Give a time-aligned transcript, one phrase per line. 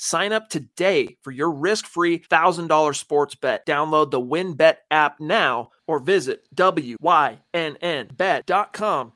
[0.00, 3.66] Sign up today for your risk-free $1,000 sports bet.
[3.66, 7.02] Download the WynnBET app now or visit wynnbet.com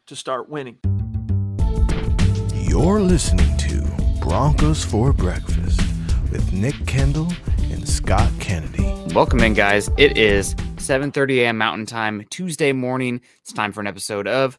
[0.07, 0.79] to start winning.
[2.53, 3.89] You're listening to
[4.21, 5.81] Broncos for Breakfast
[6.33, 7.33] with Nick Kendell
[7.73, 8.93] and Scott Kennedy.
[9.15, 9.89] Welcome in, guys.
[9.99, 11.59] It is 7:30 a.m.
[11.59, 13.21] Mountain Time, Tuesday morning.
[13.43, 14.59] It's time for an episode of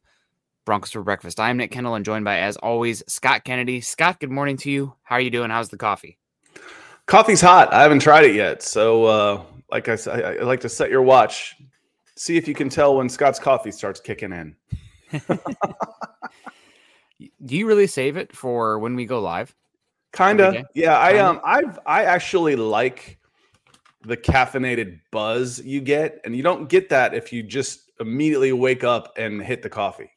[0.66, 1.40] Broncos for Breakfast.
[1.40, 3.82] I'm Nick Kendell and joined by, as always, Scott Kennedy.
[3.82, 4.96] Scott, good morning to you.
[5.04, 5.50] How are you doing?
[5.50, 6.18] How's the coffee?
[7.06, 7.74] Coffee's hot.
[7.74, 8.64] I haven't tried it yet.
[8.64, 11.56] So, uh, like I said, I, like to set your watch.
[12.16, 14.56] See if you can tell when Scott's coffee starts kicking in.
[17.46, 19.54] Do you really save it for when we go live?
[20.14, 20.64] Kinda.
[20.76, 23.18] Yeah, I um I've I actually like
[24.04, 28.84] the caffeinated buzz you get, and you don't get that if you just immediately wake
[28.84, 30.13] up and hit the coffee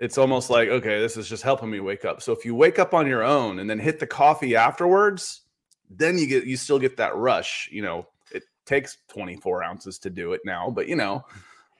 [0.00, 2.78] it's almost like okay this is just helping me wake up so if you wake
[2.78, 5.42] up on your own and then hit the coffee afterwards
[5.90, 10.10] then you get you still get that rush you know it takes 24 ounces to
[10.10, 11.24] do it now but you know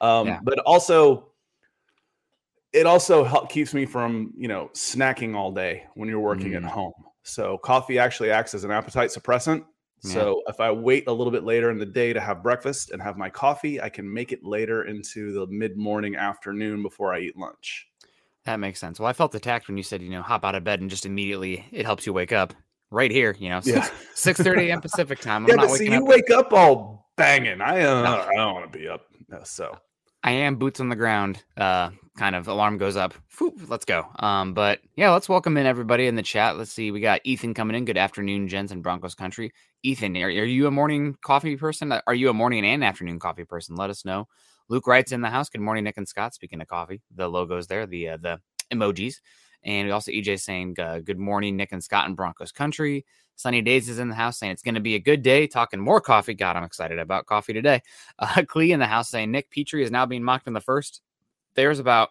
[0.00, 0.40] um yeah.
[0.42, 1.30] but also
[2.72, 6.56] it also help, keeps me from you know snacking all day when you're working mm.
[6.56, 9.64] at home so coffee actually acts as an appetite suppressant
[10.04, 10.12] yeah.
[10.12, 13.02] so if i wait a little bit later in the day to have breakfast and
[13.02, 17.18] have my coffee i can make it later into the mid morning afternoon before i
[17.18, 17.88] eat lunch
[18.46, 18.98] that makes sense.
[18.98, 21.04] Well, I felt attacked when you said, you know, hop out of bed and just
[21.04, 22.54] immediately it helps you wake up
[22.90, 23.88] right here, you know, 6, yeah.
[24.14, 24.80] 6 30 a.m.
[24.80, 25.44] Pacific time.
[25.44, 26.04] I'm yeah, but see, you up.
[26.04, 27.60] wake up all banging.
[27.60, 28.20] I, uh, no.
[28.20, 29.02] I don't want to be up.
[29.44, 29.76] So
[30.22, 31.42] I am boots on the ground.
[31.56, 33.14] Uh, kind of alarm goes up.
[33.68, 34.06] let's go.
[34.20, 36.56] Um, but yeah, let's welcome in everybody in the chat.
[36.56, 36.90] Let's see.
[36.90, 37.84] We got Ethan coming in.
[37.84, 39.52] Good afternoon, gents in Broncos country.
[39.82, 41.92] Ethan, are, are you a morning coffee person?
[42.06, 43.76] Are you a morning and afternoon coffee person?
[43.76, 44.28] Let us know.
[44.68, 45.48] Luke writes in the house.
[45.48, 46.34] Good morning, Nick and Scott.
[46.34, 48.40] Speaking of coffee, the logos there, the uh, the
[48.72, 49.16] emojis,
[49.64, 53.04] and we also EJ saying uh, good morning, Nick and Scott in Broncos country.
[53.36, 55.46] Sunny Days is in the house saying it's going to be a good day.
[55.46, 56.34] Talking more coffee.
[56.34, 57.82] God, I'm excited about coffee today.
[58.18, 61.02] Uh, Clee in the house saying Nick Petrie is now being mocked in the first.
[61.54, 62.08] There's about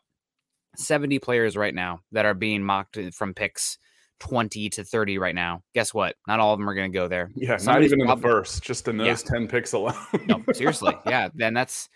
[0.75, 3.79] 70 players right now that are being mocked from picks
[4.19, 5.63] 20 to 30 right now.
[5.73, 6.15] Guess what?
[6.27, 7.31] Not all of them are going to go there.
[7.35, 9.31] Yeah, Somebody's not even in the first, just in those yeah.
[9.31, 9.95] 10 picks alone.
[10.27, 10.95] no, seriously.
[11.07, 11.29] Yeah.
[11.33, 11.89] Then that's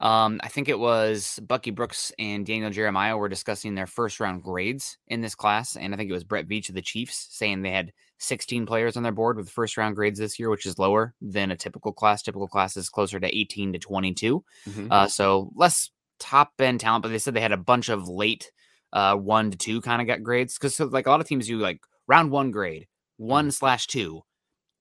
[0.00, 4.42] um, I think it was Bucky Brooks and Daniel Jeremiah were discussing their first round
[4.42, 5.76] grades in this class.
[5.76, 8.96] And I think it was Brett Veach of the Chiefs saying they had 16 players
[8.96, 11.92] on their board with first round grades this year, which is lower than a typical
[11.92, 12.22] class.
[12.22, 14.44] Typical class is closer to 18 to 22.
[14.68, 14.86] Mm-hmm.
[14.90, 18.52] Uh, so less top end talent, but they said they had a bunch of late
[18.92, 20.56] uh, one to two kind of got grades.
[20.58, 22.86] Cause so, like a lot of teams do like round one grade,
[23.16, 23.50] one mm-hmm.
[23.50, 24.22] slash two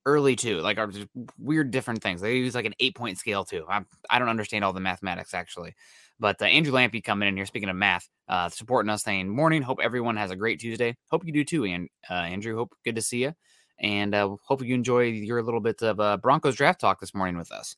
[0.08, 0.90] early too, like are
[1.38, 2.22] weird different things.
[2.22, 3.66] They use like an eight point scale too.
[3.70, 3.86] I do
[4.26, 5.76] not understand all the mathematics actually.
[6.20, 9.62] But uh, Andrew Lampy coming in here, speaking of math, uh, supporting us, saying morning.
[9.62, 10.98] Hope everyone has a great Tuesday.
[11.12, 12.56] Hope you do too, and uh, Andrew.
[12.56, 13.34] Hope good to see you,
[13.80, 17.38] and uh, hope you enjoy your little bit of uh, Broncos draft talk this morning
[17.38, 17.76] with us.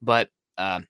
[0.00, 0.80] But uh,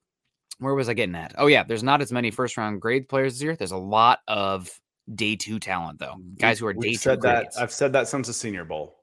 [0.59, 1.35] where was I getting at?
[1.39, 3.57] Oh yeah, there's not as many first round grade players this year.
[3.57, 4.71] There's a lot of
[5.13, 6.99] day two talent though, guys who are day We've two.
[6.99, 7.57] Said grades.
[7.57, 9.02] that I've said that since the Senior Bowl.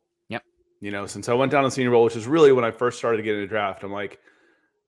[0.81, 2.97] You know, since I went down to Senior Bowl, which is really when I first
[2.97, 4.19] started getting a draft, I'm like,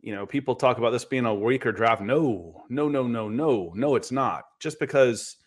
[0.01, 2.01] you know, people talk about this being a weaker draft.
[2.01, 4.43] No, no, no, no, no, no, it's not.
[4.59, 5.37] Just because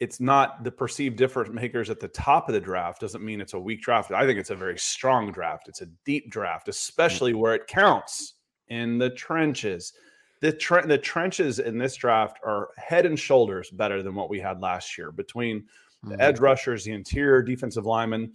[0.00, 3.54] it's not the perceived difference makers at the top of the draft doesn't mean it's
[3.54, 4.12] a weak draft.
[4.12, 5.68] I think it's a very strong draft.
[5.68, 6.70] It's a deep draft, mm.
[6.70, 8.34] especially where it counts
[8.68, 9.92] in the trenches.
[10.40, 14.38] The tre- the trenches in this draft are head and shoulders better than what we
[14.38, 15.64] had last year between
[16.04, 16.20] the mm-hmm.
[16.20, 18.32] edge rushers, the interior defensive linemen.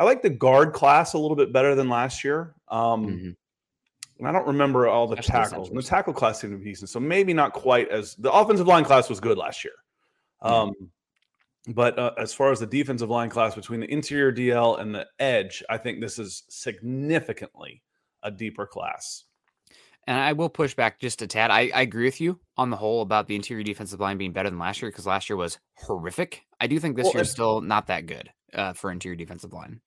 [0.00, 2.54] I like the guard class a little bit better than last year.
[2.68, 3.30] Um, mm-hmm.
[4.18, 5.68] And I don't remember all the That's tackles.
[5.68, 6.88] And the tackle class seemed to be decent.
[6.88, 9.74] So maybe not quite as the offensive line class was good last year.
[10.40, 10.72] Um,
[11.68, 15.06] But uh, as far as the defensive line class between the interior DL and the
[15.18, 17.82] edge, I think this is significantly
[18.22, 19.24] a deeper class.
[20.06, 21.50] And I will push back just a tad.
[21.50, 24.48] I, I agree with you on the whole about the interior defensive line being better
[24.48, 26.42] than last year because last year was horrific.
[26.58, 29.52] I do think this well, year is still not that good uh, for interior defensive
[29.52, 29.82] line.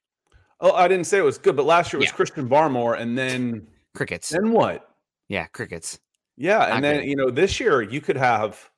[0.63, 2.15] Oh, I didn't say it was good, but last year it was yeah.
[2.15, 4.29] Christian Barmore, and then crickets.
[4.29, 4.89] Then what?
[5.27, 5.99] Yeah, crickets.
[6.37, 7.09] Yeah, Not and then good.
[7.09, 8.69] you know this year you could have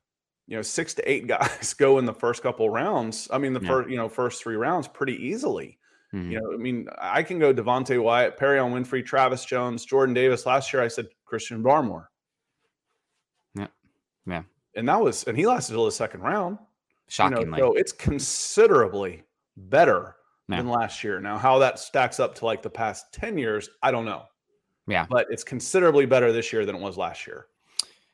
[0.48, 3.30] you know six to eight guys go in the first couple rounds.
[3.32, 3.68] I mean the yeah.
[3.68, 5.78] first you know first three rounds pretty easily.
[6.12, 6.32] Mm-hmm.
[6.32, 10.46] You know, I mean, I can go Devonte Wyatt, Perrion Winfrey, Travis Jones, Jordan Davis.
[10.46, 12.08] Last year I said Christian Barmore.
[13.54, 13.68] Yeah,
[14.26, 14.44] yeah.
[14.76, 16.58] and that was and he lasted till the second round.
[17.10, 19.24] Shockingly, You know, so it's considerably
[19.56, 20.16] better
[20.48, 20.58] Yeah.
[20.58, 21.20] than last year.
[21.20, 24.24] Now, how that stacks up to like the past 10 years, I don't know.
[24.88, 25.06] Yeah.
[25.10, 27.48] But it's considerably better this year than it was last year.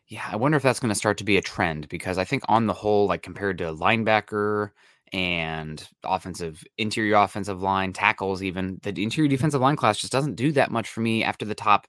[0.08, 2.44] Yeah, I wonder if that's going to start to be a trend because I think
[2.48, 4.72] on the whole, like compared to linebacker
[5.14, 10.52] and offensive interior offensive line tackles, even the interior defensive line class just doesn't do
[10.54, 11.88] that much for me after the top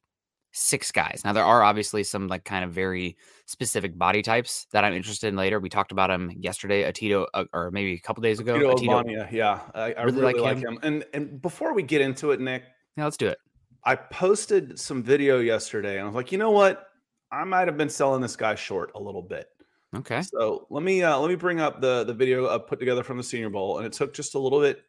[0.52, 1.22] six guys.
[1.24, 3.16] Now there are obviously some like kind of very
[3.46, 5.58] specific body types that I'm interested in later.
[5.60, 8.54] We talked about him yesterday, Otito, uh, or maybe a couple days ago.
[8.54, 9.04] Tito Otito.
[9.04, 10.74] Ogbonnia, yeah, I, I Really really, like like, him.
[10.74, 10.78] him.
[10.82, 12.64] And and before we get into it, Nick,
[12.96, 13.38] Yeah, let's do it.
[13.84, 16.86] I posted some video yesterday, and I was like, you know what?
[17.32, 19.48] I might have been selling this guy short a little bit.
[19.96, 20.22] Okay.
[20.22, 23.16] So let me uh, let me bring up the the video I put together from
[23.16, 24.82] the Senior Bowl, and it took just a little bit.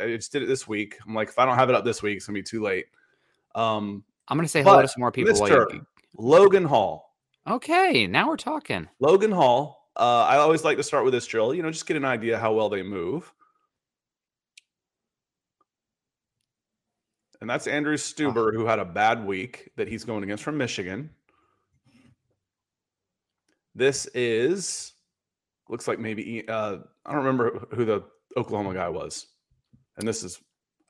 [0.00, 0.96] I just did it this week.
[1.06, 2.86] I'm like, if I don't have it up this week, it's gonna be too late.
[3.54, 5.34] Um, I'm going to say hello But, to some more people.
[5.34, 5.72] Mr.
[5.72, 5.86] you-
[6.16, 7.14] Logan Hall.
[7.48, 8.88] Okay, now we're talking.
[9.00, 9.90] Logan Hall.
[9.96, 11.54] Uh, I always like to start with this drill.
[11.54, 13.32] You know, just get an idea how well they move.
[17.40, 21.10] And that's Andrew Stueber, who had a bad week that he's going against from Michigan.
[23.74, 24.92] This is
[25.68, 28.02] looks like maybe uh, I don't remember who the
[28.36, 29.26] Oklahoma guy was.
[29.96, 30.40] And this is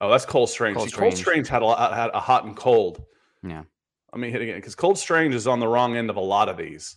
[0.00, 0.76] oh, that's Cole Strange.
[0.76, 1.46] Cole See, Cole Strange.
[1.46, 3.04] Strange had a had a hot and cold.
[3.42, 3.64] Yeah.
[4.12, 6.48] Let me hit again because Cole Strange is on the wrong end of a lot
[6.48, 6.96] of these.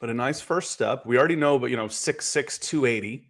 [0.00, 1.06] But a nice first step.
[1.06, 3.28] We already know, but you know, 6'6, 280.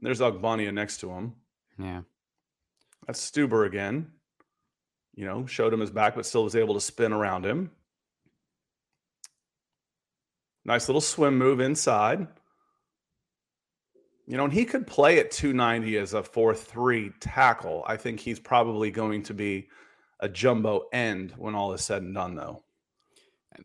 [0.00, 1.34] There's Ogbonnia next to him.
[1.78, 2.02] Yeah.
[3.06, 4.12] That's Stueber again.
[5.14, 7.70] You know, showed him his back, but still was able to spin around him.
[10.64, 12.26] Nice little swim move inside.
[14.26, 17.84] You know, and he could play at 290 as a 4 3 tackle.
[17.86, 19.68] I think he's probably going to be
[20.20, 22.62] a jumbo end when all is said and done, though.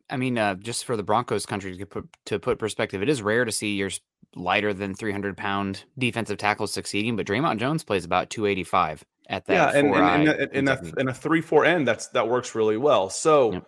[0.09, 3.21] I mean, uh, just for the Broncos country to put to put perspective, it is
[3.21, 3.89] rare to see your
[4.35, 9.53] lighter than 300 pound defensive tackles succeeding, but Dre'Mont Jones plays about 285 at that.
[9.53, 12.77] yeah, and, and, and, and, a, and a 3 4 end, that's that works really
[12.77, 13.09] well.
[13.09, 13.65] So, Yep.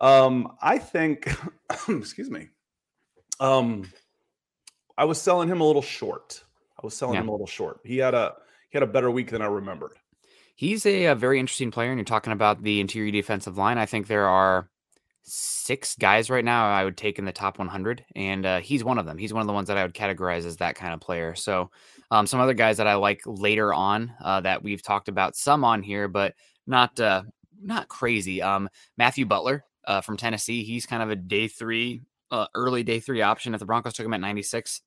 [0.00, 1.32] um, I think,
[1.88, 2.48] excuse me,
[3.38, 3.88] um,
[4.98, 6.42] I was selling him a little short.
[6.78, 7.20] I was selling Yeah.
[7.22, 7.80] him a little short.
[7.84, 8.34] He had a
[8.70, 9.92] he had a better week than I remembered.
[10.54, 13.78] He's a, a very interesting player, and you're talking about the interior defensive line.
[13.78, 14.68] I think there are
[15.24, 18.98] six guys right now I would take in the top 100, and uh, he's one
[18.98, 19.18] of them.
[19.18, 21.34] He's one of the ones that I would categorize as that kind of player.
[21.34, 21.70] So,
[22.10, 25.64] um, some other guys that I like later on uh, that we've talked about some
[25.64, 26.34] on here, but
[26.66, 27.22] not uh,
[27.60, 28.42] not crazy.
[28.42, 28.68] Um,
[28.98, 30.64] Matthew Butler uh, from Tennessee.
[30.64, 32.02] He's kind of a day three,
[32.32, 33.54] uh, early day three option.
[33.54, 34.80] If the Broncos took him at 96,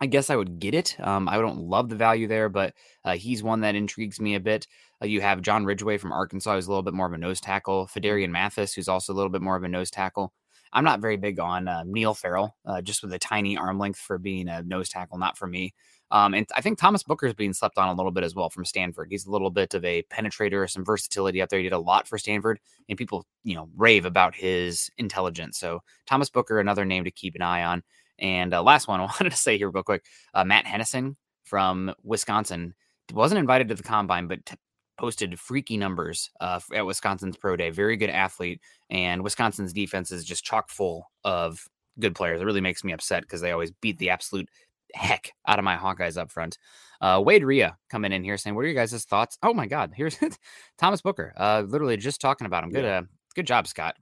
[0.00, 0.96] I guess I would get it.
[0.98, 2.72] Um, I don't love the value there, but
[3.04, 4.66] uh, he's one that intrigues me a bit.
[5.02, 7.40] Uh, you have John Ridgeway from Arkansas, who's a little bit more of a nose
[7.40, 7.86] tackle.
[7.86, 10.32] Phidarian Mathis, who's also a little bit more of a nose tackle.
[10.72, 13.98] I'm not very big on uh, Neil Farrell, uh, just with a tiny arm length
[13.98, 15.74] for being a nose tackle, not for me.
[16.12, 18.50] Um, and I think Thomas Booker is being slept on a little bit as well
[18.50, 19.08] from Stanford.
[19.10, 21.58] He's a little bit of a penetrator, some versatility up there.
[21.58, 22.58] He did a lot for Stanford,
[22.88, 25.58] and people, you know, rave about his intelligence.
[25.58, 27.82] So Thomas Booker, another name to keep an eye on.
[28.18, 30.04] And uh, last one I wanted to say here real quick,
[30.34, 32.74] uh, Matt Henningsen from Wisconsin
[33.12, 34.56] wasn't invited to the combine, but t-
[34.98, 37.70] posted freaky numbers uh, at Wisconsin's pro day.
[37.70, 38.60] Very good athlete,
[38.90, 41.66] and Wisconsin's defense is just chock full of
[41.98, 42.40] good players.
[42.40, 44.48] It really makes me upset because they always beat the absolute
[44.94, 46.58] heck out of my Hawkeyes up front.
[47.00, 49.92] Uh, Wade Rhea coming in here saying, "What are your guys' thoughts?" Oh my God,
[49.94, 50.18] here's
[50.78, 51.32] Thomas Booker.
[51.36, 52.70] Uh, literally just talking about him.
[52.70, 53.02] Good, uh,
[53.34, 53.96] good job, Scott,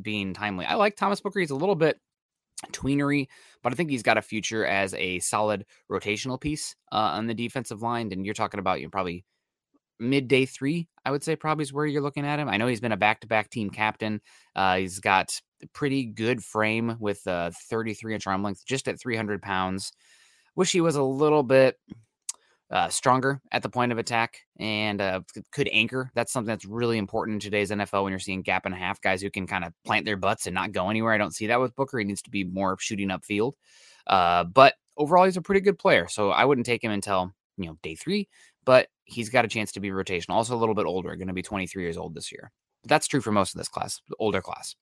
[0.00, 0.66] being timely.
[0.66, 1.40] I like Thomas Booker.
[1.40, 1.98] He's a little bit
[2.72, 3.26] tweenery,
[3.62, 7.34] but I think he's got a future as a solid rotational piece uh, on the
[7.34, 8.12] defensive line.
[8.12, 9.24] And you're talking about you know, probably
[9.98, 12.48] midday three, I would say probably is where you're looking at him.
[12.48, 14.20] I know he's been a back-to-back team captain.
[14.54, 15.40] Uh, he's got
[15.72, 19.92] pretty good frame with a 33 inch arm length, just at 300 pounds.
[20.54, 21.78] Wish he was a little bit
[22.72, 25.20] uh, stronger at the point of attack and uh,
[25.52, 26.10] could anchor.
[26.14, 29.00] That's something that's really important in today's NFL when you're seeing gap and a half
[29.00, 31.12] guys who can kind of plant their butts and not go anywhere.
[31.12, 31.98] I don't see that with Booker.
[31.98, 33.52] He needs to be more shooting upfield.
[34.06, 36.08] Uh, but overall, he's a pretty good player.
[36.08, 38.28] So I wouldn't take him until you know day three.
[38.64, 40.30] But he's got a chance to be rotational.
[40.30, 42.52] Also a little bit older, going to be 23 years old this year.
[42.84, 44.76] That's true for most of this class, older class.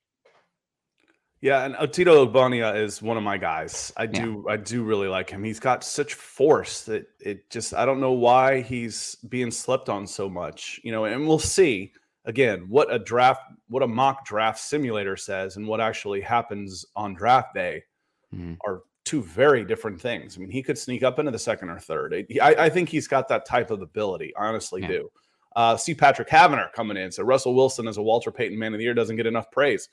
[1.42, 3.92] Yeah, and Otito Ogbonnia is one of my guys.
[3.97, 4.09] I Yeah.
[4.25, 5.42] do I do really like him.
[5.42, 10.06] He's got such force that it just I don't know why he's being slept on
[10.06, 10.80] so much.
[10.85, 11.92] You know, and we'll see
[12.26, 17.14] again what a draft what a mock draft simulator says and what actually happens on
[17.14, 17.85] draft day
[18.35, 18.59] Mhm.
[18.66, 20.37] are two very different things.
[20.37, 22.12] I mean, he could sneak up into the second or third.
[22.12, 24.37] It- I, I think he's got that type of ability.
[24.37, 24.88] I Honestly, Yeah.
[24.88, 25.12] do.
[25.56, 27.11] Uh, see Patrick Havener coming in.
[27.11, 29.88] So Russell Wilson as a Walter Payton Man of the Year doesn't get enough praise.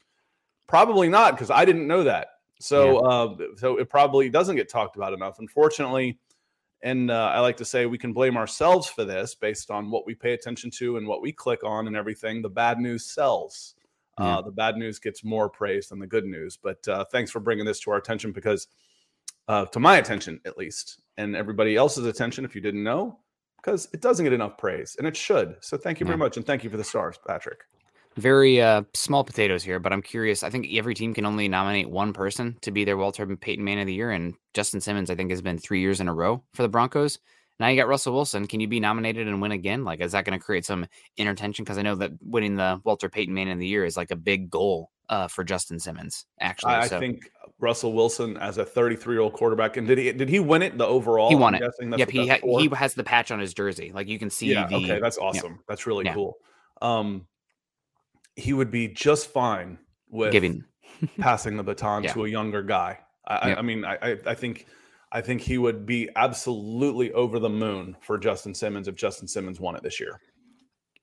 [0.67, 2.27] Probably not, because I didn't know that.
[2.59, 3.07] So, yeah.
[3.07, 5.39] uh, so it probably doesn't get talked about enough.
[5.39, 6.19] Unfortunately,
[6.81, 10.05] and uh, I like to say we can blame ourselves for this based on what
[10.05, 12.41] we pay attention to and what we click on and everything.
[12.41, 13.75] The bad news sells.
[14.19, 14.37] Yeah.
[14.37, 16.57] Uh, the bad news gets more praise than the good news.
[16.57, 18.67] But uh, thanks for bringing this to our attention because,
[19.47, 23.19] uh, to my attention at least, and everybody else's attention, if you didn't know,
[23.57, 25.55] because it doesn't get enough praise and it should.
[25.61, 26.09] So thank you yeah.
[26.09, 26.37] very much.
[26.37, 27.61] And thank you for the stars, Patrick
[28.17, 30.43] very uh, small potatoes here, but I'm curious.
[30.43, 33.79] I think every team can only nominate one person to be their Walter Payton Man
[33.79, 36.43] of the Year, and Justin Simmons, I think, has been three years in a row
[36.53, 37.19] for the Broncos.
[37.59, 38.47] Now you got Russell Wilson.
[38.47, 39.83] Can you be nominated and win again?
[39.83, 41.63] Like, is that going to create some inner tension?
[41.63, 44.15] Because I know that winning the Walter Payton Man of the Year is like a
[44.15, 46.25] big goal uh, for Justin Simmons.
[46.39, 46.99] Actually, I, so.
[46.99, 50.61] think Russell Wilson as a 33 year old quarterback, and did he did he win
[50.61, 51.29] it the overall?
[51.29, 51.63] He won it.
[51.79, 53.91] Yep, he ha- he has the patch on his jersey.
[53.93, 54.51] Like you can see.
[54.51, 55.53] Yeah, the, okay, that's awesome.
[55.53, 55.61] Yeah.
[55.67, 56.13] That's really yeah.
[56.13, 56.37] cool.
[56.81, 57.25] Um,
[58.37, 59.77] he would be just fine
[60.09, 60.63] with giving
[61.19, 62.13] passing the baton yeah.
[62.13, 62.99] to a younger guy.
[63.25, 63.57] I, yep.
[63.57, 64.67] I mean, I, I think
[65.11, 69.59] I think he would be absolutely over the moon for Justin Simmons if Justin Simmons
[69.59, 70.21] won it this year.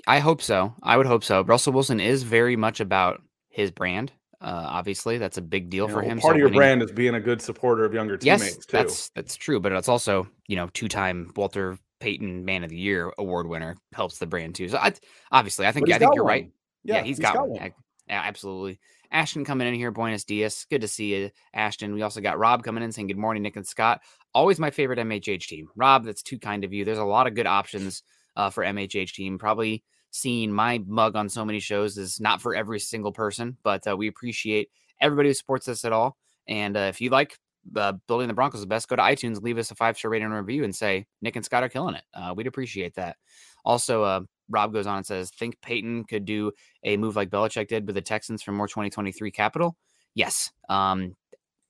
[0.06, 0.74] I hope so.
[0.82, 1.42] I would hope so.
[1.42, 4.12] Russell Wilson is very much about his brand.
[4.40, 6.18] Uh, obviously, that's a big deal you for him.
[6.18, 6.58] Part so of your winning...
[6.58, 8.44] brand is being a good supporter of younger teammates.
[8.44, 8.76] Yes, too.
[8.76, 9.60] that's that's true.
[9.60, 13.76] But it's also you know two time Walter Payton Man of the Year award winner
[13.94, 14.68] helps the brand too.
[14.68, 14.92] So I,
[15.32, 16.30] obviously, I think I think you're one.
[16.30, 16.50] right.
[16.84, 17.60] Yeah, yeah he's, he's got, got, one.
[17.60, 17.72] one.
[18.08, 18.78] Yeah, absolutely.
[19.10, 20.66] Ashton coming in here, Buenos Dias.
[20.68, 21.94] Good to see you, Ashton.
[21.94, 24.00] We also got Rob coming in saying good morning, Nick and Scott.
[24.34, 25.68] Always my favorite MHH team.
[25.76, 26.84] Rob, that's too kind of you.
[26.84, 28.02] There's a lot of good options
[28.36, 29.38] uh, for MHH team.
[29.38, 33.86] Probably seeing my mug on so many shows is not for every single person, but
[33.86, 34.68] uh, we appreciate
[35.00, 36.16] everybody who supports us at all.
[36.46, 37.38] And uh, if you like
[37.76, 40.26] uh, building the Broncos the best, go to iTunes, leave us a five star rating
[40.26, 42.04] and review, and say Nick and Scott are killing it.
[42.12, 43.16] Uh, we'd appreciate that.
[43.64, 47.68] Also, uh, Rob goes on and says, think Paton could do a move like Belichick
[47.68, 49.76] did with the Texans for more 2023 capital?
[50.14, 50.50] Yes.
[50.68, 51.16] Um,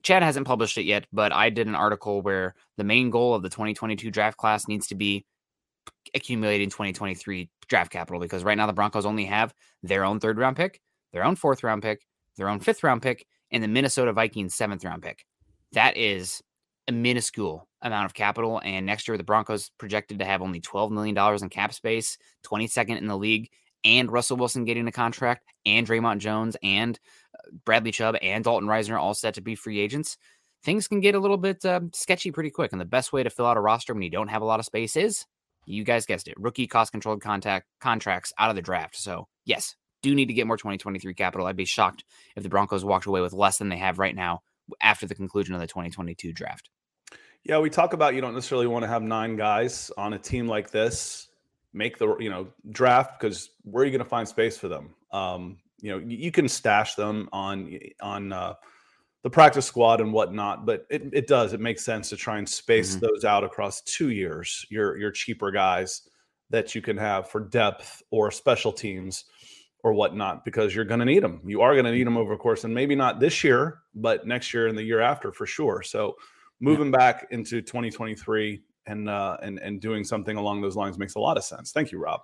[0.03, 3.41] Chad hasn't published it yet, but I did an article where the main goal of
[3.41, 5.25] the 2022 draft class needs to be
[6.13, 10.55] accumulating 2023 draft capital because right now the Broncos only have their own third round
[10.55, 10.79] pick,
[11.11, 12.01] their own fourth round pick,
[12.37, 15.25] their own fifth round pick, and the Minnesota Vikings seventh round pick.
[15.71, 16.41] That is
[16.87, 18.61] a minuscule amount of capital.
[18.63, 22.97] And next year, the Broncos projected to have only $12 million in cap space, 22nd
[22.97, 23.49] in the league,
[23.85, 26.99] and Russell Wilson getting a contract, and Dre'Mont Jones, and
[27.33, 30.17] uh, Bradley Chubb, and Dalton Risner all set to be free agents.
[30.63, 32.71] Things can get a little bit uh, sketchy pretty quick.
[32.71, 34.59] And the best way to fill out a roster when you don't have a lot
[34.59, 35.25] of space is,
[35.67, 38.95] you guys guessed it, rookie cost controlled contact contracts out of the draft.
[38.95, 41.45] So, yes, do need to get more 2023 capital.
[41.45, 42.03] I'd be shocked
[42.35, 44.41] if the Broncos walked away with less than they have right now
[44.81, 46.69] after the conclusion of the 2022 draft.
[47.45, 50.47] Yeah, we talk about you don't necessarily want to have nine guys on a team
[50.47, 51.27] like this
[51.75, 54.95] make the you know draft because where are you going to find space for them?
[55.11, 58.55] Um, you know, you can stash them on on uh,
[59.21, 62.49] the practice squad and whatnot, but it, it does it makes sense to try and
[62.49, 63.05] space mm-hmm.
[63.05, 64.65] those out across two years.
[64.71, 66.09] Your your cheaper guys
[66.49, 69.25] that you can have for depth or special teams
[69.83, 71.41] or whatnot because you're going to need them.
[71.45, 74.25] You are going to need them over the course, and maybe not this year, but
[74.25, 75.83] next year and the year after for sure.
[75.83, 76.15] So
[76.59, 76.97] moving yeah.
[76.97, 81.37] back into 2023 and uh, and and doing something along those lines makes a lot
[81.37, 81.71] of sense.
[81.71, 82.21] Thank you, Rob.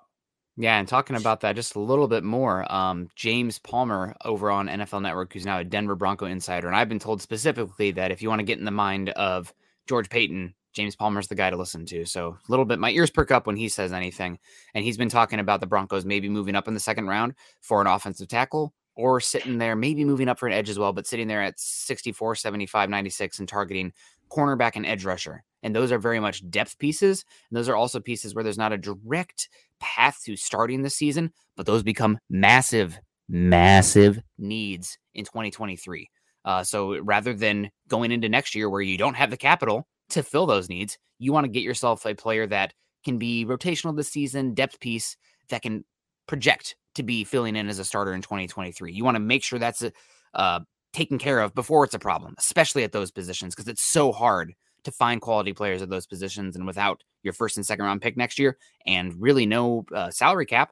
[0.58, 4.68] Yeah, and talking about that just a little bit more, um, James Palmer over on
[4.68, 8.22] NFL Network, who's now a Denver Bronco insider, and I've been told specifically that if
[8.22, 9.54] you want to get in the mind of
[9.88, 12.06] George Paton, James Palmer's the guy to listen to.
[12.06, 14.40] So a little bit, my ears perk up when he says anything,
[14.74, 17.82] and he's been talking about the Broncos maybe moving up in the second round for
[17.82, 21.08] an offensive tackle or sitting there, maybe moving up for an edge as well, but
[21.08, 23.94] sitting there at 64, 75, 96 and targeting
[24.32, 25.44] cornerback and edge rusher.
[25.64, 27.24] And those are very much depth pieces.
[27.50, 31.32] And those are also pieces where there's not a direct path to starting the season,
[31.56, 36.10] but those become massive, massive needs in 2023.
[36.44, 40.24] Uh, so rather than going into next year where you don't have the capital to
[40.24, 42.74] fill those needs, you want to get yourself a player that
[43.06, 45.16] can be rotational this season, depth piece
[45.50, 45.84] that can
[46.28, 48.92] project to be filling in as a starter in 2023.
[48.92, 49.92] You want to make sure that's a,
[50.34, 50.62] uh,
[50.94, 54.54] taken care of before it's a problem, especially at those positions, because it's so hard
[54.84, 56.56] to find quality players at those positions.
[56.56, 60.46] And without your first and second round pick next year and really no uh, salary
[60.46, 60.72] cap,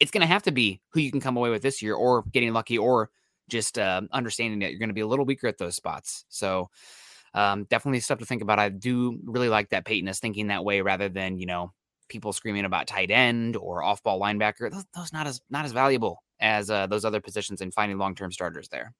[0.00, 2.22] it's going to have to be who you can come away with this year or
[2.32, 3.10] getting lucky or
[3.48, 6.24] just uh, understanding that you're going to be a little weaker at those spots.
[6.28, 6.70] So,
[7.34, 8.58] um, definitely stuff to think about.
[8.58, 11.72] I do really like that Paton is thinking that way rather than, you know,
[12.08, 14.70] people screaming about tight end or off ball linebacker.
[14.70, 18.14] Those, those not as not as valuable as uh, those other positions and finding long
[18.14, 18.94] term starters there.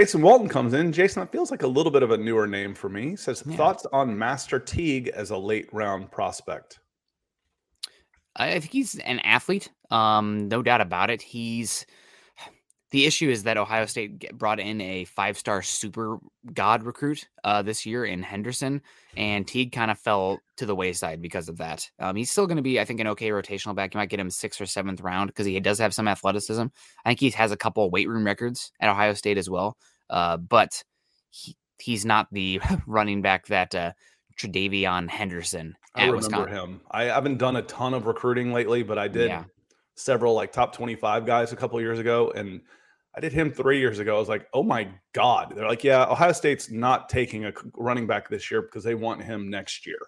[0.00, 0.94] Jason Walton comes in.
[0.94, 3.16] Jason, that feels like a little bit of a newer name for me.
[3.16, 3.54] Says yeah.
[3.54, 6.78] thoughts on Master Teague as a late round prospect.
[8.34, 11.20] I think he's an athlete, um, no doubt about it.
[11.20, 11.84] He's
[12.90, 16.18] the issue is that Ohio State brought in a five star super
[16.52, 18.82] god recruit uh, this year in Henderson,
[19.16, 21.88] and Teague kind of fell to the wayside because of that.
[21.98, 23.94] Um, he's still going to be, I think, an okay rotational back.
[23.94, 26.64] You might get him sixth or seventh round because he does have some athleticism.
[27.04, 29.76] I think he has a couple weight room records at Ohio State as well,
[30.08, 30.82] uh, but
[31.30, 33.92] he, he's not the running back that uh,
[34.38, 35.76] TreVeyon Henderson.
[35.94, 36.52] I remember Wisconsin.
[36.54, 36.80] him.
[36.90, 39.44] I haven't done a ton of recruiting lately, but I did Yeah.
[39.96, 42.32] several like top 25 guys a couple years ago.
[42.34, 42.60] And
[43.20, 44.16] I did him three years ago.
[44.16, 45.52] I was like, oh my God.
[45.54, 49.22] They're like, yeah, Ohio State's not taking a running back this year because they want
[49.22, 49.98] him next year.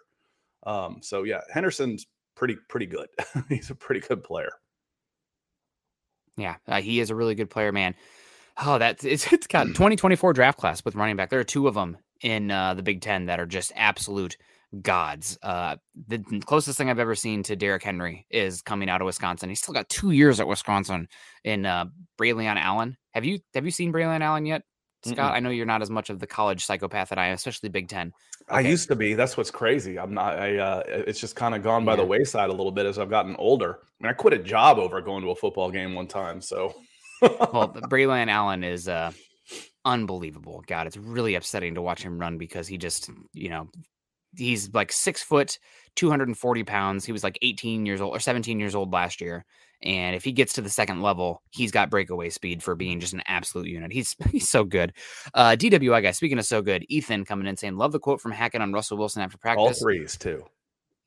[0.62, 3.08] Um, so yeah, Henderson's pretty, pretty good.
[3.50, 4.52] He's a pretty good player.
[6.38, 7.94] Yeah, uh, he is a really good player, man.
[8.56, 11.28] Oh, that's it's it's got 2024 draft class with running back.
[11.28, 14.38] There are two of them in uh, the Big Ten that are just absolute
[14.80, 15.38] gods.
[15.42, 15.76] Uh,
[16.08, 19.48] the closest thing I've ever seen to Derrick Henry is coming out of Wisconsin.
[19.48, 21.08] He's still got two years at Wisconsin
[21.44, 21.86] in uh,
[22.18, 22.96] Braelon Allen.
[23.12, 24.62] Have you have you seen Braelon Allen yet,
[25.04, 25.34] Scott?
[25.34, 27.88] I know you're not as much of the college psychopath that I am, especially Big
[27.88, 28.12] Ten.
[28.48, 29.14] I used to be.
[29.14, 29.98] That's what's crazy.
[29.98, 30.38] I'm not.
[30.38, 30.56] I.
[30.56, 33.36] Uh, it's just kind of gone by the wayside a little bit as I've gotten
[33.36, 33.80] older.
[33.82, 36.40] I mean, I quit a job over going to a football game one time.
[36.40, 36.74] So.
[37.20, 39.12] well, Braylon Allen is uh,
[39.84, 40.64] unbelievable.
[40.66, 43.68] God, it's really upsetting to watch him run because he just, you know,
[44.36, 45.58] he's like six foot,
[45.96, 47.04] 240 pounds.
[47.04, 49.44] He was like 18 years old or 17 years old last year.
[49.84, 53.14] And if he gets to the second level, he's got breakaway speed for being just
[53.14, 53.92] an absolute unit.
[53.92, 54.92] He's he's so good.
[55.34, 58.32] Uh, DWI guy, speaking of so good, Ethan coming in saying, Love the quote from
[58.32, 59.60] Hackett on Russell Wilson after practice.
[59.60, 60.44] all threes too.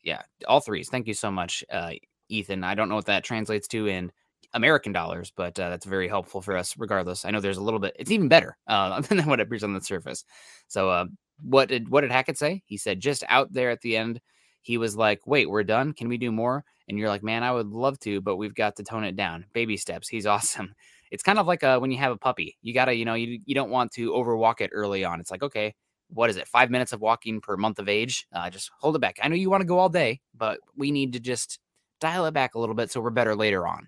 [0.03, 0.89] Yeah, all threes.
[0.89, 1.93] Thank you so much, uh,
[2.29, 2.63] Ethan.
[2.63, 4.11] I don't know what that translates to in
[4.53, 7.25] American dollars, but uh, that's very helpful for us regardless.
[7.25, 9.81] I know there's a little bit, it's even better uh, than what appears on the
[9.81, 10.23] surface.
[10.67, 11.05] So, uh,
[11.41, 12.63] what did what did Hackett say?
[12.65, 14.21] He said just out there at the end,
[14.61, 15.93] he was like, "Wait, we're done.
[15.93, 18.75] Can we do more?" And you're like, "Man, I would love to, but we've got
[18.77, 19.45] to tone it down.
[19.53, 20.07] Baby steps.
[20.07, 20.75] He's awesome."
[21.11, 22.57] It's kind of like uh, when you have a puppy.
[22.61, 25.19] You gotta, you know, you you don't want to overwalk it early on.
[25.19, 25.75] It's like, okay,
[26.09, 26.47] what is it?
[26.47, 28.27] Five minutes of walking per month of age.
[28.33, 29.17] Uh, just hold it back.
[29.21, 31.59] I know you want to go all day, but we need to just
[32.01, 33.87] dial it back a little bit so we're better later on.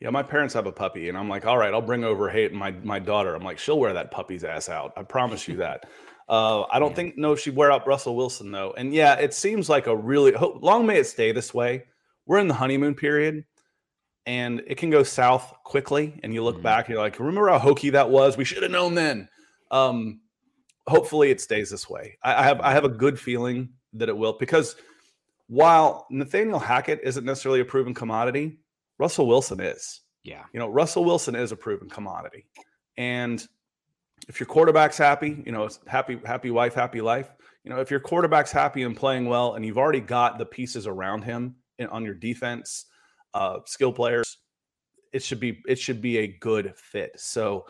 [0.00, 2.52] Yeah, my parents have a puppy, and I'm like, all right, I'll bring over Hate
[2.52, 3.34] my my daughter.
[3.34, 4.92] I'm like, she'll wear that puppy's ass out.
[4.96, 5.86] I promise you that.
[6.30, 6.94] Uh, I don't Yeah.
[6.94, 8.72] think no, she'd wear out Russell Wilson though.
[8.76, 11.86] And yeah, it seems like a really long may it stay this way.
[12.24, 13.44] We're in the honeymoon period,
[14.26, 16.20] and it can go south quickly.
[16.22, 16.62] And you look Mhm.
[16.62, 18.36] back, and you're like, remember how hokey that was?
[18.36, 19.28] We should have known then.
[19.72, 20.20] Um,
[20.86, 22.16] hopefully, it stays this way.
[22.22, 24.76] I, I have I have a good feeling that it will because
[25.48, 28.59] while Nathaniel Hackett isn't necessarily a proven commodity,
[29.00, 30.02] Russell Wilson is.
[30.22, 30.44] Yeah.
[30.52, 32.44] You know, Russell Wilson is a proven commodity.
[32.98, 33.44] And
[34.28, 37.32] if your quarterback's happy, you know, happy, happy wife, happy life.
[37.64, 40.86] You know, if your quarterback's happy and playing well, and you've already got the pieces
[40.86, 42.84] around him in, on your defense,
[43.32, 44.38] uh, skill players,
[45.12, 47.12] it should be it should be a good fit.
[47.18, 47.66] So,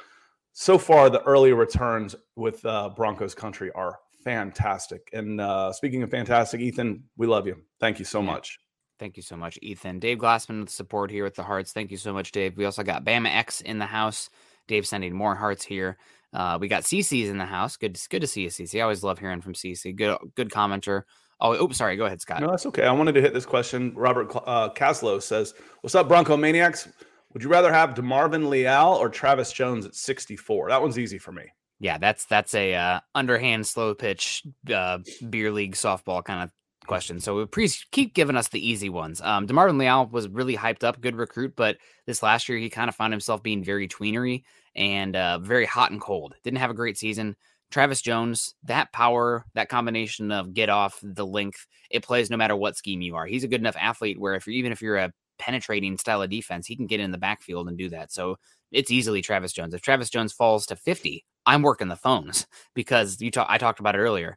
[0.53, 5.09] so far the early returns with uh, Broncos country are fantastic.
[5.13, 7.57] And uh, speaking of fantastic, Ethan, we love you.
[7.79, 8.27] Thank you so Yeah.
[8.27, 8.59] much.
[9.01, 9.99] Thank you so much, Ethan.
[9.99, 11.73] Dave Glassman with support here with the hearts.
[11.73, 12.59] Thank you so much, Dave.
[12.59, 14.29] We also got Bama X in the house.
[14.69, 15.97] Dave sending more hearts here.
[16.35, 17.79] Uh, we got CC's in the house.
[17.79, 18.79] Good, good to see you, CC.
[18.79, 19.97] I always love hearing from CC.
[19.97, 21.05] Good, good commenter.
[21.41, 21.97] Oh, oops, sorry.
[21.97, 22.43] Go ahead, Scott.
[22.43, 22.85] No, that's okay.
[22.85, 23.95] I wanted to hit this question.
[23.97, 26.87] Robert uh, Caslow says, "What's up, Bronco Maniacs?
[27.33, 31.33] Would you rather have Demarvin Leal or Travis Jones at 64?" That one's easy for
[31.33, 31.45] me.
[31.79, 34.99] Yeah, that's that's a uh, underhand, slow pitch, uh,
[35.31, 36.51] beer league softball kind of
[36.87, 37.21] question.
[37.21, 39.21] So please keep giving us the easy ones.
[39.21, 42.89] Um, Demarvin Leal was really hyped up, good recruit, but this last year he kind
[42.89, 44.43] of found himself being very tweenery
[44.75, 46.35] and uh, very hot and cold.
[46.43, 47.37] Didn't have a great season.
[47.71, 52.57] Travis Jones, that power, that combination of get off the length, it plays no matter
[52.57, 53.27] what scheme you are.
[53.27, 56.31] He's a good enough athlete where if you're even if you're a penetrating style of
[56.31, 58.13] defense, he can get in the backfield and do that.
[58.13, 58.37] So
[58.73, 59.75] it's easily Travis Jones.
[59.75, 63.81] If Travis Jones falls to 50, I'm working the phones because you talk, I talked
[63.81, 64.37] about it earlier.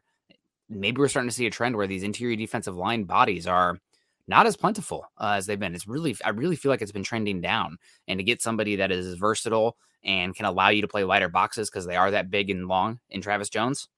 [0.68, 3.78] Maybe we're starting to see a trend where these interior defensive line bodies are
[4.26, 5.74] not as plentiful uh, as they've been.
[5.74, 7.78] It's really, I really feel like it's been trending down.
[8.08, 11.70] And to get somebody that is versatile and can allow you to play lighter boxes
[11.70, 13.88] because they are that big and long in Travis Jones,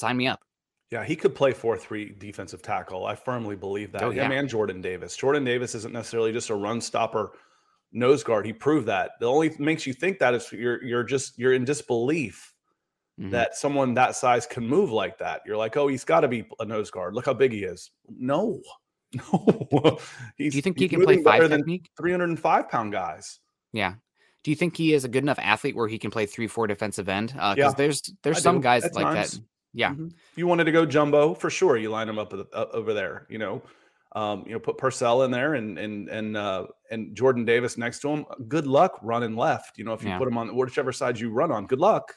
[0.00, 0.40] sign me up.
[0.90, 3.06] Yeah, he could play 4-3 defensive tackle.
[3.06, 4.02] I firmly believe that.
[4.02, 4.38] Oh, Him yeah.
[4.38, 5.16] and Jordan Davis.
[5.16, 7.32] Jordan Davis isn't necessarily just a run stopper
[7.92, 8.46] nose guard.
[8.46, 9.12] He proved that.
[9.20, 12.54] The only makes you think that is you're you're just you're in disbelief
[13.18, 13.30] Mhm.
[13.32, 15.40] that someone that size can move like that.
[15.44, 17.14] You're like, oh, he's got to be a nose guard.
[17.14, 17.90] Look how big he is.
[18.08, 18.60] No,
[19.32, 19.98] no.
[20.36, 21.88] he's, Do you think he can play better five technique?
[21.96, 23.40] 305 pound guys?
[23.72, 23.94] Yeah.
[24.44, 26.66] Do you think he is a good enough athlete where he can play three, four
[26.66, 27.28] defensive end?
[27.32, 29.32] Because Yeah, there's there's I some do, guys at like times.
[29.32, 29.40] that.
[29.74, 29.90] Yeah.
[29.90, 30.10] Mhm.
[30.12, 33.26] If you wanted to go jumbo, for sure, you line him up uh, over there.
[33.28, 33.62] You know,
[34.12, 37.98] Um, you know, put Purcell in there and and and uh, and Jordan Davis next
[38.00, 38.24] to him.
[38.48, 39.76] Good luck running left.
[39.76, 40.18] You know, if you Yeah.
[40.18, 42.14] put him on whichever side you run on, good luck.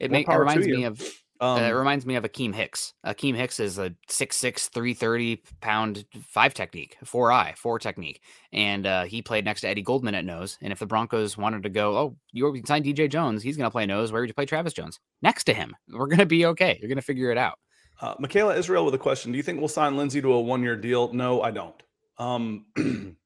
[0.00, 1.00] It, make, it reminds me of
[1.40, 2.94] Um, uh, it reminds me of Akiem Hicks.
[3.06, 8.20] Akiem Hicks is a 6'6", 330 pound five technique, four eye, four technique.
[8.52, 10.58] And uh, he played next to Eddie Goldman at nose.
[10.60, 13.86] And if the Broncos wanted to go, oh, you signed DJ Jones, he's gonna play
[13.86, 14.10] nose.
[14.10, 14.98] Where would you play Travis Jones?
[15.22, 15.76] Next to him.
[15.88, 16.78] We're gonna be okay.
[16.80, 17.58] You're gonna figure it out.
[18.00, 19.32] Uh, Michaela Israel with a question.
[19.32, 21.12] Do you think we'll sign Lindsay to a one year deal?
[21.12, 21.82] No, I don't.
[22.18, 22.66] Um,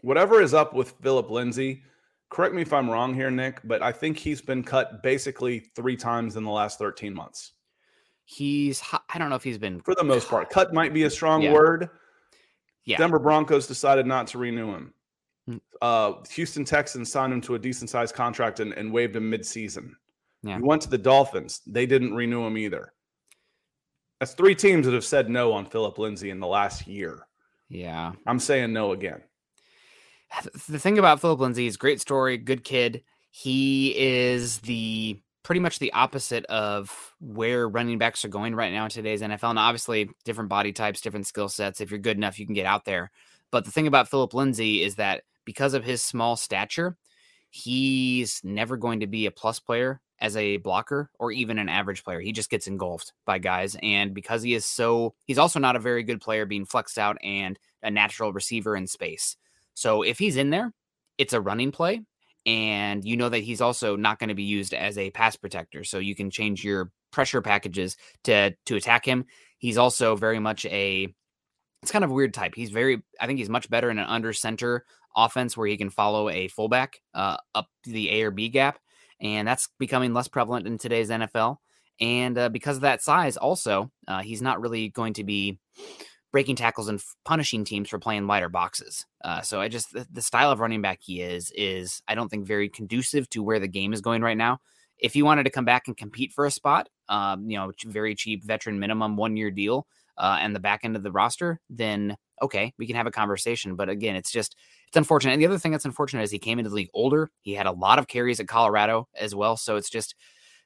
[0.00, 1.82] whatever is up with Phillip Lindsay,
[2.32, 5.96] correct me if I'm wrong here, Nick, but I think he's been cut basically three
[5.96, 7.52] times in the last 13 months
[8.24, 10.48] He's, I don't know if he's been for the most part.
[10.48, 11.52] Cut might be a strong Yeah.
[11.52, 11.90] word.
[12.84, 12.96] yeah.
[12.96, 14.94] Denver Broncos decided not to renew him.
[15.50, 15.60] Mm.
[15.82, 19.44] Uh, Houston Texans signed him to a decent sized contract and, and waived him mid
[19.44, 19.94] season.
[20.42, 20.56] Yeah.
[20.56, 21.60] He went to the Dolphins.
[21.66, 22.92] They didn't renew him either.
[24.20, 27.26] That's three teams that have said no on Phillip Lindsay in the last year.
[27.68, 28.12] Yeah.
[28.26, 29.20] I'm saying no again.
[30.40, 33.02] Th- the thing about Phillip Lindsay is great story, good kid.
[33.30, 38.84] He is the pretty much the opposite of where running backs are going right now
[38.84, 39.54] in today's NFL.
[39.54, 41.80] Now, obviously, different body types, different skill sets.
[41.80, 43.10] If you're good enough, you can get out there.
[43.50, 46.96] But the thing about Phillip Lindsay is that because of his small stature,
[47.50, 52.04] he's never going to be a plus player as a blocker or even an average
[52.04, 52.20] player.
[52.20, 53.76] He just gets engulfed by guys.
[53.82, 57.18] And because he is so, he's also not a very good player being flexed out
[57.22, 59.36] and a natural receiver in space.
[59.74, 60.72] So if he's in there,
[61.18, 62.02] it's a running play.
[62.44, 65.84] And you know that he's also not going to be used as a pass protector.
[65.84, 69.26] So you can change your pressure packages to to attack him.
[69.58, 71.14] He's also very much a
[71.82, 72.54] it's kind of a weird type.
[72.56, 74.84] He's very I think he's much better in an under center
[75.16, 78.78] offense where he can follow a fullback uh, up the A or B gap.
[79.20, 81.58] And that's becoming less prevalent in today's NFL.
[82.00, 85.58] And uh, because of that size, also, uh, he's not really going to be
[86.32, 89.06] breaking tackles and punishing teams for playing wider boxes.
[89.22, 92.28] Uh, so I just the, the style of running back he is is I don't
[92.28, 94.58] think very conducive to where the game is going right now.
[94.98, 98.14] If he wanted to come back and compete for a spot, um, you know, very
[98.14, 102.16] cheap veteran minimum one year deal, uh, and the back end of the roster, then
[102.40, 103.76] okay, we can have a conversation.
[103.76, 104.56] But again, it's just
[104.88, 105.32] it's unfortunate.
[105.32, 107.30] And the other thing that's unfortunate is he came into the league older.
[107.42, 109.56] He had a lot of carries at Colorado as well.
[109.56, 110.14] So it's just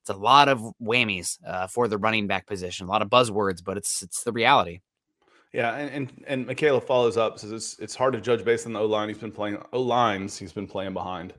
[0.01, 3.63] it's a lot of whammies uh, for the running back position, a lot of buzzwords,
[3.65, 4.81] but it's it's the reality.
[5.57, 8.75] Yeah, and and, and Michaela follows up says it's it's hard to judge based on
[8.75, 9.57] the O line he's been playing.
[9.73, 11.33] O lines he's been playing behind.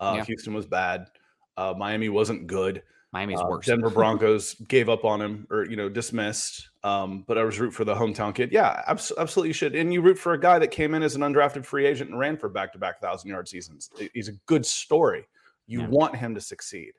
[0.00, 0.24] Uh, Yeah.
[0.24, 1.08] Houston was bad.
[1.56, 2.82] Uh, Miami wasn't good.
[3.12, 3.66] Miami's Uh, worse.
[3.66, 6.68] Denver Broncos gave up on him or you know dismissed.
[6.84, 8.52] Um, but I was root for the hometown kid.
[8.52, 9.74] Yeah, abs- absolutely you should.
[9.74, 12.18] And you root for a guy that came in as an undrafted free agent and
[12.18, 13.90] ran for back to back thousand yard seasons.
[14.12, 15.26] He's a good story.
[15.66, 15.88] You Yeah.
[15.88, 16.92] want him to succeed,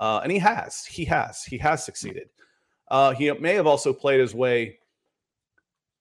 [0.00, 0.84] uh, and he has.
[0.86, 1.44] He has.
[1.44, 2.30] He has succeeded.
[2.88, 4.78] Uh, he may have also played his way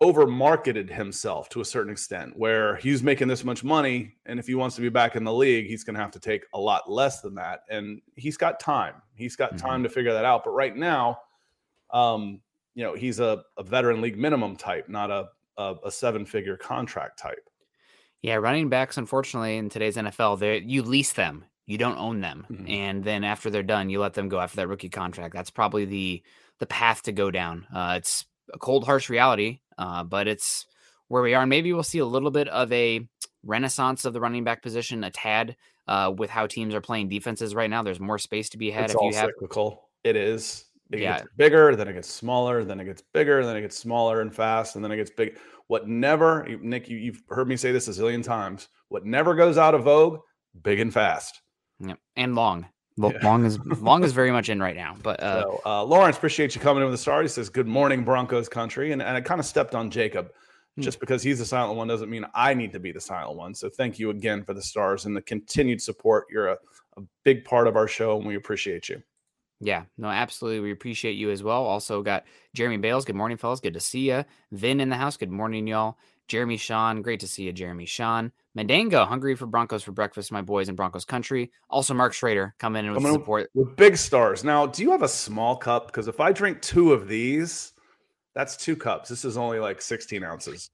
[0.02, 4.48] over marketed himself to a certain extent where he's making this much money and if
[4.48, 6.60] he wants to be back in the league he's going to have to take a
[6.60, 7.62] lot less than that.
[7.70, 8.96] And he's got time.
[9.16, 10.44] He's got time to figure that out.
[10.46, 11.20] But right now
[11.92, 12.42] um
[12.76, 16.56] you know he's a, a veteran league minimum type not a a, a seven figure
[16.56, 17.50] contract type.
[18.22, 22.46] Yeah, running backs, unfortunately, in today's NFL, they you lease them, you don't own them,
[22.50, 22.70] Mhm.
[22.70, 25.34] and then after they're done, you let them go after that rookie contract.
[25.34, 26.24] That's probably the
[26.60, 27.66] the path to go down.
[27.74, 30.66] Uh, it's a cold, harsh reality, uh, but it's
[31.08, 31.42] where we are.
[31.44, 33.08] And maybe we'll see a little bit of a
[33.44, 35.56] renaissance of the running back position, a tad,
[35.88, 37.82] uh, with how teams are playing defenses right now.
[37.84, 39.30] There's more space to be had it's if all you have.
[39.30, 41.18] cyclical it is it Yeah.
[41.20, 44.34] gets bigger then it gets smaller then it gets bigger then it gets smaller and
[44.34, 47.88] fast and then it gets big what never nick you, you've heard me say this
[47.90, 50.20] a zillion times what never goes out of vogue
[50.64, 51.42] big and fast
[51.80, 52.66] Yeah, and long.
[53.02, 53.20] Yeah.
[53.24, 56.54] Long is long is very much in right now, but uh, so uh, lawrence appreciate
[56.56, 59.22] you coming in with the start he says good morning broncos country and, and i
[59.22, 60.30] kind of stepped on jacob
[60.76, 60.84] Hmm.
[60.84, 63.56] just because he's the silent one doesn't mean i need to be the silent one
[63.56, 66.58] so thank you again for the stars and the continued support you're a,
[66.98, 69.02] a big part of our show and we appreciate you
[69.62, 70.62] Yeah, no, absolutely.
[70.62, 71.66] We appreciate you as well.
[71.66, 73.04] Also got Jeremy Bales.
[73.04, 73.60] Good morning, fellas.
[73.60, 74.24] Good to see you.
[74.52, 75.18] Vin in the house.
[75.18, 75.98] Good morning, y'all.
[76.30, 77.02] Jeremy Sean.
[77.02, 78.32] Great to see you, Jeremy Sean.
[78.58, 81.52] Mandango, hungry for Broncos for breakfast, my boys in Broncos country.
[81.70, 83.50] Also, Mark Schrader coming in with Coming support.
[83.54, 84.44] with big stars.
[84.44, 85.88] Now, do you have a small cup?
[85.88, 87.74] Because if I drink two of these,
[88.36, 89.10] that's two cups.
[89.10, 90.70] This is only like 16 ounces.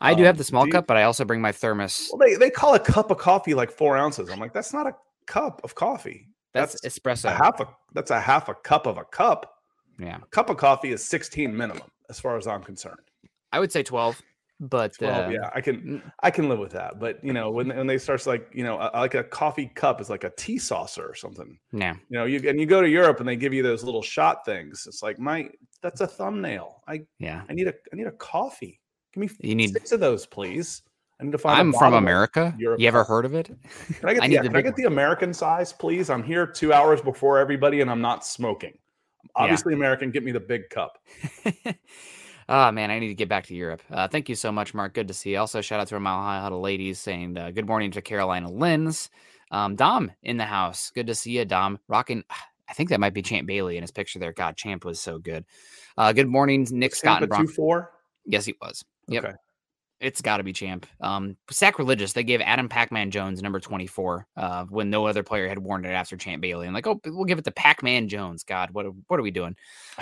[0.00, 2.10] I do um, have the small do you- cup, but I also bring my thermos.
[2.12, 4.28] Well, they, they call a cup of coffee like four ounces.
[4.30, 4.94] I'm like, that's not a
[5.26, 6.28] cup of coffee.
[6.54, 7.26] That's, That's espresso.
[7.26, 9.58] a half a that's a half a cup of a cup.
[9.98, 12.98] yeah, A cup of coffee is 16 minimum, as far as I'm concerned.
[13.52, 14.20] I would say 12,
[14.60, 16.98] but 12, uh, yeah, I can I can live with that.
[16.98, 20.00] But you know, when when they starts like you know, a- like a coffee cup
[20.00, 21.58] is like a tea saucer or something.
[21.72, 24.02] yeah You know, you and you go to Europe and they give you those little
[24.02, 24.84] shot things.
[24.88, 25.48] It's like my
[25.82, 26.82] that's a thumbnail.
[26.88, 27.42] I Yeah.
[27.48, 28.80] I need a I need a coffee.
[29.14, 30.82] Give me You need- six of those, please.
[31.20, 31.58] I need to find.
[31.58, 32.54] I'm from America.
[32.58, 33.46] Europe You ever heard of it?
[33.46, 36.10] Can I get, I need yeah, the can I get the American size, please?
[36.10, 38.74] I'm here two hours before everybody, and I'm not smoking.
[38.74, 39.42] I'm Yeah.
[39.44, 40.12] obviously American.
[40.12, 40.98] Get me the big cup.
[42.48, 43.82] oh man, I need to get back to Europe.
[43.90, 44.94] Uh, thank you so much, Mark.
[44.94, 45.38] Good to see you.
[45.38, 48.48] Also, shout out to our Mile High Huddle ladies saying uh, good morning to Carolina
[48.48, 49.08] Lins.
[49.50, 50.90] Um, Dom in the house.
[50.94, 51.78] Good to see you, Dom.
[51.88, 52.24] Rocking.
[52.68, 54.32] I think that might be Champ Bailey in his picture there.
[54.32, 55.44] God, Champ was so good.
[55.96, 57.92] Uh, good morning, Nick Scott and Tampa two four.
[58.26, 58.84] Yes, he was.
[59.08, 59.24] Yep.
[59.24, 59.34] Okay.
[60.00, 60.86] It's got to be Champ.
[61.00, 62.12] Um, sacrilegious.
[62.12, 65.90] They gave Adam Pac-Man Jones number 24 uh, when no other player had worn it
[65.90, 66.66] after Champ Bailey.
[66.66, 68.44] And like, oh, we'll give it to Pac-Man Jones.
[68.44, 69.56] God, what what are we doing?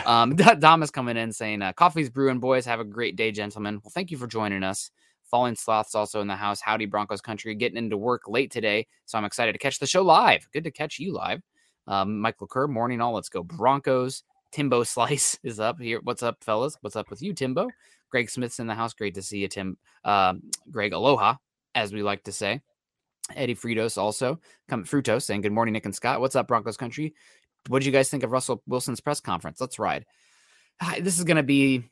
[0.05, 2.67] Um, Dom is coming in saying, uh, "Coffee's brewing, boys.
[2.67, 3.81] Have a great day, gentlemen.
[3.83, 4.91] Well, thank you for joining us.
[5.31, 6.61] Falling Sloths also in the house.
[6.61, 7.55] Howdy, Broncos country.
[7.55, 10.47] Getting into work late today, so I'm excited to catch the show live.
[10.53, 11.41] Good to catch you live.
[11.87, 13.15] Um, Michael Kerr, morning all.
[13.15, 14.25] Let's go Broncos.
[14.53, 16.01] Timbo Slice is up here.
[16.03, 16.77] What's up, fellas?
[16.83, 17.69] What's up with you, Timbo?
[18.11, 18.95] Greg Smith's in the house.
[18.95, 19.77] Great to see you, Tim.
[20.05, 21.35] Um, Greg, aloha,
[21.75, 22.61] as we like to say.
[23.35, 26.21] Eddie Fritos also come Frutos saying good morning, Nick and Scott.
[26.21, 27.15] What's up, Broncos country?
[27.69, 29.61] What did you guys think of Russell Wilson's press conference?
[29.61, 30.07] Let's ride.
[31.01, 31.91] This is going to be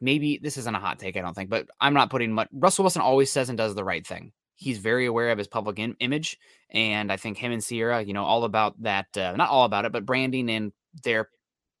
[0.00, 2.48] maybe this isn't a hot take, I don't think, but I'm not putting much.
[2.52, 4.32] Russell Wilson always says and does the right thing.
[4.56, 6.38] He's very aware of his public im- image,
[6.70, 9.06] and I think him and Ciara, you know, all about that.
[9.16, 11.30] Uh, not all about it, but branding and their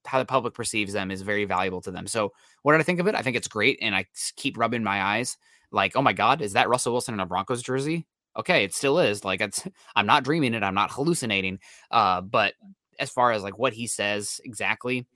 [0.06, 2.06] how the public perceives them is very valuable to them.
[2.06, 3.14] So, what did I think of it?
[3.14, 5.36] I think it's great, and I keep rubbing my eyes
[5.72, 8.06] like, oh my god, is that Russell Wilson in a Broncos jersey?
[8.36, 9.24] Okay, it still is.
[9.24, 10.62] Like, it's I'm not dreaming it.
[10.62, 11.58] I'm not hallucinating.
[11.90, 12.54] Uh, but
[12.98, 15.06] as far as like what he says exactly,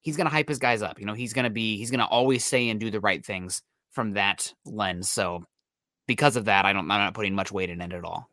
[0.00, 0.98] he's gonna hype his guys up.
[0.98, 4.14] You know, he's gonna be he's gonna always say and do the right things from
[4.14, 5.10] that lens.
[5.10, 5.44] So
[6.06, 8.28] because of that, I don't I'm not putting much weight in it at all.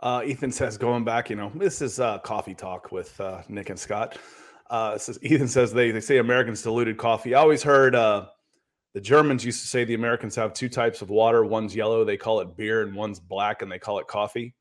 [0.00, 3.70] Uh, Ethan says, going back, you know, this is uh, coffee talk with uh, Nick
[3.70, 4.16] and Scott.
[4.70, 7.34] Uh, says, Ethan says they, they say Americans diluted coffee.
[7.34, 8.26] I always heard uh,
[8.94, 11.44] the Germans used to say the Americans have two types of water.
[11.44, 14.54] One's yellow, they call it beer, and one's black, and they call it coffee.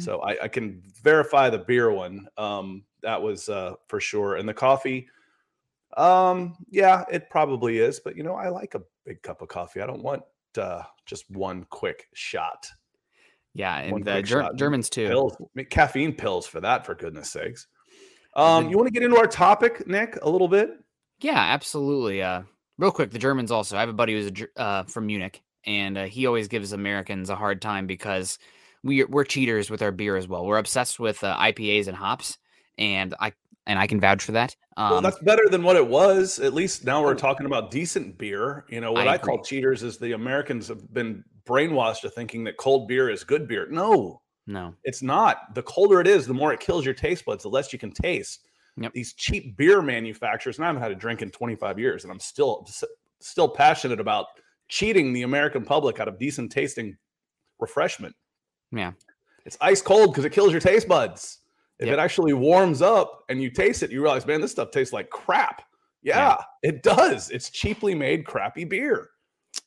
[0.00, 2.26] So I, I can verify the beer one.
[2.38, 4.36] Um, that was uh, for sure.
[4.36, 5.08] And the coffee,
[5.96, 8.00] um, yeah, it probably is.
[8.00, 9.82] But you know, I like a big cup of coffee.
[9.82, 10.22] I don't want
[10.56, 12.66] uh, just one quick shot.
[13.54, 15.08] Yeah, and the Ger- Germans too.
[15.08, 15.36] Pills,
[15.70, 17.66] caffeine pills for that, for goodness sakes.
[18.36, 20.70] Um, you want to get into our topic, Nick, a little bit?
[21.20, 22.20] Yeah, absolutely.
[22.22, 22.42] Uh,
[22.78, 23.76] real quick, the Germans also.
[23.76, 27.30] I have a buddy who's a, uh, from Munich, and uh, he always gives Americans
[27.30, 28.38] a hard time because
[28.82, 30.44] we we're cheaters with our beer as well.
[30.44, 32.38] We're obsessed with uh, IPAs and hops,
[32.76, 33.32] and I
[33.66, 34.56] and I can vouch for that.
[34.76, 36.38] Um, well, that's better than what it was.
[36.40, 37.14] At least now we're Oh.
[37.14, 38.64] talking about decent beer.
[38.68, 42.44] You know, what I I, call cheaters is the Americans have been brainwashed to thinking
[42.44, 43.66] that cold beer is good beer.
[43.70, 45.54] No, no, it's not.
[45.54, 47.92] The colder it is, the more it kills your taste buds, the less you can
[47.92, 48.46] taste.
[48.76, 48.92] Yep.
[48.92, 52.18] These cheap beer manufacturers, and I haven't had a drink in 25 years, and I'm
[52.20, 52.66] still
[53.20, 54.26] still passionate about
[54.68, 56.96] cheating the American public out of decent tasting
[57.60, 58.14] refreshment.
[58.72, 58.92] yeah,
[59.46, 61.38] It's ice cold because it kills your taste buds.
[61.78, 61.94] If Yep.
[61.94, 65.10] it actually warms up and you taste it, you realize, man, this stuff tastes like
[65.10, 65.62] crap.
[66.02, 67.30] Yeah, it does.
[67.30, 69.10] It's cheaply made crappy beer.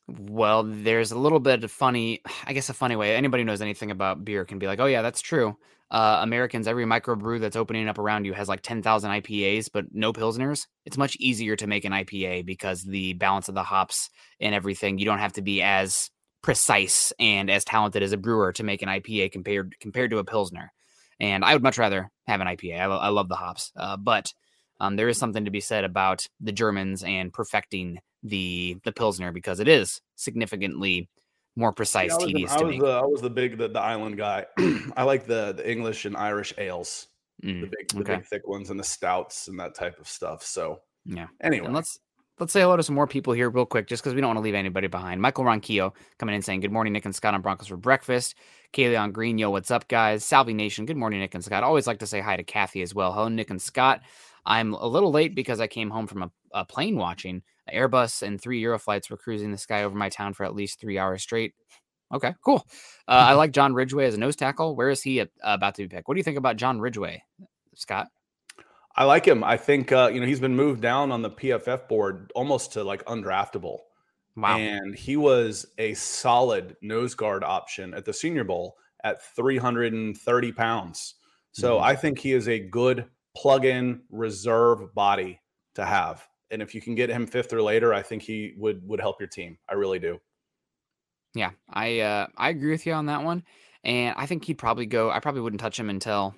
[0.07, 3.15] Well, there's a little bit of funny, I guess a funny way.
[3.15, 5.57] Anybody knows anything about beer can be like, oh, yeah, that's true.
[5.89, 10.11] Uh, Americans, every microbrew that's opening up around you has like 10,000 IPAs, but no
[10.11, 10.67] Pilsners.
[10.85, 14.09] It's much easier to make an IPA because the balance of the hops
[14.41, 16.09] and everything, you don't have to be as
[16.41, 20.25] precise and as talented as a brewer to make an IPA compared compared to a
[20.25, 20.71] Pilsner.
[21.19, 22.81] And I would much rather have an IPA.
[22.81, 23.71] I, lo- I love the hops.
[23.75, 24.33] Uh, but
[24.79, 29.31] um, there is something to be said about the Germans and perfecting the the pilsner
[29.31, 31.09] because it is significantly
[31.55, 33.67] more precise, Yeah, I was, the, tedious I was the I was the big the,
[33.67, 34.45] the island guy.
[34.95, 37.07] I like the the English and Irish ales,
[37.43, 38.15] the Mm, big the okay.
[38.15, 40.43] big thick ones and the stouts and that type of stuff.
[40.43, 41.27] So Yeah.
[41.41, 41.99] anyway, And let's
[42.39, 44.37] let's say hello to some more people here real quick, just because we don't want
[44.37, 45.21] to leave anybody behind.
[45.21, 48.35] Michael Ronquillo coming in saying, Good morning, Nick and Scott on Broncos for breakfast.
[48.73, 50.23] Kaylee on Green, yo, what's up, guys?
[50.23, 51.63] Salvi Nation, good morning, Nick and Scott.
[51.63, 53.13] Always like to say hi to Kathy as well.
[53.13, 54.01] Hello, Nick and Scott.
[54.45, 57.41] I'm a little late because I came home from a, a plane watching.
[57.73, 60.97] Airbus and three Eurofighters were cruising the sky over my town for at least three
[60.97, 61.53] hours straight.
[62.13, 62.65] Okay, cool.
[63.07, 64.75] Uh, I like John Ridgeway as a nose tackle.
[64.75, 66.07] Where is he uh, about to be picked?
[66.07, 67.23] What do you think about John Ridgeway,
[67.75, 68.07] Scott?
[68.95, 69.43] I like him.
[69.43, 72.83] I think uh, you know he's been moved down on the PFF board almost to
[72.83, 73.79] like undraftable.
[74.35, 74.57] Wow.
[74.57, 81.15] And he was a solid nose guard option at the Senior Bowl at 330 pounds.
[81.51, 81.81] So Mhm.
[81.81, 85.41] I think he is a good plug in reserve body
[85.75, 86.27] to have.
[86.51, 89.19] And if you can get him fifth or later, I think he would would help
[89.19, 89.57] your team.
[89.69, 90.19] I really do.
[91.33, 93.43] Yeah, I uh, I agree with you on that one,
[93.83, 95.11] and I think he'd probably go.
[95.11, 96.35] I probably wouldn't touch him until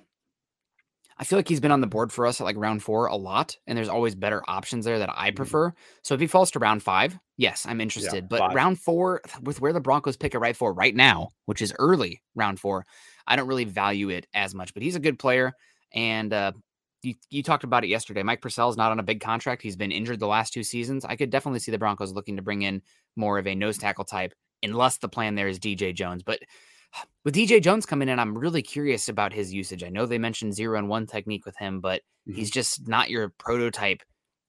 [1.18, 3.16] I feel like he's been on the board for us at like round four a
[3.16, 5.36] lot, and there's always better options there that I Mm-hmm.
[5.36, 5.72] prefer.
[6.02, 8.26] So if he falls to round five, yes, I'm interested.
[8.28, 8.54] but five.
[8.54, 12.22] round four, with where the Broncos pick it right for right now, which is early
[12.34, 12.86] round four,
[13.26, 14.72] I don't really value it as much.
[14.72, 15.52] But he's a good player,
[15.92, 16.52] and uh,
[17.02, 18.22] you, you talked about it yesterday.
[18.22, 19.62] Mike Purcell's not on a big contract.
[19.62, 21.04] He's been injured the last two seasons.
[21.04, 22.82] I could definitely see the Broncos looking to bring in
[23.16, 24.32] more of a nose tackle type,
[24.62, 26.22] unless the plan there is DJ Jones.
[26.22, 26.40] But
[27.24, 29.82] with DJ Jones coming in, I'm really curious about his usage.
[29.84, 32.34] I know they mentioned zero and one technique with him, but Mhm.
[32.36, 34.02] he's just not your prototype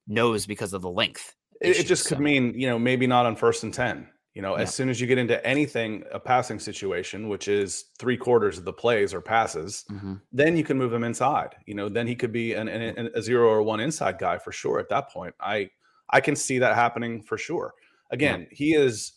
[0.06, 1.34] nose because of the length.
[1.60, 4.08] It, it just could mean, you know, maybe not on first and 10.
[4.34, 4.62] You know, Yeah.
[4.62, 8.64] as soon as you get into anything, a passing situation, which is three quarters of
[8.64, 10.22] the plays or passes, Mhm.
[10.32, 11.54] then you can move him inside.
[11.66, 14.38] You know, then he could be an, an, an- a zero or one inside guy
[14.38, 15.34] for sure at that point.
[15.40, 15.70] I
[16.14, 17.72] I can see that happening for sure.
[18.10, 19.12] Again, he is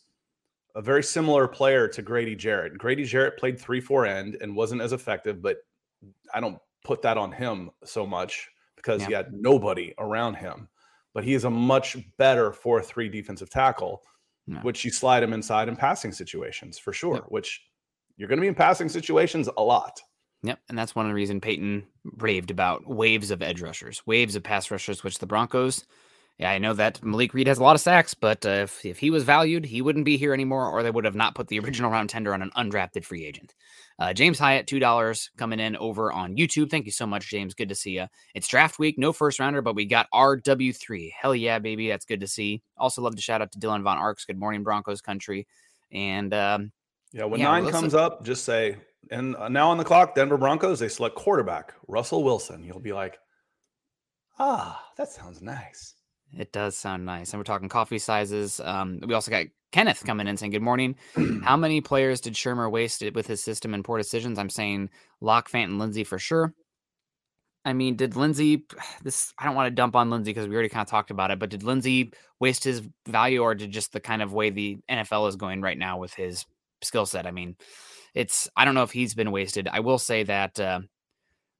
[0.76, 2.78] a very similar player to Grady Jarrett.
[2.78, 5.58] Grady Jarrett played three four end and wasn't as effective, but
[6.34, 10.68] I don't put that on him so much because he had nobody around him.
[11.14, 14.04] But he is a much better four three defensive tackle,
[14.48, 14.62] Yeah.
[14.62, 17.16] which you slide him inside in passing situations for sure.
[17.16, 17.26] Yep.
[17.30, 17.62] Which
[18.18, 20.00] you're going to be in passing situations a lot.
[20.44, 24.36] Yep, and that's one of the reason Peyton raved about waves of edge rushers, waves
[24.36, 25.84] of pass rushers, which the Broncos.
[26.38, 29.00] Yeah, I know that Malik Reed has a lot of sacks, but uh, if if
[29.00, 31.60] he was valued, he wouldn't be here anymore, or they would have not put the
[31.60, 33.56] original round tender on an undrafted free agent.
[33.98, 36.70] Uh, James Hyatt, two dollars coming in over on YouTube.
[36.70, 37.54] Thank you so much, James.
[37.54, 38.08] Good to see you.
[38.34, 41.14] It's draft week, no first rounder, but we got RW three.
[41.18, 42.62] Hell yeah, baby, that's good to see.
[42.78, 44.26] Also, love to shout out to Dylan Von Arks.
[44.26, 45.48] Good morning, Broncos country.
[45.92, 46.72] And um,
[47.14, 48.78] Yeah, when Yeah, nine comes up, just say,
[49.12, 52.64] and uh, now on the clock, Denver Broncos, they select quarterback, Russell Wilson.
[52.64, 53.18] You'll be like,
[54.40, 55.94] ah, that sounds nice.
[56.38, 57.32] It does sound nice.
[57.32, 58.60] And we're talking coffee sizes.
[58.60, 60.96] Um, we also got Kenneth coming in saying, Good morning.
[61.44, 64.40] How many players did Shurmur waste it with his system and poor decisions?
[64.40, 66.54] I'm saying Lock, Fant, and Lindsay for sure.
[67.66, 68.64] I mean, did Lindsay
[69.04, 71.30] this I don't want to dump on Lindsay because we already kind of talked about
[71.30, 74.78] it, but did Lindsay waste his value or did just the kind of way the
[74.90, 76.46] NFL is going right now with his
[76.82, 77.28] skill set?
[77.28, 77.58] I mean,
[78.14, 79.68] it's I don't know if he's been wasted.
[79.68, 80.80] I will say that uh,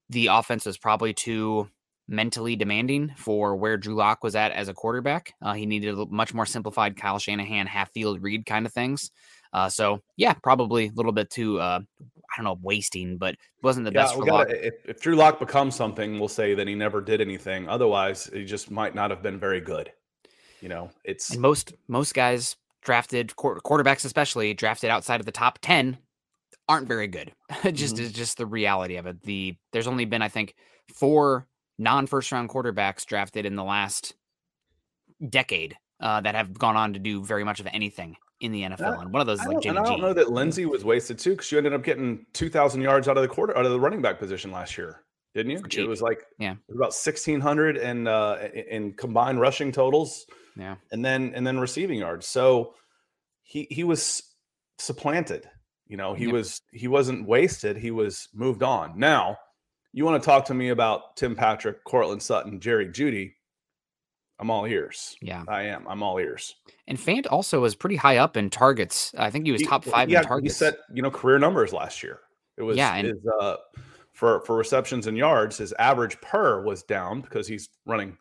[0.08, 1.68] the offense was probably too
[2.08, 5.34] mentally demanding for where Drew Lock was at as a quarterback.
[5.42, 9.10] Uh, he needed a much more simplified Kyle Shanahan half field read kind of things.
[9.52, 13.84] Uh, so yeah, probably a little bit too uh, I don't know wasting, but wasn't
[13.86, 14.48] the Yeah, best we for Lock.
[14.48, 17.68] gotta, if, if Drew Lock becomes something, we'll say that he never did anything.
[17.68, 19.90] Otherwise, he just might not have been very good.
[20.60, 25.58] You know, it's And most most guys drafted quarterbacks, especially drafted outside of the top
[25.60, 25.98] ten,
[26.68, 27.32] aren't very good.
[27.72, 28.00] Just Mhm.
[28.00, 29.22] is just the reality of it.
[29.22, 30.54] The there's only been I think
[30.94, 31.46] four
[31.78, 34.14] non first round quarterbacks drafted in the last
[35.28, 39.00] decade uh, that have gone on to do very much of anything in the NFL.
[39.00, 39.90] and one of those is like Jimmy and I G.
[39.92, 43.08] don't know that Lindsay was wasted too, because you ended up getting two thousand yards
[43.08, 45.00] out of the quarter out of the running back position last year,
[45.34, 45.62] didn't you?
[45.84, 46.52] It was like Yeah.
[46.52, 50.76] it was about sixteen hundred in uh, in in combined rushing totals, Yeah.
[50.92, 52.26] and then and then receiving yards.
[52.26, 52.74] So
[53.42, 54.22] he he was
[54.78, 55.48] supplanted.
[55.86, 56.32] You know, he Yep.
[56.34, 57.78] was he wasn't wasted.
[57.78, 58.98] He was moved on.
[58.98, 59.38] Now,
[59.96, 63.32] you want to talk to me about Tim Patrick, Courtland Sutton, Jerry Jeudy?
[64.38, 65.16] I'm all ears.
[65.22, 65.42] Yeah.
[65.48, 65.88] I am.
[65.88, 66.54] I'm all ears.
[66.86, 69.14] And Fant also was pretty high up in targets.
[69.16, 70.54] I think he was top five he in targets.
[70.54, 72.20] He set you know career numbers last year.
[72.58, 73.56] It was Yeah, and- his uh,
[74.12, 75.56] for for receptions and yards.
[75.56, 78.18] His average per was down because he's running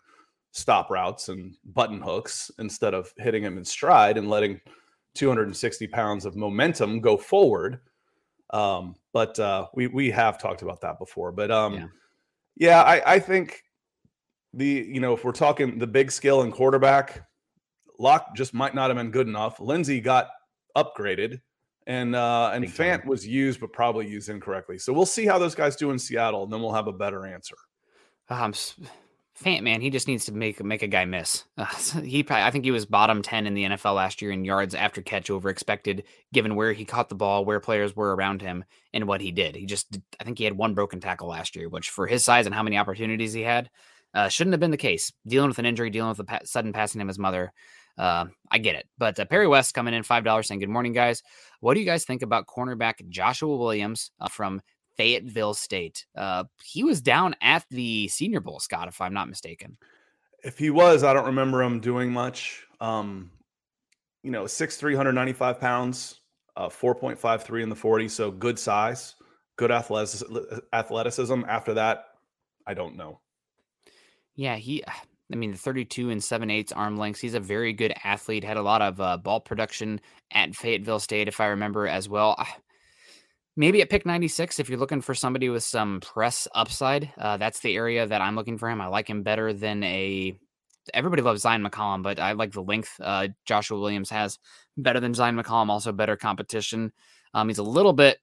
[0.52, 4.62] stop routes and button hooks instead of hitting him in stride and letting
[5.16, 7.82] 260 pounds of momentum go forward.
[8.52, 11.32] Um, but uh, we we have talked about that before.
[11.32, 11.88] But um, Yeah.
[12.56, 13.62] yeah, I, I think
[14.54, 17.28] the you know if we're talking the big skill and quarterback,
[18.00, 19.60] Lock just might not have been good enough.
[19.60, 20.30] Lindsay got
[20.78, 21.42] upgraded,
[21.88, 23.00] and uh, and Big time.
[23.02, 24.78] Fant was used, but probably used incorrectly.
[24.78, 27.26] So we'll see how those guys do in Seattle, and then we'll have a better
[27.26, 27.56] answer.
[28.30, 28.76] Um, s-
[29.44, 31.44] Fant man, he just needs to make make a guy miss.
[31.58, 34.32] Uh, so he, probably, I think he was bottom ten in the NFL last year
[34.32, 38.16] in yards after catch over expected, given where he caught the ball, where players were
[38.16, 39.56] around him, and what he did.
[39.56, 42.46] He just, I think he had one broken tackle last year, which for his size
[42.46, 43.70] and how many opportunities he had,
[44.14, 45.12] uh, shouldn't have been the case.
[45.26, 47.54] Dealing with an injury, dealing with a pa- sudden passing him his mother.
[47.98, 48.88] Uh, I get it.
[48.98, 51.24] But uh, Perry West coming in five dollars saying, "Good morning, guys.
[51.62, 54.62] What do you guys think about cornerback Joshua Williams uh, from
[54.98, 56.06] Fayetteville State.
[56.16, 59.78] Uh, he was down at the Senior Bowl, Scott, if I'm not mistaken.
[60.44, 62.66] If he was, I don't remember him doing much.
[62.80, 63.32] Um,
[64.24, 66.22] you know, six three hundred ninety five pounds,
[66.56, 69.16] uh, four point five three in the forty, so good size,
[69.56, 71.42] good athleticism.
[71.48, 72.06] After that,
[72.68, 73.20] I don't know.
[74.36, 74.84] Yeah, he.
[75.34, 77.20] I mean, the 32 and 7 eighths arm lengths.
[77.20, 78.44] He's a very good athlete.
[78.44, 82.36] Had a lot of uh, ball production at Fayetteville State, if I remember as well.
[82.38, 82.46] I,
[83.56, 87.60] maybe at pick 96 if you're looking for somebody with some press upside uh, that's
[87.60, 90.38] the area that i'm looking for him i like him better than a
[90.94, 94.40] everybody loves zion McCollum, but I like the length uh, Joshua Williams has
[94.78, 96.92] better than zion McCollum, also better competition.
[97.34, 98.20] Um, he's a little bit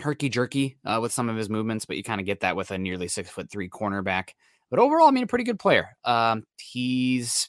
[0.00, 2.70] herky jerky uh, with some of his movements, but you kind of get that with
[2.70, 4.30] a nearly six foot three cornerback.
[4.70, 5.96] But overall, I mean, a pretty good player.
[6.04, 7.48] Um, he's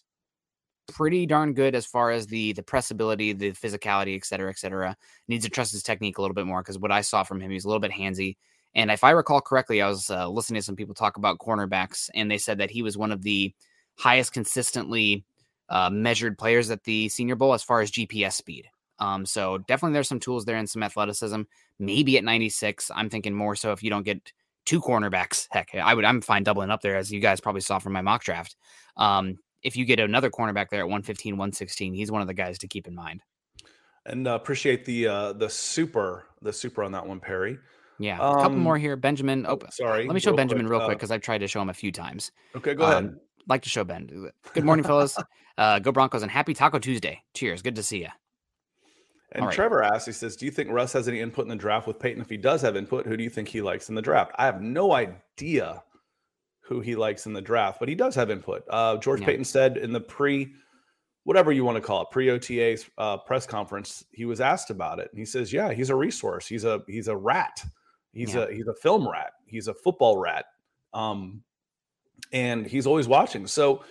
[0.87, 4.95] pretty darn good as far as the the pressability, the physicality, et cetera, et cetera.
[5.27, 7.51] Needs to trust his technique a little bit more because what I saw from him,
[7.51, 8.37] he's a little bit handsy.
[8.75, 12.09] And if I recall correctly, I was uh, listening to some people talk about cornerbacks,
[12.13, 13.53] and they said that he was one of the
[13.95, 15.25] highest consistently
[15.69, 18.67] uh, measured players at the Senior Bowl as far as GPS speed.
[18.99, 21.41] Um, so definitely there's some tools there and some athleticism.
[21.79, 24.31] Maybe at 96, I'm thinking more so if you don't get
[24.65, 25.47] two cornerbacks.
[25.51, 28.01] Heck, I would I'm fine doubling up there as you guys probably saw from my
[28.01, 28.55] mock draft.
[28.97, 32.57] Um, if you get another cornerback there at 115, 116, he's one of the guys
[32.59, 33.21] to keep in mind.
[34.05, 37.59] And uh, appreciate the uh, the super the super on that one, Perry.
[37.99, 38.95] Yeah, a couple um, more here.
[38.95, 39.45] Benjamin.
[39.47, 40.05] Oh, sorry.
[40.05, 40.77] Let me show Benjamin quick.
[40.77, 42.31] real quick because uh, I've tried to show him a few times.
[42.55, 43.15] Okay, go um, ahead.
[43.49, 44.31] Like to show Ben.
[44.53, 45.17] Good morning, fellas.
[45.57, 47.21] Uh, go Broncos and happy Taco Tuesday.
[47.33, 47.61] Cheers.
[47.61, 48.09] Good to see you.
[49.31, 49.53] And right.
[49.53, 51.99] Trevor asks, he says, Do you think Russ has any input in the draft with
[51.99, 52.21] Peyton?
[52.21, 54.31] If he does have input, who do you think he likes in the draft?
[54.35, 55.83] I have no idea
[56.67, 58.63] who he likes in the draft, but he does have input.
[58.69, 59.27] Uh, George yeah.
[59.27, 60.53] Paton said in the pre,
[61.23, 64.99] whatever you want to call it, pre OTA uh, press conference, he was asked about
[64.99, 66.45] it, and he says, "Yeah, he's a resource.
[66.45, 67.63] He's a he's a rat.
[68.11, 68.43] He's yeah.
[68.43, 69.33] a he's a film rat.
[69.45, 70.45] He's a football rat.
[70.93, 71.43] Um,
[72.33, 73.47] and he's always watching.
[73.47, 73.83] So."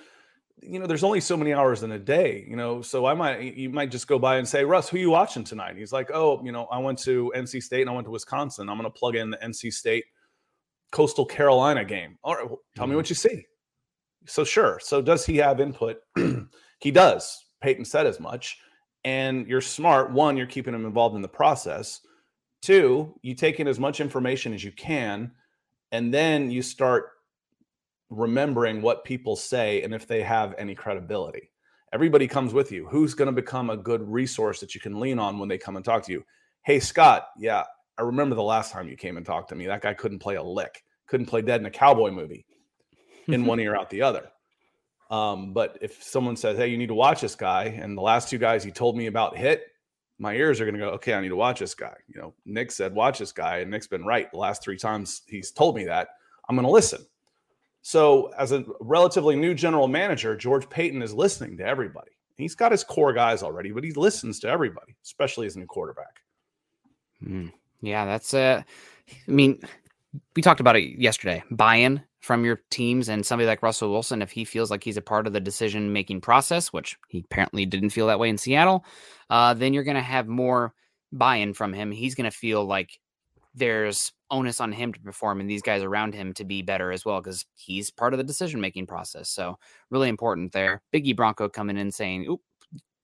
[0.62, 2.80] You know, there's only so many hours in a day, you know.
[2.80, 5.76] So I might you might just go by and say, Russ, who you watching tonight?
[5.76, 8.70] He's like, Oh, you know, I went to NC State and I went to Wisconsin.
[8.70, 10.06] I'm gonna plug in the NC State
[10.92, 12.18] Coastal Carolina game.
[12.22, 12.92] All right, well, tell mm-hmm.
[12.92, 13.44] me what you see.
[14.26, 14.80] So sure.
[14.82, 15.98] So does he have input?
[16.80, 17.44] he does.
[17.60, 18.58] Peyton said as much.
[19.04, 20.12] And you're smart.
[20.12, 22.00] One, you're keeping him involved in the process.
[22.62, 25.30] Two, you take in as much information as you can,
[25.92, 27.10] and then you start
[28.10, 31.50] remembering what people say and if they have any credibility.
[31.92, 32.86] Everybody comes with you.
[32.88, 35.76] Who's going to become a good resource that you can lean on when they come
[35.76, 36.24] and talk to you?
[36.62, 37.62] Hey, Scott, yeah,
[37.98, 39.66] I remember the last time you came and talked to me.
[39.66, 42.46] That guy couldn't play a lick, couldn't play dead in a cowboy movie
[43.28, 44.30] in one ear out the other.
[45.10, 48.28] Um, but if someone says, Hey, you need to watch this guy, and the last
[48.28, 49.64] two guys he told me about hit,
[50.18, 51.94] my ears are going to go, Okay, I need to watch this guy.
[52.08, 53.58] You know, Nick said, Watch this guy.
[53.58, 54.30] And Nick's been right.
[54.30, 56.08] The last three times he's told me that,
[56.48, 57.04] I'm going to listen.
[57.82, 62.10] So, as a relatively new general manager, George Paton is listening to everybody.
[62.36, 65.66] He's got his core guys already, but he listens to everybody, especially as a new
[65.66, 66.20] quarterback.
[67.24, 67.52] Mm.
[67.80, 68.62] Yeah, that's uh
[69.28, 69.60] I mean,
[70.34, 71.42] we talked about it yesterday.
[71.50, 75.02] Buy-in from your teams and somebody like Russell Wilson, if he feels like he's a
[75.02, 78.84] part of the decision making process, which he apparently didn't feel that way in Seattle,
[79.30, 80.74] uh, then you're going to have more
[81.12, 81.92] buy in from him.
[81.92, 82.98] He's going to feel like
[83.54, 87.04] there's onus on him to perform and these guys around him to be better as
[87.04, 89.30] well because he's part of the decision making process.
[89.30, 89.58] So,
[89.90, 90.82] really important there.
[90.92, 92.40] Biggie Bronco coming in saying, Oop,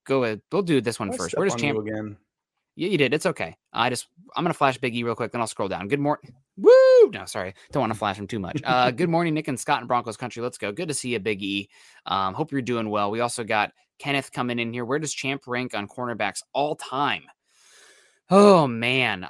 [0.05, 0.41] go ahead.
[0.51, 1.35] We'll do this one first.
[1.37, 2.17] We're just champ- again.
[2.75, 3.13] Yeah, you did.
[3.13, 3.55] It's okay.
[3.71, 5.87] I just I'm gonna flash Big E real quick, then I'll scroll down.
[5.87, 6.33] Good morning.
[6.57, 7.09] Woo!
[7.11, 8.61] No, sorry, don't want to flash him too much.
[8.63, 10.41] Uh, good morning, Nick and Scott and Broncos country.
[10.41, 10.71] Let's go.
[10.71, 11.69] Good to see you, Big E.
[12.05, 13.11] Um, hope you're doing well.
[13.11, 14.85] We also got Kenneth coming in here.
[14.85, 17.23] Where does Champ rank on cornerbacks all time?
[18.29, 19.27] Oh man,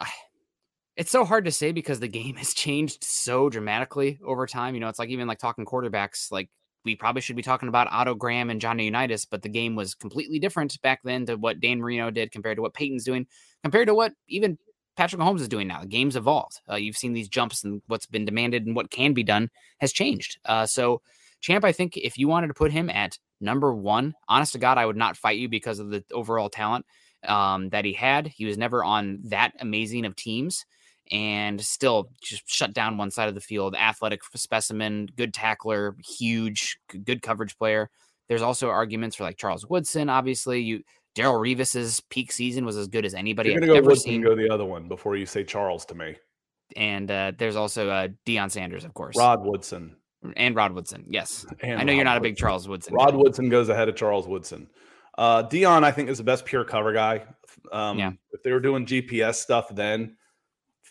[0.95, 4.73] it's so hard to say because the game has changed so dramatically over time.
[4.73, 6.49] You know, it's like even like talking quarterbacks, like
[6.83, 9.95] we probably should be talking about Otto Graham and Johnny Unitas, but the game was
[9.95, 13.27] completely different back then to what Dan Marino did compared to what Peyton's doing,
[13.63, 14.57] compared to what even
[14.95, 15.81] Patrick Mahomes is doing now.
[15.81, 16.59] The game's evolved.
[16.69, 19.91] Uh, you've seen these jumps and what's been demanded and what can be done has
[19.91, 20.37] changed.
[20.45, 21.01] Uh, so,
[21.41, 24.77] Champ, I think if you wanted to put him at number one, honest to God,
[24.77, 26.85] I would not fight you because of the overall talent
[27.27, 28.27] um, that he had.
[28.27, 30.65] He was never on that amazing of teams
[31.11, 33.75] and still just shut down one side of the field.
[33.75, 37.89] Athletic specimen, good tackler, huge, good coverage player.
[38.29, 40.09] There's also arguments for like Charles Woodson.
[40.09, 40.83] Obviously, you
[41.15, 44.21] Darrelle Revis's peak season was as good as anybody You're gonna I've go ever seen.
[44.21, 46.15] Go the other one before you say Charles to me.
[46.75, 49.15] And uh, there's also uh, Deion Sanders, of course.
[49.15, 49.95] Rod Woodson.
[50.37, 51.45] And Rod Woodson, yes.
[51.61, 52.17] And I know Rod you're not Woodson.
[52.17, 52.93] a big Charles Woodson.
[52.95, 53.15] Rod.
[53.15, 54.69] Woodson goes ahead of Charles Woodson.
[55.17, 57.23] Uh, Deion, I think, is the best pure cover guy.
[57.71, 58.11] Um, yeah.
[58.31, 60.15] If they were doing GPS stuff then,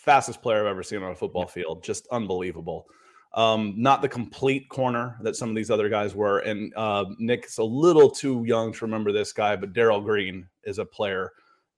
[0.02, 1.84] fastest player I've ever seen on a football field.
[1.84, 2.86] Just unbelievable.
[3.34, 6.40] Um, not the complete corner that some of these other guys were.
[6.40, 10.78] And uh, Nick's a little too young to remember this guy, but Darrell Green is
[10.78, 11.30] a player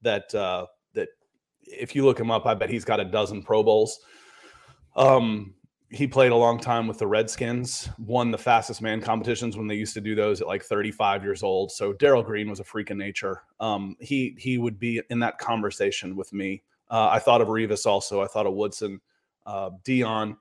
[0.02, 1.08] that uh, that
[1.62, 4.00] if you look him up, I bet he's got a dozen Pro Bowls.
[4.96, 5.54] Um,
[5.90, 9.76] he played a long time with the Redskins, won the fastest man competitions when they
[9.76, 11.70] used to do those at like 35 years old.
[11.70, 13.42] So Darrell Green was a freak of nature.
[13.60, 17.86] Um, he he would be in that conversation with me Uh, I thought of Revis
[17.86, 18.22] also.
[18.22, 19.00] I thought of Woodson,
[19.46, 20.36] uh, Deion,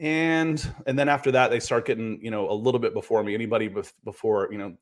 [0.00, 3.34] and and then after that they start getting you know a little bit before me.
[3.34, 3.72] Anybody
[4.04, 4.76] before you know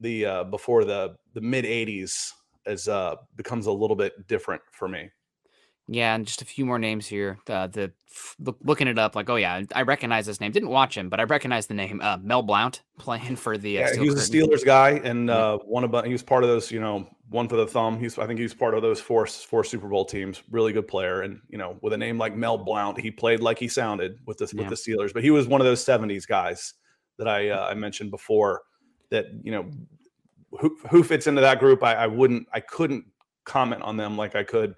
[0.00, 2.32] the uh, before the the mid '80s
[2.66, 5.10] is uh, becomes a little bit different for me.
[5.90, 7.38] Yeah, and just a few more names here.
[7.48, 7.92] Uh, the
[8.62, 10.52] looking it up, like, oh yeah, I recognize this name.
[10.52, 12.00] Didn't watch him, but I recognize the name.
[12.02, 13.78] Uh, Mel Blount playing for the.
[13.78, 16.50] Uh, yeah, he was a Steelers guy, and uh, one of he was part of
[16.50, 16.70] those.
[16.70, 17.98] You know, one for the thumb.
[17.98, 20.42] He's I think he was part of those four four Super Bowl teams.
[20.50, 23.58] Really good player, and you know, with a name like Mel Blount, he played like
[23.58, 24.68] he sounded with the yeah.
[24.68, 25.14] with the Steelers.
[25.14, 26.74] But he was one of those '70s guys
[27.16, 28.62] that I uh, I mentioned before.
[29.08, 29.70] That you know,
[30.60, 31.82] who who fits into that group?
[31.82, 33.06] I, I wouldn't, I couldn't
[33.44, 34.74] comment on them like I could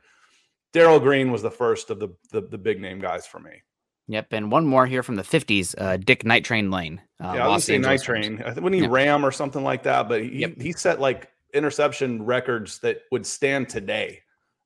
[0.73, 3.63] Darrell Green was the first of the, the, the big name guys for me.
[4.09, 7.01] Yep, and one more here from the '50s, uh, Dick Night Train Lane.
[7.23, 8.43] Uh, yeah, I was say Night Train.
[8.45, 8.91] I think when he yep.
[8.91, 10.61] ram or something like that, but he yep.
[10.61, 14.23] he set like interception records that would stand today.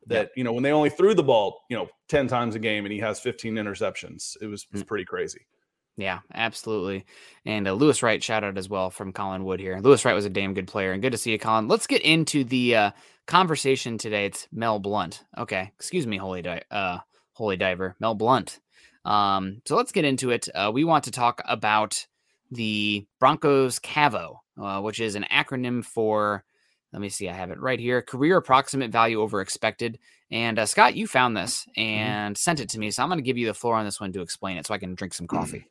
[0.06, 0.32] That yep.
[0.36, 2.92] you know when they only threw the ball, you know, ten times a game, and
[2.92, 4.34] he has 15 interceptions.
[4.40, 4.86] It was, it was mm.
[4.86, 5.46] pretty crazy.
[5.96, 7.04] Yeah, absolutely.
[7.44, 9.78] And uh, Louis Wright shout out as well from Colin Wood here.
[9.78, 11.68] Louis Wright was a damn good player and good to see you, Colin.
[11.68, 12.90] Let's get into the uh,
[13.26, 14.26] conversation today.
[14.26, 15.24] It's Mel Blount.
[15.36, 16.98] Okay, excuse me, holy di- uh,
[17.32, 18.60] holy diver, Mel Blount.
[19.04, 20.48] Um, so let's get into it.
[20.54, 22.06] Uh, we want to talk about
[22.50, 26.44] the Broncos CAVOE, uh, which is an acronym for.
[26.92, 27.28] Let me see.
[27.28, 28.02] I have it right here.
[28.02, 29.98] Career approximate value over expected.
[30.30, 31.80] And uh, Scott, you found this mm-hmm.
[31.80, 32.40] and mm-hmm.
[32.40, 34.12] sent it to me, so I'm going to give you the floor on this one
[34.12, 35.66] to explain it, so I can drink some coffee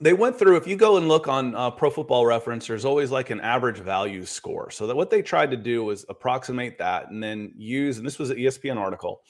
[0.00, 3.10] they went through if you go and look on uh, pro football reference there's always
[3.10, 4.70] like an average value score.
[4.70, 8.18] So that what they tried to do was approximate that and then use and this
[8.18, 9.20] was an espn article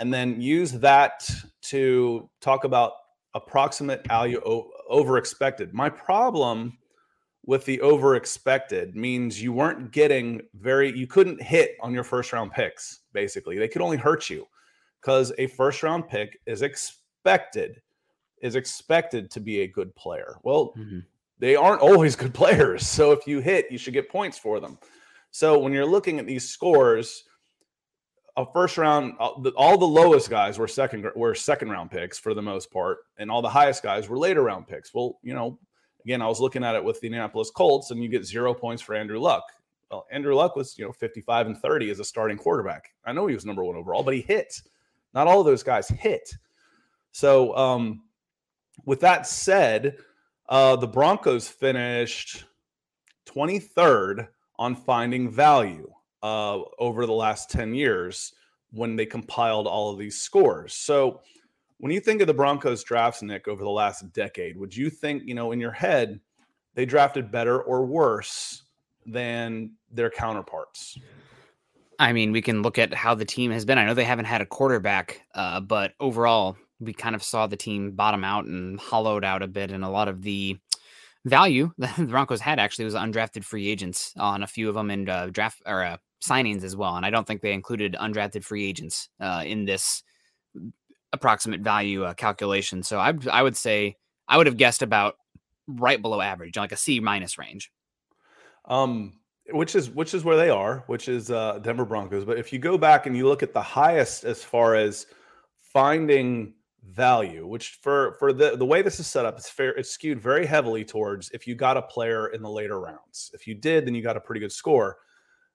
[0.00, 1.28] and then use that
[1.62, 2.92] to talk about
[3.34, 4.40] approximate value
[4.88, 6.76] over expected my problem
[7.46, 12.32] with the over expected means you weren't getting very you couldn't hit on your first
[12.32, 13.58] round picks basically.
[13.58, 14.46] They could only hurt you
[15.00, 17.80] because a first round pick is expected
[18.44, 20.36] is expected to be a good player.
[20.42, 21.00] Well, mm-hmm.
[21.38, 22.86] they aren't always good players.
[22.86, 24.78] So if you hit, you should get points for them.
[25.30, 27.24] So when you're looking at these scores,
[28.36, 32.34] a first round, uh, all the lowest guys were second were second round picks for
[32.34, 34.92] the most part, and all the highest guys were later round picks.
[34.92, 35.58] Well, you know,
[36.04, 38.82] again, I was looking at it with the Indianapolis Colts, and you get zero points
[38.82, 39.44] for Andrew Luck.
[39.90, 42.90] Well, Andrew Luck was you know 55 and 30 as a starting quarterback.
[43.06, 44.60] I know he was number one overall, but he hit.
[45.14, 46.28] Not all of those guys hit.
[47.12, 48.02] So um,
[48.84, 49.96] with that said,
[50.48, 52.44] uh, the Broncos finished
[53.26, 55.90] 23rd on finding value
[56.22, 58.32] uh, over the last 10 years
[58.70, 60.74] when they compiled all of these scores.
[60.74, 61.20] So,
[61.78, 65.24] when you think of the Broncos drafts, Nick, over the last decade, would you think,
[65.26, 66.20] you know, in your head,
[66.74, 68.62] they drafted better or worse
[69.04, 70.96] than their counterparts?
[71.98, 73.76] I mean, we can look at how the team has been.
[73.76, 77.56] I know they haven't had a quarterback, uh, but overall, we kind of saw the
[77.56, 80.58] team bottom out and hollowed out a bit, and a lot of the
[81.24, 84.90] value that the Broncos had actually was undrafted free agents on a few of them
[84.90, 86.96] and uh, draft or uh, signings as well.
[86.96, 90.02] And I don't think they included undrafted free agents uh, in this
[91.12, 92.82] approximate value uh, calculation.
[92.82, 93.96] So I I would say
[94.28, 95.16] I would have guessed about
[95.66, 97.70] right below average, like a C minus range.
[98.66, 99.14] Um,
[99.50, 102.24] which is which is where they are, which is uh, Denver Broncos.
[102.24, 105.06] But if you go back and you look at the highest as far as
[105.60, 106.54] finding
[106.90, 109.70] value, which for for the the way this is set up, it's fair.
[109.70, 113.30] It's skewed very heavily towards if you got a player in the later rounds.
[113.34, 114.98] If you did, then you got a pretty good score.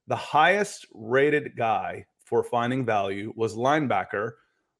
[0.06, 4.32] The highest rated guy for finding value was linebacker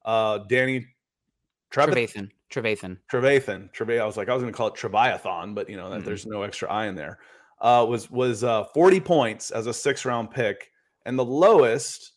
[0.05, 0.87] uh, Danny
[1.71, 2.31] Trevathan.
[2.51, 2.99] Trevathan.
[3.11, 3.73] Trevathan.
[3.73, 4.01] Trevathan.
[4.01, 6.05] I was like, I was going to call it Treviathon, but you know, mm-hmm.
[6.05, 7.19] there's no extra I in there.
[7.61, 10.71] Uh, was was uh, 40 points as a six round pick,
[11.05, 12.13] and the lowest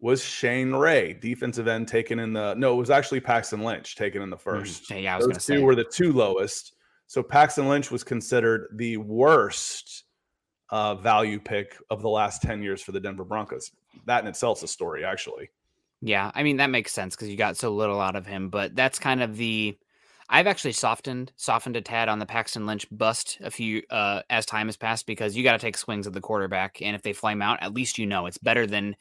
[0.00, 4.22] was Shane Ray, defensive end taken in the no, it was actually Paxton Lynch taken
[4.22, 4.98] in the 1st mm-hmm.
[4.98, 5.62] Yeah, I was Those two say.
[5.62, 6.74] were the two lowest.
[7.06, 10.04] So Paxton Lynch was considered the worst
[10.70, 13.70] uh, value pick of the last 10 years for the Denver Broncos.
[14.06, 15.50] That in itself is a story, actually.
[16.00, 18.76] Yeah, I mean that makes sense because you got so little out of him, but
[18.76, 19.76] that's kind of the
[20.30, 24.44] I've actually softened softened a tad on the Paxton Lynch bust a few uh, as
[24.44, 27.14] time has passed because you got to take swings at the quarterback, and if they
[27.14, 28.94] flame out, at least you know it's better than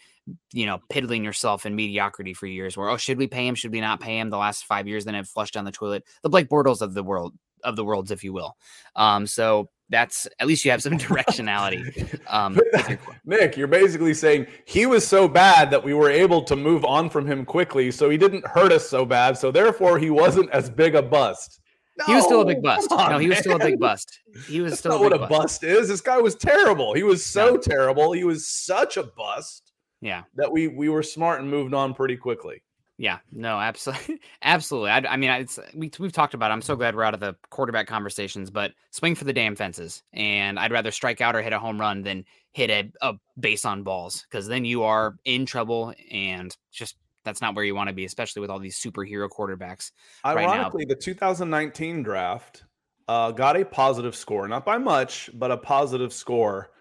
[0.53, 2.77] you know piddling yourself in mediocrity for years.
[2.77, 3.55] Where oh, should we pay him?
[3.55, 4.29] Should we not pay him?
[4.29, 6.05] The last five years, then have flushed down the toilet.
[6.23, 8.55] The Blake Bortles of the world of the worlds, if you will.
[8.95, 12.19] Um, so that's at least you have some directionality.
[12.27, 12.59] Um,
[13.25, 17.09] Nick, you're basically saying he was so bad that we were able to move on
[17.09, 20.69] from him quickly, so he didn't hurt us so bad, so therefore he wasn't as
[20.69, 21.61] big a bust.
[21.99, 22.91] No, he was still a big bust.
[22.91, 24.19] On, no, he was still a big bust.
[24.47, 25.31] He was That's still not a what a bust.
[25.31, 25.63] bust.
[25.63, 25.87] is.
[25.87, 26.93] This guy was terrible.
[26.93, 28.11] He was so terrible.
[28.11, 29.71] He was such a bust.
[29.99, 30.23] Yeah.
[30.35, 32.61] That we we were smart and moved on pretty quickly.
[32.97, 34.89] Yeah, no, absolutely, absolutely.
[34.89, 36.51] I, I mean, it's we, we've talked about.
[36.51, 36.53] It.
[36.53, 40.03] I'm so glad we're out of the quarterback conversations, but swing for the damn fences.
[40.13, 43.65] And I'd rather strike out or hit a home run than hit a, a base
[43.65, 47.89] on balls because then you are in trouble, and just that's not where you want
[47.89, 49.91] to be, especially with all these superhero quarterbacks.
[50.25, 52.63] Ironically, right the 2019 draft
[53.07, 56.71] uh, got a positive score, not by much, but a positive score,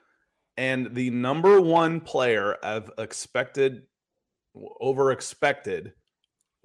[0.56, 3.82] and the number one player of expected
[4.80, 5.92] over expected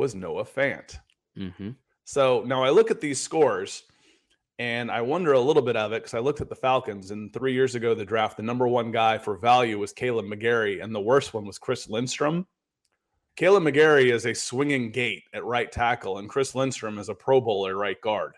[0.02, 0.98] was Noah Fant.
[1.38, 1.70] Mm-hmm.
[2.06, 3.84] So now I look at these scores
[4.58, 7.32] and I wonder a little bit of it because I looked at the Falcons and
[7.32, 10.94] three years ago, the draft, the number one guy for value was Kaleb McGary, and
[10.94, 12.48] the worst one was Chris Lindstrom.
[13.38, 17.40] Kaleb McGary is a swinging gate at right tackle, and Chris Lindstrom is a Pro
[17.40, 18.34] Bowler right guard.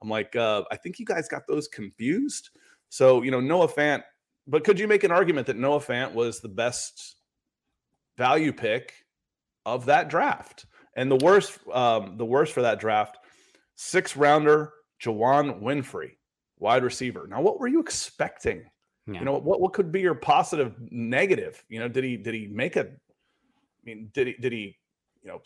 [0.00, 2.50] I'm like, uh, I think you guys got those confused.
[2.90, 4.04] So, you know, Noah Fant,
[4.46, 7.16] but could you make an argument that Noah Fant was the best
[8.16, 8.94] value pick
[9.66, 10.66] of that draft?
[10.96, 13.18] And the worst, um, the worst for that draft,
[13.76, 14.72] six rounder
[15.02, 16.16] Juwann Winfree,
[16.58, 17.26] wide receiver.
[17.28, 18.64] Now, what were you expecting?
[19.06, 19.18] Yeah.
[19.18, 21.62] You know, what what could be your positive, negative?
[21.68, 22.82] You know, did he did he make a?
[22.82, 24.76] I mean, did he did he,
[25.22, 25.42] you know,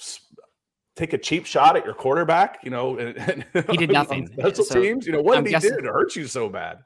[0.95, 2.59] take a cheap shot at your quarterback?
[2.63, 4.29] You know, and, he did nothing.
[4.33, 5.07] special so teams.
[5.07, 6.79] You know, what I'm did he do to hurt you so bad?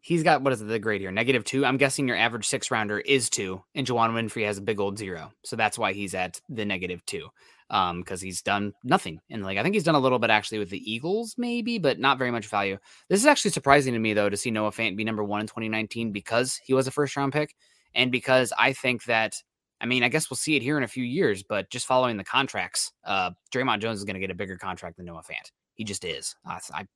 [0.00, 1.10] He's got what is the grade here?
[1.10, 1.64] Negative two.
[1.64, 4.98] I'm guessing your average six rounder is two, and Juwann Winfree has a big old
[4.98, 7.28] zero, so that's why he's at the negative two
[7.70, 10.58] um because he's done nothing and like i think he's done a little bit actually
[10.58, 12.78] with the eagles maybe but not very much value.
[13.08, 15.46] This is actually surprising to me though to see noah fant be number one in
[15.46, 17.54] 2019 because he was a first round pick
[17.94, 19.34] and because i think that
[19.80, 22.16] i mean i guess we'll see it here in a few years but just following
[22.16, 25.50] the contracts uh Dre'Mont jones is going to get a bigger contract than noah fant.
[25.74, 26.34] He just is.
[26.48, 26.86] Uh, I,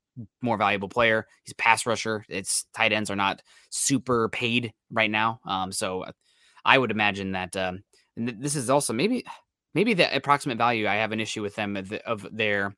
[0.40, 1.26] more valuable player.
[1.44, 2.24] He's a pass rusher.
[2.28, 6.04] It's tight ends are not super paid right now um so
[6.64, 7.82] i would imagine that um
[8.16, 9.24] this is also maybe
[9.74, 12.74] maybe the approximate value I have an issue with them of, the, of their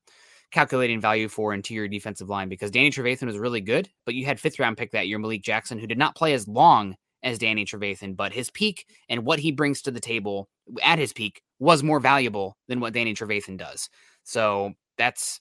[0.51, 4.38] calculating value for interior defensive line because Danny Trevathan was really good, but you had
[4.38, 7.64] fifth round pick that year, Malik Jackson, who did not play as long as Danny
[7.64, 10.49] Trevathan, but his peak and what he brings to the table
[10.82, 13.88] at his peak was more valuable than what Danny Trevathan does.
[14.22, 15.40] So that's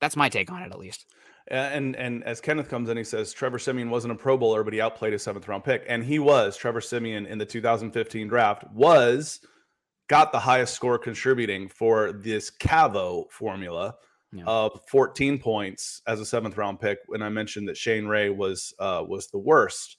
[0.00, 1.06] that's my take on it at least.
[1.48, 4.72] And and as Kenneth comes in, he says Trevor Siemian wasn't a Pro Bowler, but
[4.72, 6.56] he outplayed a seventh round pick, and he was.
[6.56, 9.40] Trevor Siemian in the 2015 draft was
[10.08, 13.94] got the highest score contributing for this CAVOE formula
[14.32, 14.44] yeah.
[14.46, 16.98] of 14 points as a seventh round pick.
[17.10, 19.98] And I mentioned that Shane Ray was uh, was the worst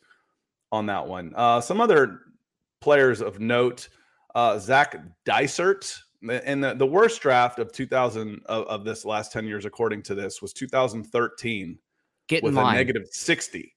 [0.72, 1.34] on that one.
[1.36, 2.22] Uh, some other
[2.82, 3.90] players of note:
[4.36, 6.00] uh, Zach Dysert.
[6.26, 10.16] And the, the worst draft of 2000 of, of, this last 10 years, according to
[10.16, 11.78] this, was 2013
[12.30, 13.73] Get with a negative 60.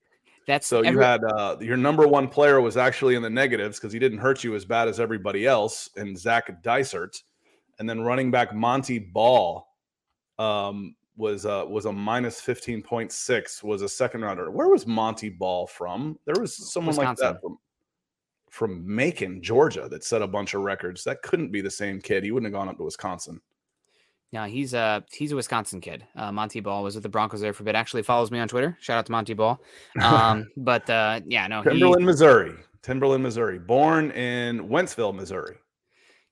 [0.46, 3.78] That's so every- you had uh, your number one player was actually in the negatives
[3.78, 7.20] because he didn't hurt you as bad as everybody else, and Zach Dysert,
[7.78, 9.66] and then running back Montee Ball
[10.38, 14.50] um, was uh, was a minus fifteen point six, was a second rounder.
[14.50, 16.18] Where was Montee Ball from?
[16.26, 17.26] There was someone Wisconsin.
[17.26, 17.58] like that from
[18.50, 21.04] from Macon, Georgia, that set a bunch of records.
[21.04, 22.22] That couldn't be the same kid.
[22.24, 23.40] He wouldn't have gone up to Wisconsin.
[24.32, 26.04] Yeah, he's a he's a Wisconsin kid.
[26.16, 27.74] Uh, Montee Ball was with the Broncos there for a bit.
[27.74, 28.76] Actually, follows me on Twitter.
[28.80, 29.60] Shout out to Montee Ball.
[30.02, 32.52] Um, but uh, yeah, no, Timberland, he, Missouri.
[32.82, 33.58] Timberland, Missouri.
[33.58, 35.56] Born in Wentzville, Missouri.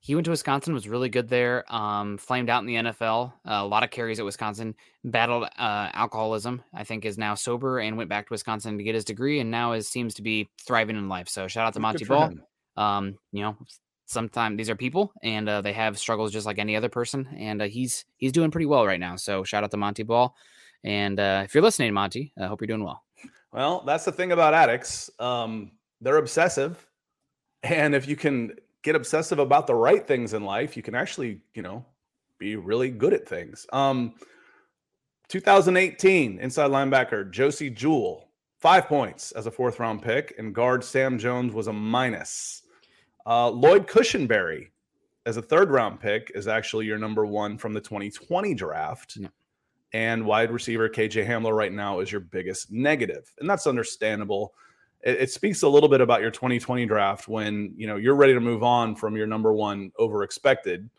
[0.01, 0.73] He went to Wisconsin.
[0.73, 1.63] Was really good there.
[1.73, 3.33] Um, flamed out in the NFL.
[3.43, 4.75] Uh, a lot of carries at Wisconsin.
[5.03, 6.63] Battled uh, alcoholism.
[6.73, 9.49] I think is now sober and went back to Wisconsin to get his degree, and
[9.49, 11.29] now is seems to be thriving in life.
[11.29, 12.33] So shout out to Montee Ball.
[12.77, 13.57] Um, you know,
[14.05, 17.61] sometimes these are people and uh, they have struggles just like any other person and
[17.61, 20.35] uh, he's he's doing pretty well right now so shout out to montee ball
[20.83, 23.03] and uh, if you're listening montee i hope you're doing well.
[23.51, 26.85] Well that's the thing about addicts um, they're obsessive
[27.63, 31.41] and if you can get obsessive about the right things in life you can actually
[31.53, 31.85] you know
[32.37, 33.65] be really good at things.
[33.71, 34.15] Um,
[35.29, 38.29] 2018 inside linebacker josey jewell
[38.59, 42.61] five points as a fourth round pick and guard sam jones was a minus
[43.25, 44.69] uh, Lloyd Cushenberry,
[45.25, 49.17] as a third round pick, is actually your number one from the 2020 draft.
[49.19, 49.27] Yeah.
[49.93, 53.33] And wide receiver KJ Hamler right now is your biggest negative.
[53.39, 54.53] And that's understandable.
[55.01, 58.33] It, it, speaks a little bit about your 2020 draft when you know you're ready
[58.33, 60.89] to move on from your number one over expected.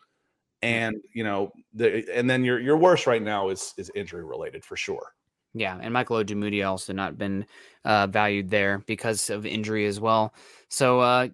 [0.63, 4.65] And you know, the, and then your your worst right now is is injury related
[4.65, 5.13] for sure.
[5.59, 7.45] Yeah, and Michael Ojemudia also not been
[7.85, 10.33] uh, valued there because of injury as well.
[10.69, 11.29] So uh,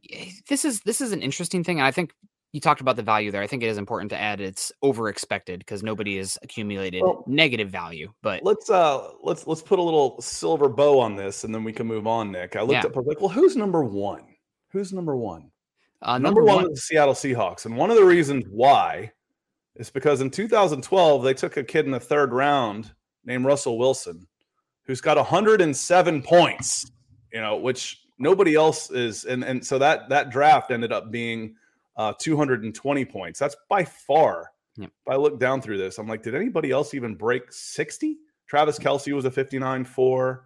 [0.47, 2.13] this is this is an interesting thing, I think
[2.53, 3.41] you talked about the value there.
[3.41, 7.23] I think it is important to add it's over expected because nobody has accumulated well,
[7.27, 8.13] negative value.
[8.21, 11.73] But let's uh let's let's put a little silver bow on this, and then we
[11.73, 12.31] can move on.
[12.31, 12.85] Nick, I looked yeah.
[12.85, 12.95] up.
[12.95, 14.23] I was like, well, who's number one?
[14.71, 15.49] Who's number one?
[16.03, 19.11] Uh, number, number one, one, the Seattle Seahawks, and one of the reasons why
[19.75, 22.93] is because in 2012 they took a kid in the third round
[23.25, 24.27] named Russell Wilson,
[24.85, 26.91] who's got 107 points.
[27.31, 31.55] You know, which nobody else is, and and so that that draft ended up being
[31.97, 33.39] uh, 220 points.
[33.39, 34.51] That's by far.
[34.85, 38.17] If I look down through this, I'm like, did anybody else even break 60?
[38.47, 40.45] Travis Kelce was a 59 4.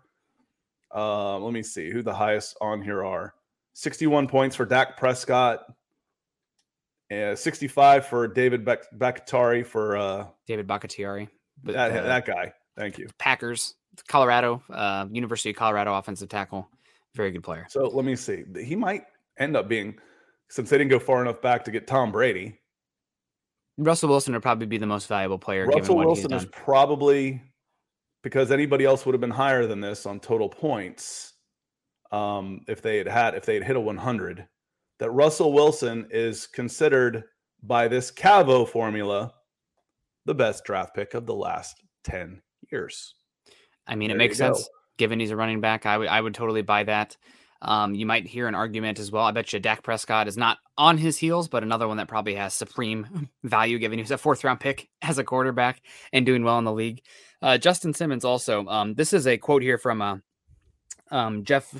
[0.95, 3.33] Uh, let me see who the highest on here are.
[3.73, 5.65] 61 points for Dak Prescott.
[7.11, 11.29] Uh, 65 for David Beck- Bakhtiari for uh, David Bakhtiari.
[11.63, 12.53] That, uh, that guy.
[12.77, 13.07] Thank you.
[13.17, 13.75] Packers,
[14.07, 16.69] Colorado, uh, University of Colorado offensive tackle.
[17.15, 17.65] Very good player.
[17.69, 18.43] So let me see.
[18.63, 19.03] He might
[19.39, 19.97] end up being,
[20.49, 22.59] since they didn't go far enough back to get Tom Brady.
[23.79, 25.65] Russell Wilson would probably be the most valuable player.
[25.65, 27.41] Russell Wilson is probably
[28.23, 31.33] because anybody else would have been higher than this on total points
[32.11, 34.47] um, if they had had if they had hit a 100.
[34.99, 37.23] That Russell Wilson is considered
[37.61, 39.31] by this CAVOE formula
[40.25, 42.41] the best draft pick of the last 10
[42.71, 43.13] years.
[43.85, 45.85] I mean, there it makes sense given he's a running back.
[45.85, 47.15] I would I would totally buy that.
[47.61, 49.23] Um, you might hear an argument as well.
[49.23, 52.35] I bet you Dak Prescott is not on his heels, but another one that probably
[52.35, 55.81] has supreme value given he's a fourth round pick as a quarterback
[56.13, 57.01] and doing well in the league.
[57.41, 58.65] Uh, Justin Simmons also.
[58.67, 60.17] Um, this is a quote here from uh,
[61.11, 61.73] um, Jeff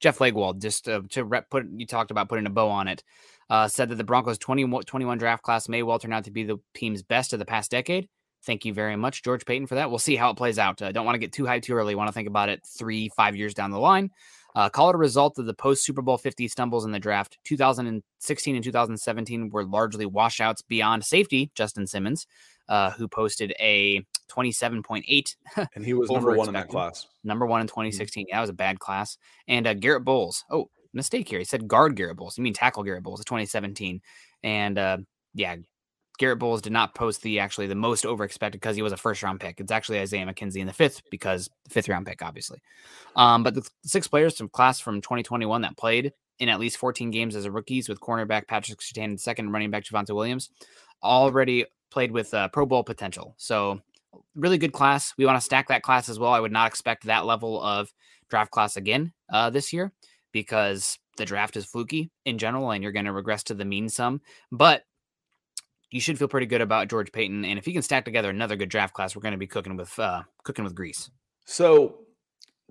[0.00, 0.60] Jeff Legwold.
[0.60, 3.02] Just uh, to rep, put you talked about putting a bow on it.
[3.48, 6.42] Uh, said that the Broncos 20, 21 draft class may well turn out to be
[6.42, 8.08] the team's best of the past decade.
[8.46, 9.90] Thank you very much, George Paton, for that.
[9.90, 10.80] We'll see how it plays out.
[10.80, 11.96] Uh, don't want to get too high too early.
[11.96, 14.10] Want to think about it three, five years down the line.
[14.54, 17.38] Uh, call it a result of the post Super Bowl 50 stumbles in the draft.
[17.44, 21.50] 2016 and 2017 were largely washouts beyond safety.
[21.56, 22.26] Justin Simmons,
[22.68, 25.36] uh, who posted a 27.8.
[25.74, 27.06] and he was number one in that class.
[27.24, 28.22] Number one in 2016.
[28.22, 28.28] Mm-hmm.
[28.30, 29.18] Yeah, that was a bad class.
[29.48, 30.44] And uh, Garett Bolles.
[30.50, 31.40] Oh, mistake here.
[31.40, 32.38] He said guard Garett Bolles.
[32.38, 34.00] You mean tackle Garett Bolles, 2017.
[34.42, 34.98] And uh,
[35.34, 35.56] yeah,
[36.18, 38.96] Garett Bolles did not post the actually the most over expected because he was a
[38.96, 39.60] first round pick.
[39.60, 42.60] It's actually Isaiah McKenzie in the fifth because fifth round pick, obviously.
[43.14, 47.10] Um, but the six players from class from 2021 that played in at least 14
[47.10, 50.50] games as a rookies with cornerback Patrick Surtain second, running back Javonte Williams,
[51.02, 53.34] already played with uh, Pro Bowl potential.
[53.38, 53.80] So
[54.34, 55.14] really good class.
[55.16, 56.32] We want to stack that class as well.
[56.32, 57.92] I would not expect that level of
[58.28, 59.92] draft class again uh, this year
[60.32, 63.88] because the draft is fluky in general and you're going to regress to the mean
[63.88, 64.20] sum.
[64.52, 64.82] But
[65.90, 67.44] you should feel pretty good about George Paton.
[67.44, 69.76] And if he can stack together another good draft class, we're going to be cooking
[69.76, 71.10] with uh, cooking with grease.
[71.44, 72.00] So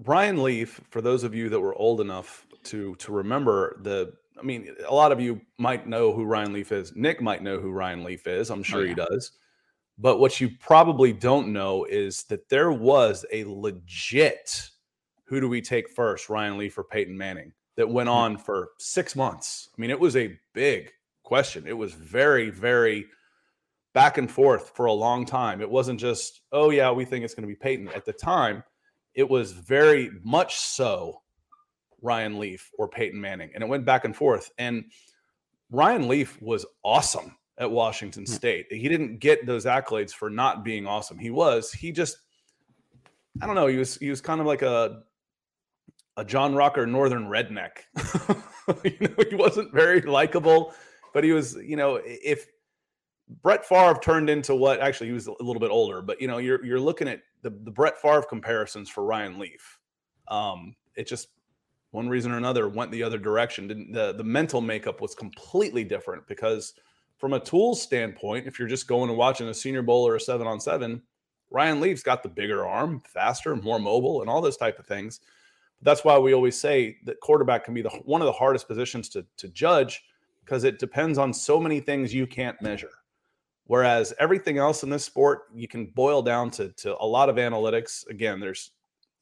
[0.04, 4.44] Ryan Leaf, for those of you that were old enough to to remember the, I
[4.44, 6.94] mean, a lot of you might know who Ryan Leaf is.
[6.96, 8.50] Nick might know who Ryan Leaf is.
[8.50, 8.90] I'm oh, sure oh, yeah.
[8.90, 9.32] he does.
[9.98, 14.70] But what you probably don't know is that there was a legit
[15.24, 18.16] who do we take first, Ryan Leaf or Peyton Manning, that went hmm.
[18.16, 19.70] on for six months.
[19.76, 20.92] I mean, it was a big
[21.26, 21.68] question.
[21.68, 23.08] It was very, very
[23.94, 25.62] back and forth for a long time.
[25.62, 27.90] It wasn't just, oh, yeah, we think it's going to be Peyton.
[27.90, 28.64] At the time,
[29.14, 31.22] it was very much so
[32.02, 33.52] Ryan Leaf or Peyton Manning.
[33.54, 34.52] And it went back and forth.
[34.58, 34.86] And
[35.72, 38.32] Ryan Leaf was awesome at Washington hmm.
[38.32, 38.68] State.
[38.70, 41.18] He didn't get those accolades for not being awesome.
[41.18, 42.18] He was, he just,
[43.42, 45.04] I don't know, he was he was kind of like a
[46.18, 47.80] a John Rocker northern redneck.
[48.84, 50.74] you know, he wasn't very likable
[51.16, 52.46] but he was, you know, if
[53.42, 56.40] Brett Favre turned into what actually he was a little bit older, but you know,
[56.40, 59.80] you're you're looking at the, the Brett Favre comparisons for Ryan Leaf.
[60.28, 61.30] Um, it just
[61.92, 63.70] one reason or another went the other direction.
[63.70, 66.74] Didn't the the mental makeup was completely different because
[67.18, 70.20] from a tools standpoint, if you're just going and watching a senior bowl or a
[70.20, 71.02] seven on seven,
[71.50, 75.22] Ryan Leaf's got the bigger arm, faster, more mobile, and all those type of things.
[75.82, 79.08] That's why we always say that quarterback can be the one of the hardest positions
[79.10, 80.04] to to judge
[80.46, 82.92] because it depends on so many things you can't measure.
[83.66, 87.38] Whereas everything else in this sport, you can boil down to, to a lot of
[87.38, 88.08] analytics.
[88.08, 88.72] Again, there's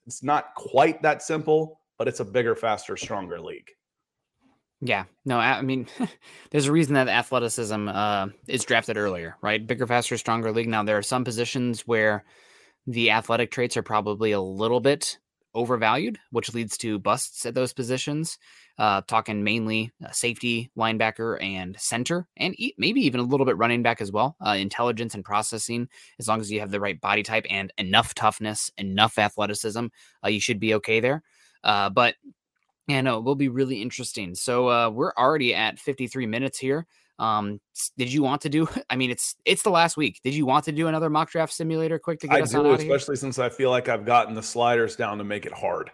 [0.06, 3.70] it's not quite that simple, but it's a bigger, faster, stronger league.
[4.82, 5.88] Yeah, no, I mean,
[6.52, 9.66] there's a reason that athleticism uh, is drafted earlier, right?
[9.66, 10.68] Bigger, faster, stronger league.
[10.68, 12.26] Now, there are some positions where
[12.86, 15.20] the athletic traits are probably a little bit
[15.54, 18.38] overvalued, which leads to busts at those positions
[18.78, 23.58] uh, talking mainly uh, safety, linebacker, and center, and e- maybe even a little bit
[23.58, 24.36] running back as well.
[24.46, 25.88] Uh, intelligence and processing,
[26.20, 29.88] as long as you have the right body type and enough toughness, enough athleticism,
[30.24, 31.22] uh, you should be okay there.
[31.64, 32.16] Uh, but
[32.88, 34.36] yeah, no, it will be really interesting.
[34.36, 36.88] So uh, we're already at 53 minutes here.
[37.20, 37.60] Um,
[37.98, 38.68] did you want to do?
[38.90, 40.20] I mean, it's it's the last week.
[40.24, 42.72] Did you want to do another mock draft simulator quick to get I us do,
[42.74, 45.92] especially since I feel like I've gotten the sliders down to make it hard.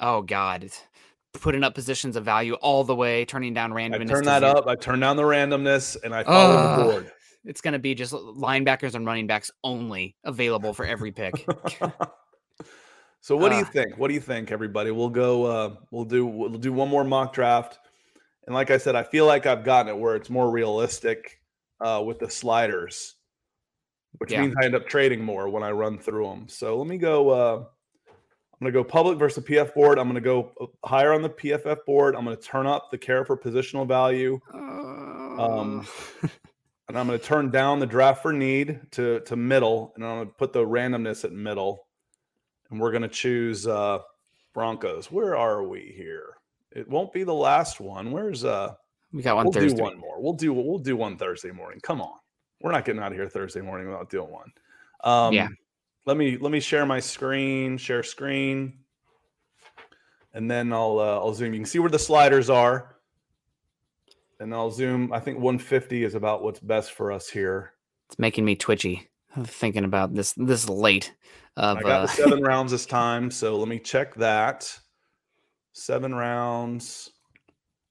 [0.00, 0.70] Oh God,
[1.34, 4.10] putting up positions of value all the way, turning down randomness.
[4.10, 4.52] I turn that zero.
[4.52, 4.66] up.
[4.66, 7.12] I turn down the randomness, and I follow uh, the board.
[7.44, 11.34] It's going to be just linebackers and running backs only available for every pick.
[13.20, 13.98] so, what uh, do you think?
[13.98, 14.90] What do you think, everybody?
[14.90, 15.44] We'll go.
[15.44, 16.24] Uh, we'll do.
[16.26, 17.78] We'll do one more mock draft,
[18.46, 21.40] and like I said, I feel like I've gotten it where it's more realistic
[21.80, 23.14] uh, with the sliders,
[24.18, 24.42] which yeah.
[24.42, 26.48] means I end up trading more when I run through them.
[26.48, 27.30] So let me go.
[27.30, 27.64] Uh,
[28.08, 29.98] I'm going to go public versus PF board.
[29.98, 32.14] I'm going to go uh, higher on the PFF board.
[32.14, 34.38] I'm going to turn up the care for positional value.
[34.52, 35.86] Um,
[36.88, 39.92] and I'm going to turn down the draft for need to, to middle.
[39.96, 41.88] And I'm going to put the randomness at middle.
[42.70, 43.98] And we're going to choose uh,
[44.52, 45.10] Broncos.
[45.10, 46.36] Where are we here?
[46.74, 48.10] It won't be the last one.
[48.10, 48.74] Where's uh?
[49.12, 49.76] We got one we'll Thursday.
[49.76, 50.20] do one more.
[50.20, 51.80] We'll do we'll do one Thursday morning.
[51.82, 52.18] Come on,
[52.60, 54.52] we're not getting out of here Thursday morning without doing one.
[55.04, 55.48] Um, yeah
[56.06, 58.78] let me let me share my screen, share screen,
[60.32, 61.52] and then I'll uh, I'll zoom.
[61.54, 62.96] You can see where the sliders are,
[64.40, 65.12] and I'll zoom.
[65.12, 67.72] I think 150 is about what's best for us here.
[68.08, 69.08] It's making me twitchy
[69.44, 71.14] thinking about this this late.
[71.56, 72.06] Of, I got uh...
[72.08, 74.78] seven rounds this time, so let me check that.
[75.74, 77.10] Seven rounds,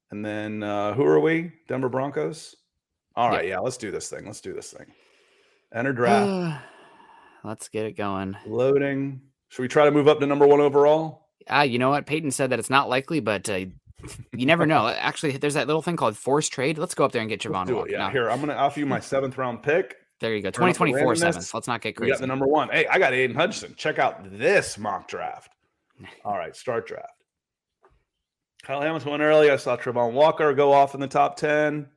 [0.10, 1.52] and then uh, who are we?
[1.68, 2.56] Denver Broncos.
[3.16, 4.26] All right, yeah, let's do this thing.
[4.26, 4.88] Let's do this thing.
[5.74, 6.64] Enter draft.
[7.44, 8.38] Let's get it going.
[8.46, 9.22] Loading.
[9.50, 11.28] Should we try to move up to number one overall?
[11.50, 12.06] Ah, uh, you know what?
[12.06, 13.66] Peyton said that it's not likely, but uh,
[14.32, 14.88] you never know.
[14.98, 16.78] Actually, there's that little thing called force trade.
[16.78, 17.90] Let's go up there and get Javon Walker.
[17.90, 19.98] Yeah, here I'm going to offer you my seventh round pick.
[20.22, 20.52] There you go.
[20.52, 21.54] 2024 seventh.
[21.54, 22.12] Let's not get crazy.
[22.12, 22.70] We got the number one.
[22.70, 23.76] Hey, I got Aidan Hutchinson.
[23.76, 25.52] Check out this mock draft.
[26.26, 27.13] All right, start draft.
[28.64, 29.52] Kyle Hamilton went early.
[29.52, 31.88] I saw Travon Walker go off in the top 10.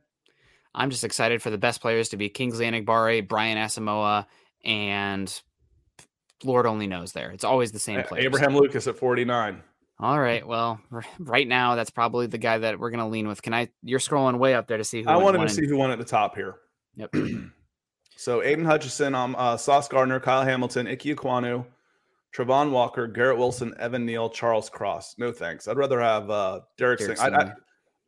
[0.75, 4.25] I'm just excited for the best players to be Kingsley Enagbare, Brian Asamoah,
[4.65, 5.41] and
[6.43, 7.31] Lord only knows there.
[7.31, 8.23] It's always the same player.
[8.23, 9.63] Abraham Lucas at 49.
[9.99, 10.45] All right.
[10.45, 10.79] Well,
[11.17, 13.41] right now that's probably the guy that we're going to lean with.
[13.41, 13.69] Can I?
[13.81, 15.09] You're scrolling way up there to see who.
[15.09, 16.57] I wanted to see who won at the top here.
[16.97, 17.15] Yep.
[18.15, 21.65] so Aidan Hutchinson, um, uh, Sauce Gardner, Kyle Hamilton, Ike Ekwonu,
[22.37, 25.15] Travon Walker, Garrett Wilson, Evan Neal, Charles Cross.
[25.17, 25.67] No thanks.
[25.67, 27.33] I'd rather have uh, Derek, Derek Sting.
[27.33, 27.53] I'd,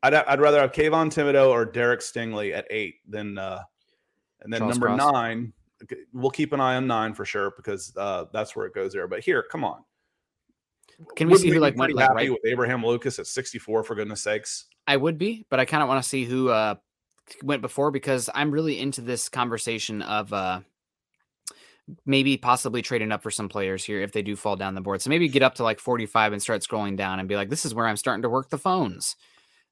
[0.04, 3.62] I'd, I'd, rather have Kayvon Thibodeaux or Derek Stingley at eight than uh,
[4.42, 5.12] and then Charles number Cross.
[5.14, 5.54] nine
[6.14, 9.08] we'll keep an eye on nine for sure because uh, that's where it goes there.
[9.08, 9.84] But here, come on.
[11.16, 13.96] Can we Wouldn't see who like went like right with Abraham Lucas at 64 for
[13.96, 14.66] goodness sakes?
[14.86, 16.76] I would be, but I kind of want to see who uh,
[17.42, 20.60] went before because I'm really into this conversation of uh,
[22.06, 25.02] maybe possibly trading up for some players here if they do fall down the board.
[25.02, 27.66] So maybe get up to like 45 and start scrolling down and be like, this
[27.66, 29.16] is where I'm starting to work the phones.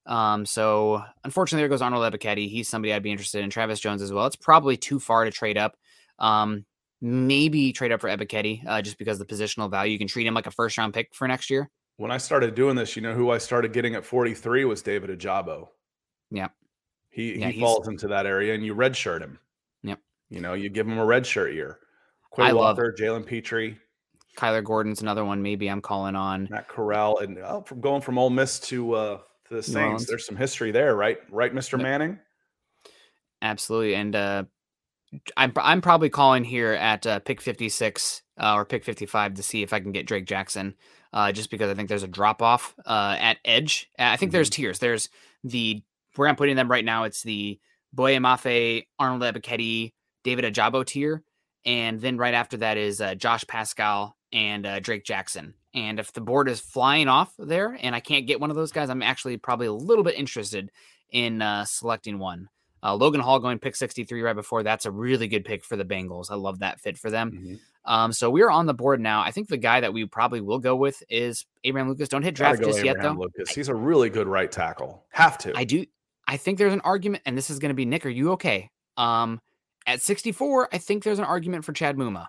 [0.06, 2.50] Um, so unfortunately, there goes Arnold Ebiketie.
[2.50, 3.50] He's somebody I'd be interested in.
[3.50, 4.26] Travis Jones as well.
[4.26, 5.76] It's probably too far to trade up.
[6.20, 6.66] Um,
[7.02, 9.92] maybe trade up for Ebiketie uh, just because the positional value.
[9.92, 11.70] You can treat him like a first round pick for next year.
[11.98, 15.10] When I started doing this, you know who I started getting at 43 was David
[15.10, 15.68] Ojabo.
[16.32, 16.50] Yeah.
[17.10, 19.40] He yeah, he falls into that area and you redshirt him.
[19.84, 20.00] Yep.
[20.30, 21.80] You know, you give him a red shirt year.
[22.36, 23.78] Quay I Walker, Jalen Pitre.
[24.38, 25.42] Kyler Gordon's another one.
[25.42, 29.18] Maybe I'm calling on Matt Corral and oh, from going from Ole Miss to uh
[29.48, 30.06] to the Saints.
[30.06, 31.18] There's some history there, right?
[31.32, 31.74] Right, Mr.
[31.74, 31.82] Yep.
[31.82, 32.20] Manning.
[33.42, 34.44] Absolutely, and uh,
[35.36, 39.64] I'm I'm probably calling here at uh, pick 56 uh, or pick 55 to see
[39.64, 40.76] if I can get Drake Jackson,
[41.14, 43.90] uh, just because I think there's a drop off uh, at edge.
[43.98, 44.36] I think mm-hmm.
[44.38, 44.80] there's tiers.
[44.80, 45.10] There's
[45.44, 45.82] the
[46.16, 47.04] where I'm putting them right now.
[47.04, 47.60] It's the
[47.94, 51.24] Boye Mafe, Arnold Ebiketie, David Ojabo tier,
[51.68, 55.54] and then right after that is uh, Josh Paschal and uh, Drake Jackson.
[55.76, 58.72] And if the board is flying off there and I can't get one of those
[58.72, 60.72] guys, I'm actually probably a little bit interested
[61.12, 62.50] in selecting one.
[62.84, 64.64] Uh, Logan Hall going pick 63 right before.
[64.64, 66.32] That's a really good pick for the Bengals.
[66.32, 67.32] I love that fit for them.
[67.32, 67.56] Mm-hmm.
[67.86, 69.22] Um, so we're on the board now.
[69.22, 72.10] I think the guy that we probably will go with is Abraham Lucas.
[72.10, 73.20] Don't hit draft just Abraham yet, though.
[73.20, 73.50] Lucas.
[73.54, 75.06] He's a really good right tackle.
[75.10, 75.58] Have to.
[75.58, 75.86] I do.
[76.28, 78.06] I think there's an argument, and this is going to be Nick.
[78.06, 78.70] Are you okay?
[78.98, 79.40] Um,
[79.88, 82.28] at 64, I think there's an argument for Chad Muma.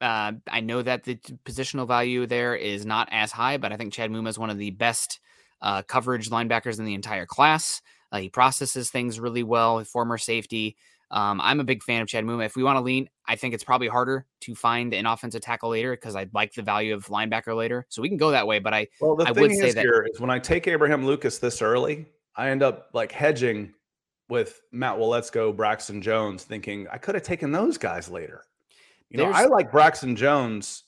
[0.00, 3.92] Uh, I know that the positional value there is not as high, but I think
[3.92, 5.18] Chad Muma is one of the best
[5.60, 7.82] uh, coverage linebackers in the entire class.
[8.12, 9.82] Uh, he processes things really well.
[9.84, 10.76] Former safety.
[11.10, 12.44] Um, I'm a big fan of Chad Muma.
[12.44, 15.70] If we want to lean, I think it's probably harder to find an offensive tackle
[15.70, 17.86] later because I like the value of linebacker later.
[17.88, 18.58] So we can go that way.
[18.58, 21.06] But I, well, the I thing would say that here is when I take Abraham
[21.06, 22.06] Lucas this early,
[22.36, 23.72] I end up like hedging
[24.28, 28.44] with Matt Waletzko, Braxton Jones, thinking I could have taken those guys later.
[29.10, 30.84] You know, I like Braxton Jones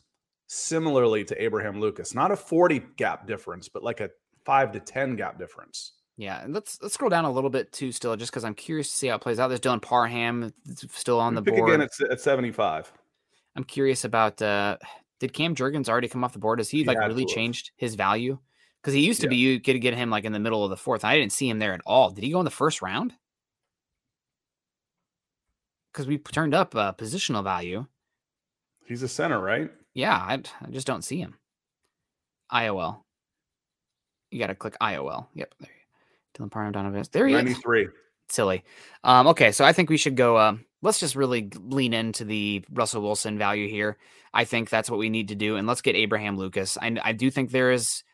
[0.47, 4.11] similarly to Abraham Lucas, not a 40 gap difference, but like a
[4.45, 5.93] five to 10 gap difference.
[6.17, 8.91] Yeah, and let's let's scroll down a little bit too, still, just because I'm curious
[8.91, 9.49] to see how it plays out.
[9.49, 10.53] There's Dylan Parham
[10.91, 12.93] still on the board again at, at 75.
[13.57, 14.77] I'm curious about uh,
[15.19, 16.59] did Cam Jurgens already come off the board?
[16.59, 18.39] Has he, like really changed his value?
[18.83, 19.31] Because he used to Yeah.
[19.31, 21.05] be you could get him like in the middle of the fourth.
[21.05, 22.11] I didn't see him there at all.
[22.11, 23.15] Did he go in the first round?
[25.93, 27.87] Because we turned up uh, positional value.
[28.87, 29.71] He's a center, right?
[29.95, 31.35] Yeah, I, I just don't see him.
[32.53, 32.99] IOL.
[34.31, 35.27] You got to click IOL.
[35.35, 35.55] Yep.
[35.61, 35.81] There you
[36.47, 37.05] Dylan Parham, Donovan.
[37.13, 37.45] There he is.
[37.45, 37.89] 93.
[38.29, 38.65] Silly.
[39.03, 40.37] Um, okay, so I think we should go.
[40.37, 43.99] Uh, let's just really lean into the Russell Wilson value here.
[44.33, 46.79] I think that's what we need to do, and let's get Abraham Lucas.
[46.81, 48.05] I, I do think there is,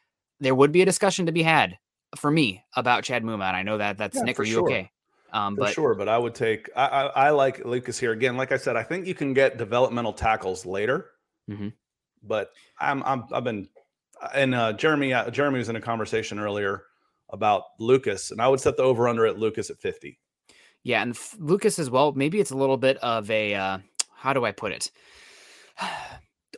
[0.40, 1.78] there would be a discussion to be had
[2.16, 3.46] for me about Chad Muma.
[3.48, 4.40] And I know that that's Yeah, Nick.
[4.40, 4.64] Are you sure.
[4.64, 4.90] okay?
[5.32, 6.70] Um, For but sure, but I would take.
[6.76, 8.36] I, I I like Lucas here again.
[8.36, 11.10] Like I said, I think you can get developmental tackles later.
[11.50, 11.72] Mhm.
[12.22, 12.50] But
[12.80, 13.68] I'm I'm I've been
[14.34, 16.84] and uh, Jeremy uh, Jeremy was in a conversation earlier
[17.30, 20.18] about Lucas, and I would set the over under at Lucas at 50.
[20.84, 22.12] Yeah, and f- Lucas as well.
[22.12, 23.78] Maybe it's a little bit of a uh,
[24.14, 24.90] how do I put it?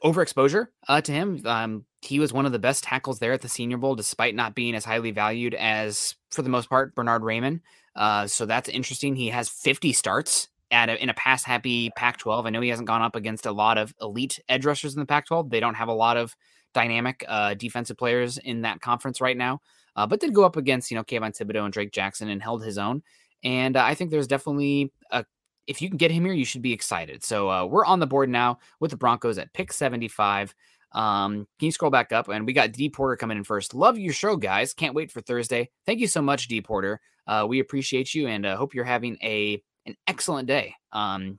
[0.05, 1.43] Overexposure uh, to him.
[1.45, 4.55] Um, he was one of the best tackles there at the Senior Bowl, despite not
[4.55, 7.61] being as highly valued as, for the most part, Bernhard Raimann.
[7.99, 9.15] Uh, so that's interesting.
[9.17, 12.47] He has 50 starts at a, in a pass happy Pac-12.
[12.47, 15.07] I know he hasn't gone up against a lot of elite edge rushers in the
[15.07, 15.51] Pac-12.
[15.51, 16.35] They don't have a lot of
[16.75, 19.61] dynamic uh, defensive players in that conference right now,
[19.97, 22.63] uh, but did go up against you know Kayvon Thibodeaux and Drake Jackson and held
[22.63, 23.03] his own.
[23.43, 25.25] And uh, I think there's definitely a
[25.67, 27.23] if you can get him here, you should be excited.
[27.23, 30.55] So uh, we're on the board now with the Broncos at pick 75.
[30.93, 32.29] Um, can you scroll back up?
[32.29, 33.75] And we got D Porter coming in first.
[33.75, 34.73] Love your show, guys.
[34.73, 35.71] Can't wait for Thursday.
[35.85, 37.01] Thank you so much, D Porter.
[37.29, 40.75] Uh, we appreciate you and uh, hope you're having a an excellent day.
[40.93, 41.39] Um,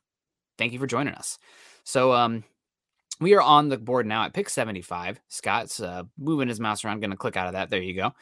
[0.57, 1.37] thank you for joining us.
[1.83, 2.43] So um,
[3.19, 5.19] we are on the board now at pick 75.
[5.27, 6.99] Scott's uh, moving his mouse around.
[7.01, 7.69] Going to click out of that.
[7.69, 8.13] There you go.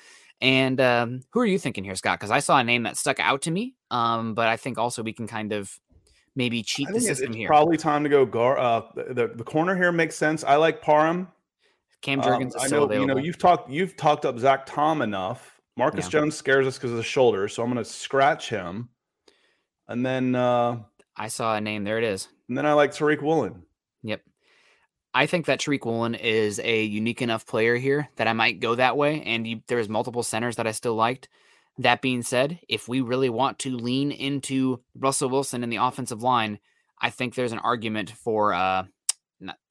[0.42, 2.20] And um, who are you thinking here, Scott?
[2.20, 3.76] Because I saw a name that stuck out to me.
[3.92, 5.78] Um, but I think also we can kind of
[6.36, 7.48] maybe cheat the system it's here.
[7.48, 8.26] probably time to go.
[8.26, 10.44] Gar, uh, the, the corner here makes sense.
[10.44, 11.28] I like Parham.
[12.02, 13.02] Cam Um, Jurgens is I still know available.
[13.10, 15.57] you know you've talked you've talked up Zach Tom enough.
[15.78, 16.10] Marcus Yeah.
[16.12, 18.90] Jones scares us because of the shoulder, so I'm going to scratch him.
[19.88, 20.80] And then uh,
[21.16, 21.84] I saw a name.
[21.84, 22.28] There it is.
[22.50, 23.64] and then I like Tariq Woolen.
[24.04, 24.22] Yep.
[25.14, 28.76] I think that Tariq Woolen is a unique enough player here that I might go
[28.76, 29.22] that way.
[29.24, 31.30] And you, there's multiple centers that I still liked.
[31.80, 36.24] That being said, if we really want to lean into Russell Wilson in the offensive
[36.24, 36.60] line,
[37.00, 38.86] I think there's an argument for uh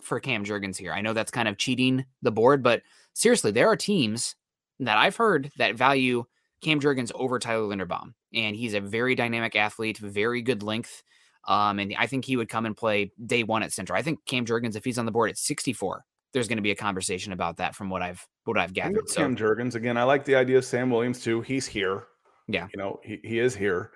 [0.01, 0.93] for Cam Jurgens here.
[0.93, 2.83] I know that's kind of cheating the board, but
[3.15, 4.37] seriously, there are teams
[4.81, 6.25] that I've heard that value
[6.63, 11.03] Cam Jurgens over Tyler Linderbaum, and he's a very dynamic athlete, very good length.
[11.47, 13.95] Um, and I think he would come and play day one at center.
[13.95, 16.73] I think Cam Jurgens, if he's on the board at 64, there's going to be
[16.73, 19.09] a conversation about that from what I've what I've gathered.
[19.09, 19.97] So Cam Jurgens again.
[19.97, 21.41] I like the idea of Sam Williams too.
[21.41, 22.05] He's here.
[22.49, 22.69] Yeah.
[22.73, 23.93] you know he, he is here.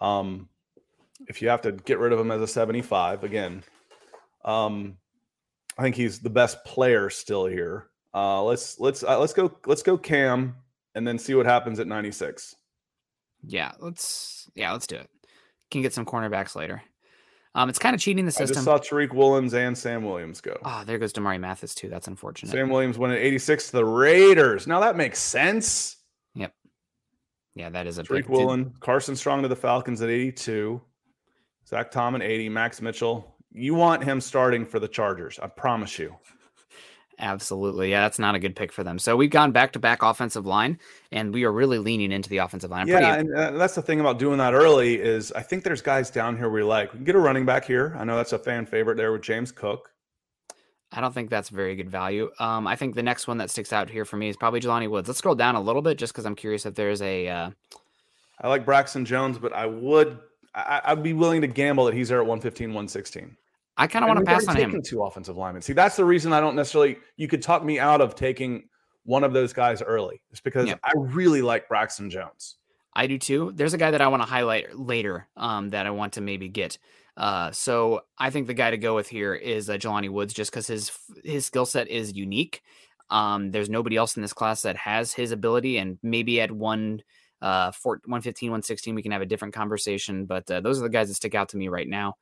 [0.00, 0.48] Um,
[1.28, 3.62] if you have to get rid of him as a 75 again,
[4.44, 4.96] um,
[5.78, 7.88] I think he's the best player still here.
[8.14, 10.54] Uh, let's let's uh, let's go let's go Cam
[10.94, 12.54] and then see what happens at 96.
[13.46, 15.08] yeah, let's yeah, let's do it.
[15.70, 16.82] Can get some cornerbacks later.
[17.54, 18.50] Um, it's kind of cheating the system.
[18.50, 20.58] I just saw Tariq Woolens and Sam Williams go.
[20.64, 21.88] Ah, there goes Damarri Mathis too.
[21.88, 22.50] That's unfortunate.
[22.50, 24.66] Sam Williams went at 86 to the Raiders.
[24.66, 25.96] Now that makes sense.
[26.34, 26.54] Yep.
[27.54, 28.28] Yeah, that is a Tariq big.
[28.28, 30.80] Woolen, Carson Strong to the Falcons at 82.
[31.68, 32.48] Zach Tom at 80.
[32.48, 33.36] Max Mitchell.
[33.50, 35.38] You want him starting for the Chargers.
[35.38, 36.16] I promise you.
[37.22, 37.90] Absolutely.
[37.90, 38.98] Yeah, that's not a good pick for them.
[38.98, 40.78] So we've gone back to back offensive line,
[41.12, 42.82] and we are really leaning into the offensive line.
[42.82, 45.62] I'm yeah, pretty- and uh, that's the thing about doing that early is I think
[45.62, 46.92] there's guys down here we like.
[46.92, 47.96] We can get a running back here.
[47.98, 49.90] I know that's a fan favorite there with James Cook.
[50.90, 52.30] I don't think that's very good value.
[52.38, 54.90] Um, I think the next one that sticks out here for me is probably Jelani
[54.90, 55.08] Woods.
[55.08, 57.28] Let's scroll down a little bit just because I'm curious if there's a.
[57.28, 57.50] Uh,
[58.40, 60.18] I like Braxton Jones, but I would
[60.54, 63.36] I, I'd be willing to gamble that he's there at 115, 116.
[63.76, 64.82] I kind of want to pass on him.
[64.82, 65.62] Two offensive linemen.
[65.62, 66.98] See, that's the reason I don't necessarily.
[67.16, 68.68] You could talk me out of taking
[69.04, 70.22] one of those guys early.
[70.30, 70.74] It's because Yeah.
[70.84, 72.56] I really like Braxton Jones.
[72.94, 73.52] I do too.
[73.54, 76.48] There's a guy that I want to highlight later um, that I want to maybe
[76.48, 76.78] get.
[77.16, 80.50] Uh, so I think the guy to go with here is uh, Jelani Woods, just
[80.50, 80.90] because his
[81.24, 82.62] his skill set is unique.
[83.10, 87.02] Um, there's nobody else in this class that has his ability, and maybe at one
[87.42, 90.24] uh, four, 115, 116, we can have a different conversation.
[90.26, 92.14] But uh, those are the guys that stick out to me right now.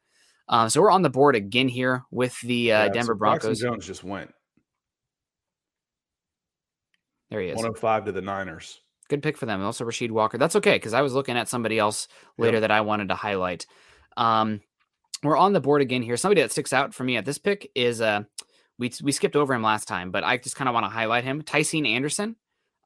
[0.50, 3.60] Uh, so we're on the board again here with the uh, Yeah, Denver so Broncos.
[3.60, 4.32] Jones just went
[7.30, 7.56] There he is.
[7.56, 8.80] 105 to the Niners.
[9.08, 9.62] Good pick for them.
[9.62, 10.38] Also Rashid Walker.
[10.38, 12.60] That's okay because I was looking at somebody else later Yep.
[12.62, 13.66] that I wanted to highlight.
[14.16, 14.60] Um,
[15.22, 16.16] we're on the board again here.
[16.16, 18.22] Somebody that sticks out for me at this pick is uh,
[18.78, 21.24] we we skipped over him last time, but I just kind of want to highlight
[21.24, 21.42] him.
[21.42, 22.36] Tycen Anderson,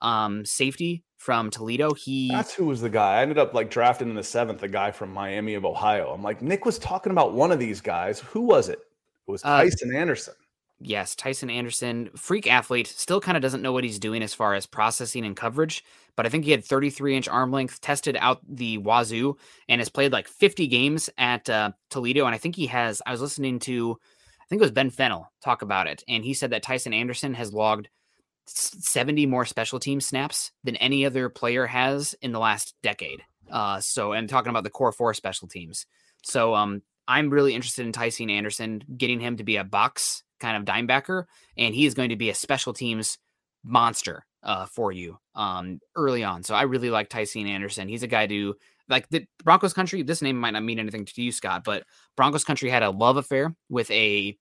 [0.05, 1.95] um, safety from Toledo.
[1.95, 3.19] He That's who was the guy.
[3.19, 6.13] I ended up like drafting in the seventh, a guy from Miami of Ohio.
[6.13, 8.21] I'm like, Nick was talking about one of these guys.
[8.21, 8.79] Who was it?
[9.27, 10.35] It was Uh, Tycen Anderson.
[10.81, 14.53] Yes, Tycen Anderson, freak athlete, still kind of doesn't know what he's doing as far
[14.55, 15.83] as processing and coverage,
[16.15, 19.39] but I think he had 33 inch arm length, tested out the wazoo,
[19.69, 22.27] and has played like 50 games at uh, Toledo.
[22.27, 23.97] And I think he has, I was listening to,
[24.43, 27.33] I think it was Ben Fennell talk about it, and he said that Tycen Anderson
[27.33, 27.89] has logged
[28.47, 33.23] 70 more special team snaps than any other player has in the last decade.
[33.51, 35.87] Uh, so, and talking about the core four special teams.
[36.23, 40.57] So, um, I'm really interested in Tycen Anderson, getting him to be a box kind
[40.57, 41.27] of dime backer,
[41.57, 43.19] and he is going to be a special teams
[43.63, 46.43] monster uh, for you um, early on.
[46.43, 47.89] So I really like Tycen Anderson.
[47.89, 48.55] He's a guy to
[48.89, 50.03] like the Broncos country.
[50.03, 51.85] This name might not mean anything to you, Scott, but
[52.17, 54.37] Broncos country had a love affair with a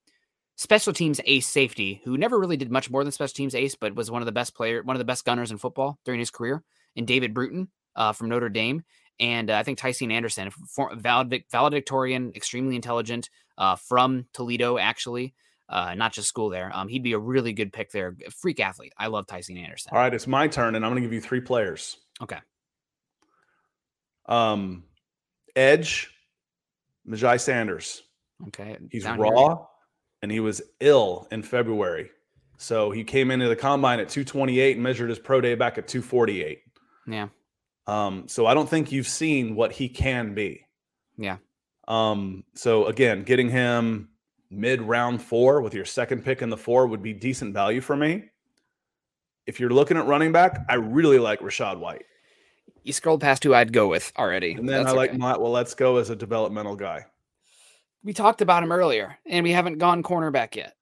[0.55, 3.95] special teams ace safety who never really did much more than special teams ace, but
[3.95, 6.31] was one of the best player, one of the best gunners in football during his
[6.31, 6.63] career.
[6.95, 8.83] And David Bruton uh, from Notre Dame,
[9.19, 10.51] and uh, I think Tycen Anderson,
[10.95, 15.33] valid, valedictorian, extremely intelligent, uh, from Toledo, actually,
[15.69, 16.71] uh, not just school there.
[16.73, 18.15] Um, he'd be a really good pick there.
[18.31, 18.93] Freak athlete.
[18.97, 19.91] I love Tycen Anderson.
[19.91, 21.97] All right, it's my turn, and I'm going to give you three players.
[22.21, 22.37] Okay.
[24.27, 24.83] Um,
[25.55, 26.11] Edge,
[27.07, 28.03] Myjai Sanders.
[28.47, 28.77] Okay.
[28.91, 29.57] He's raw, here.
[30.23, 32.09] And he was ill in February.
[32.57, 35.87] So he came into the combine at 228 and measured his pro day back at
[35.87, 36.61] 248.
[37.05, 37.27] Yeah.
[37.87, 40.65] Um, so I don't think you've seen what he can be.
[41.17, 41.37] Yeah.
[41.87, 44.09] Um, so again, getting him
[44.49, 47.95] mid round four with your second pick in the four would be decent value for
[47.95, 48.25] me.
[49.45, 52.05] If you're looking at running back, I really like Rachaad White.
[52.83, 54.53] You scrolled past who I'd go with already.
[54.53, 55.41] And then That's I like Matt.
[55.41, 57.05] Well, let's go as a developmental guy.
[58.03, 60.75] We talked about him earlier, and we haven't gone cornerback yet.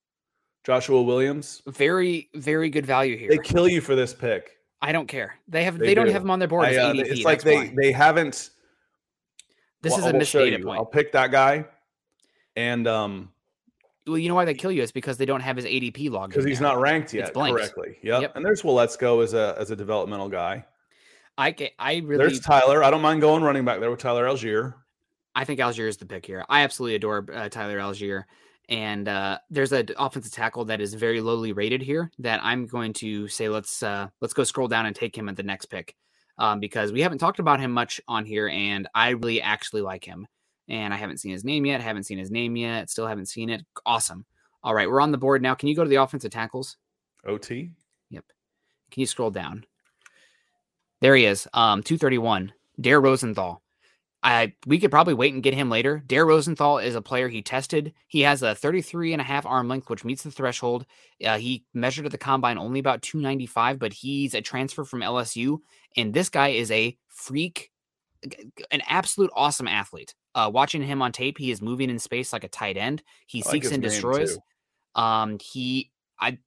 [0.64, 1.62] Joshua Williams.
[1.68, 3.30] Very, very good value here.
[3.30, 4.58] They kill you for this pick.
[4.82, 5.36] I don't care.
[5.48, 6.66] They have they, they don't have him on their board.
[6.66, 7.74] I, uh, it's like they why.
[7.76, 8.50] they haven't.
[9.82, 10.80] This well, is a missed data point.
[10.80, 11.66] I'll pick that guy,
[12.56, 13.32] and um.
[14.08, 16.32] Well, you know why they kill you is because they don't have his ADP log.
[16.32, 17.98] Because he's not ranked yet correctly.
[18.02, 18.22] Yep.
[18.24, 18.36] yep.
[18.36, 20.66] And there's well, as a as a developmental guy.
[21.38, 22.18] I can, I really.
[22.18, 22.84] There's Tyler.
[22.84, 24.74] I don't mind going running back there with Tyler Allgeier.
[25.36, 26.46] I think Allgeier is the pick here.
[26.50, 28.24] I absolutely adore uh, Tyler Allgeier.
[28.70, 32.94] And uh, there's an offensive tackle that is very lowly rated here that I'm going
[32.94, 35.96] to say let's uh, let's go scroll down and take him at the next pick
[36.38, 40.06] um, because we haven't talked about him much on here, and I really actually like
[40.06, 40.28] him.
[40.70, 41.82] And I haven't seen his name yet.
[41.82, 42.90] Haven't seen his name yet.
[42.90, 43.66] Still haven't seen it.
[43.86, 44.26] Awesome.
[44.64, 45.54] All right, we're on the board now.
[45.54, 46.78] Can you go to the offensive tackles?
[47.26, 47.72] OT.
[48.10, 48.26] Yep.
[48.92, 49.66] Can you scroll down?
[51.02, 51.48] There he is.
[51.54, 52.54] Um, 231.
[52.80, 53.61] Dare Rosenthal.
[54.24, 56.04] I we could probably wait and get him later.
[56.06, 57.94] Dare Rosenthal is a player he tested.
[58.08, 60.86] He has a 33 and a half arm length, which meets the threshold.
[61.26, 65.60] Uh, he measured at the combine only about 295, but he's a transfer from LSU.
[65.98, 67.72] And this guy is a freak,
[68.70, 70.14] an absolute awesome athlete.
[70.36, 73.02] Uh, watching him on tape, he is moving in space like a tight end.
[73.26, 74.38] He seeks like and destroys.
[74.94, 76.38] Um, he I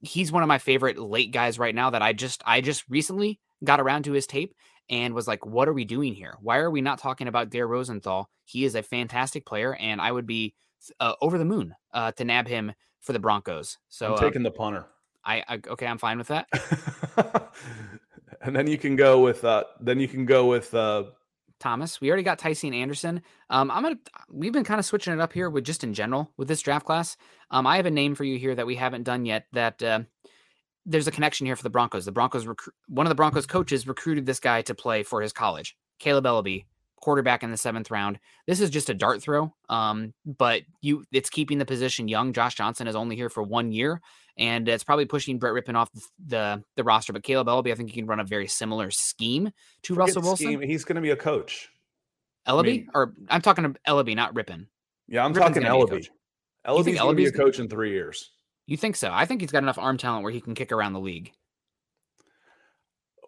[0.00, 3.40] he's one of my favorite late guys right now that I just I just recently
[3.64, 4.54] got around to his tape
[4.88, 6.36] and was like, what are we doing here?
[6.40, 8.30] Why are we not talking about Dare Rosenthal?
[8.44, 10.54] He is a fantastic player, and I would be
[11.00, 13.78] uh, over the moon uh, to nab him for the Broncos.
[13.88, 14.86] So I'm uh, taking uh, the punter.
[15.24, 16.48] I, I, okay, I'm fine with that.
[18.40, 21.04] and then you can go with uh, then you can go with uh,
[21.58, 22.00] Thomas.
[22.00, 23.22] We already got Tycen Anderson.
[23.50, 23.98] Um, I'm gonna.
[24.30, 26.86] We've been kind of switching it up here with just in general with this draft
[26.86, 27.16] class.
[27.50, 29.46] Um, I have a name for you here that we haven't done yet.
[29.52, 30.00] That uh,
[30.86, 32.04] there's a connection here for the Broncos.
[32.04, 35.32] The Broncos recru- one of the Broncos coaches recruited this guy to play for his
[35.32, 35.76] college.
[36.00, 36.64] Kaleb Eleby,
[37.00, 38.18] quarterback in the seventh round.
[38.46, 42.32] This is just a dart throw, um, but you it's keeping the position young.
[42.32, 44.00] Josh Johnson is only here for one year,
[44.38, 45.90] and it's probably pushing Brett Rypien off
[46.24, 47.12] the the roster.
[47.12, 49.50] But Kaleb Eleby, I think he can run a very similar scheme
[49.82, 50.46] to Forget Russell Wilson.
[50.46, 50.60] Scheme.
[50.60, 51.70] He's going to be a coach.
[52.46, 54.66] Ellaby, I mean, or I'm talking to Eleby, not Rypien.
[55.08, 56.08] Yeah, I'm Rypien's talking Eleby.
[56.64, 58.30] Eleby's going to be a coach in three years.
[58.66, 59.10] You think so?
[59.12, 61.32] I think he's got enough arm talent where he can kick around the league.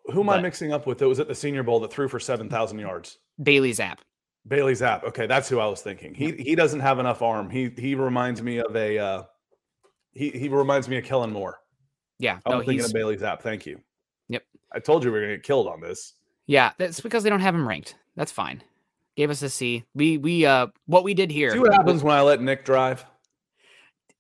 [0.07, 2.09] Who am but, I mixing up with that was at the Senior Bowl that threw
[2.09, 3.19] for 7,000 yards?
[3.43, 3.99] Bailey Zappe.
[4.47, 5.05] Bailey Zappe.
[5.05, 6.15] Okay, that's who I was thinking.
[6.15, 7.51] He he doesn't have enough arm.
[7.51, 9.23] He he reminds me of a uh,
[10.15, 11.59] he he reminds me of Kellen Moore.
[12.19, 13.43] Yeah, I was no, thinking of Bailey Zappe.
[13.43, 13.79] Thank you.
[14.29, 14.43] Yep.
[14.73, 16.15] I told you we are gonna get killed on this.
[16.47, 17.97] Yeah, that's because they don't have him ranked.
[18.17, 18.63] That's fine.
[19.17, 19.85] Gave us a C.
[19.95, 21.51] We we uh what we did here.
[21.51, 23.05] See what happens when I let Nick drive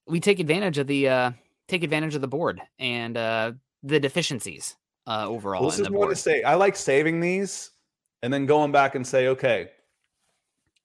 [0.08, 1.30] we take advantage of the uh,
[1.68, 3.52] take advantage of the board and uh,
[3.82, 4.76] the deficiencies
[5.06, 5.62] uh, overall.
[5.62, 6.42] Well, this is what I say.
[6.42, 7.70] I like saving these
[8.22, 9.70] and then going back and say, okay,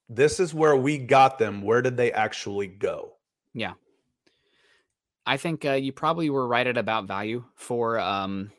[0.09, 1.61] this is where we got them.
[1.61, 3.13] Where did they actually go?
[3.53, 3.73] Yeah.
[5.25, 8.51] I think uh, you probably were right at about value for um,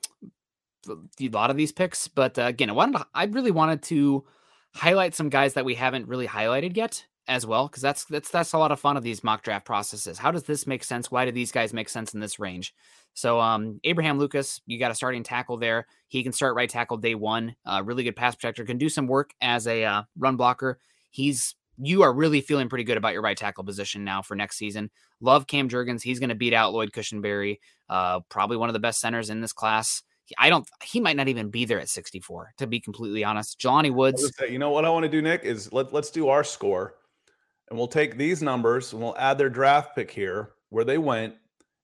[0.88, 2.08] a lot of these picks.
[2.08, 4.24] But uh, again, I wanted to, I really wanted to
[4.74, 8.52] highlight some guys that we haven't really highlighted yet as well because that's that's that's
[8.52, 10.18] a lot of fun of these mock draft processes.
[10.18, 11.10] How does this make sense?
[11.10, 12.74] Why do these guys make sense in this range?
[13.14, 15.86] So um, Abraham Lucas, you got a starting tackle there.
[16.08, 17.54] He can start right tackle day one.
[17.64, 18.64] Uh, really good pass protector.
[18.64, 20.78] Can do some work as a uh, run blocker.
[21.10, 24.56] He's you are really feeling pretty good about your right tackle position now for next
[24.56, 24.90] season.
[25.20, 26.02] Love Cam Jurgens.
[26.02, 27.58] He's going to beat out Lloyd Cushenberry.
[27.88, 30.02] Uh, probably one of the best centers in this class.
[30.38, 30.68] I don't.
[30.82, 32.54] He might not even be there at 64.
[32.58, 34.32] To be completely honest, Jelani Woods.
[34.38, 36.94] Say, you know what I want to do, Nick, is let let's do our score,
[37.74, 41.34] and we'll take these numbers and we'll add their draft pick here where they went,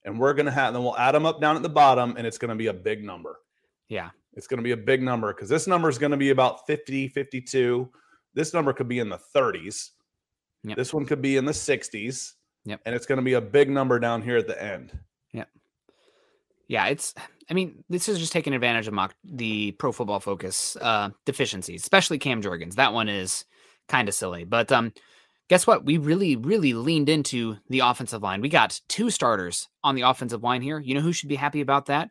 [0.05, 0.73] and we're gonna have.
[0.73, 3.03] Then we'll add them up down at the bottom, and it's gonna be a big
[3.03, 3.41] number.
[3.89, 7.09] Yeah, it's gonna be a big number because this number is gonna be about 50,
[7.09, 7.91] 52.
[8.35, 9.91] This number could be in the 30s.
[10.63, 10.77] Yep.
[10.77, 12.35] This one could be in the 60s.
[12.67, 12.83] Yep.
[12.85, 14.97] And it's going to be a big number down here at the end.
[15.33, 15.49] Yep.
[16.69, 17.15] Yeah, it's
[17.49, 21.83] I mean, this is just taking advantage of mock the pro football focus uh deficiencies,
[21.83, 22.75] especially Cam Jurgens.
[22.75, 23.45] That one is
[23.89, 24.45] kind of silly.
[24.45, 24.93] But um
[25.51, 25.85] guess what?
[25.85, 28.41] We really, really leaned into the offensive line.
[28.41, 30.79] We got two starters on the offensive line here.
[30.79, 32.09] You know who should be happy about that?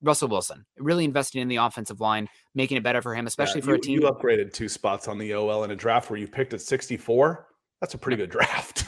[0.00, 0.64] Russell Wilson.
[0.78, 3.76] Really investing in the offensive line, making it better for him, especially yeah, for you,
[3.76, 4.00] a team.
[4.00, 7.46] You upgraded two spots on the OL in a draft where you picked at 64.
[7.80, 8.84] That's a pretty good draft.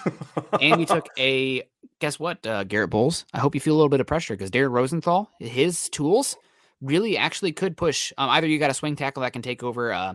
[0.61, 1.65] and you took a
[1.99, 3.27] guess what, uh, Garett Bolles?
[3.35, 6.37] I hope you feel a little bit of pressure because Derek Rosenthal, his tools
[6.81, 8.13] really actually could push.
[8.17, 10.15] Um, either you got a swing tackle that can take over uh,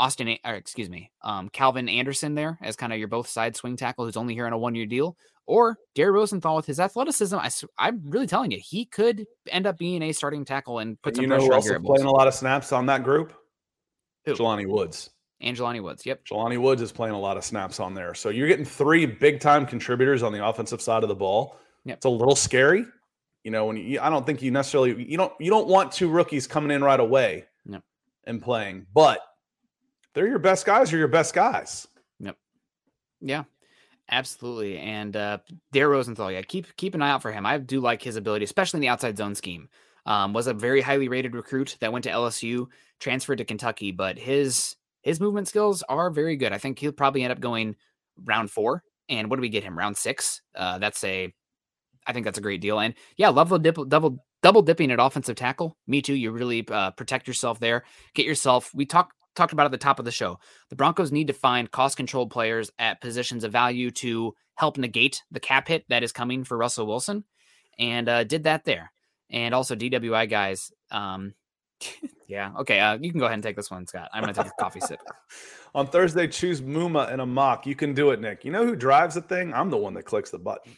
[0.00, 3.76] Austin, or excuse me, um, Calvin Anderson there as kind of your both side swing
[3.76, 5.16] tackle who's only here on a one year deal,
[5.46, 7.36] or Gary Rosenthal with his athleticism.
[7.36, 11.10] I, am really telling you, he could end up being a starting tackle and put
[11.10, 13.04] and some you know pressure who on Garett playing a lot of snaps on that
[13.04, 13.34] group?
[14.24, 14.34] Who?
[14.34, 15.10] Jelani Woods.
[15.42, 16.06] Angelani Woods.
[16.06, 16.24] Yep.
[16.24, 18.14] Jelani Woods is playing a lot of snaps on there.
[18.14, 21.58] So you're getting three big time contributors on the offensive side of the ball.
[21.84, 21.96] Yep.
[21.98, 22.86] It's a little scary.
[23.44, 26.08] You know, when you, I don't think you necessarily you don't you don't want two
[26.08, 27.82] rookies coming in right away yep.
[28.24, 29.20] and playing, but
[30.14, 30.92] they're your best guys.
[30.92, 31.86] Are your best guys.
[32.20, 32.36] Yep.
[33.20, 33.44] Yeah.
[34.10, 34.78] Absolutely.
[34.78, 35.38] And uh
[35.72, 37.46] Dare Rosenthal, yeah, keep keep an eye out for him.
[37.46, 39.68] I do like his ability, especially in the outside zone scheme.
[40.06, 42.66] Um, was a very highly rated recruit that went to LSU,
[42.98, 46.52] transferred to Kentucky, but his his movement skills are very good.
[46.52, 47.76] I think he'll probably end up going
[48.24, 48.82] round four.
[49.08, 49.76] And what do we get him?
[49.76, 50.40] Round six.
[50.54, 51.32] Uh, that's a,
[52.06, 52.78] I think that's a great deal.
[52.78, 55.76] And yeah, love dip, double double dipping at offensive tackle.
[55.86, 56.14] Me too.
[56.14, 57.84] You really uh, protect yourself there.
[58.14, 58.70] Get yourself.
[58.74, 60.38] We talked talked about at the top of the show.
[60.68, 65.22] The Broncos need to find cost controlled players at positions of value to help negate
[65.30, 67.24] the cap hit that is coming for Russell Wilson,
[67.78, 68.92] and uh, did that there.
[69.30, 70.70] And also DWI guys.
[70.90, 71.34] Um,
[72.28, 72.52] yeah.
[72.60, 72.78] Okay.
[72.80, 74.10] Uh, you can go ahead and take this one, Scott.
[74.12, 75.00] I'm going to take a coffee sip.
[75.74, 77.66] On Thursday, choose Muma in a mock.
[77.66, 78.44] You can do it, Nick.
[78.44, 79.54] You know who drives the thing?
[79.54, 80.72] I'm the one that clicks the button.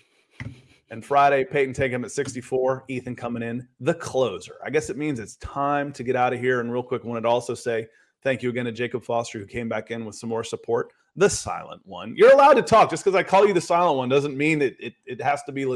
[0.91, 2.85] And Friday, Paton take him at 64.
[2.89, 4.57] Ethan coming in, the closer.
[4.63, 6.61] I guess it means it's time to get out of here.
[6.61, 7.89] And real quick, wanted to also say
[8.23, 10.93] thank you again to Jacob Foster, who came back in with some more support.
[11.17, 12.15] The silent one.
[12.17, 12.89] You're allowed to talk.
[12.89, 15.53] Just because I call you the silent one doesn't mean it, it, it has to
[15.53, 15.67] be,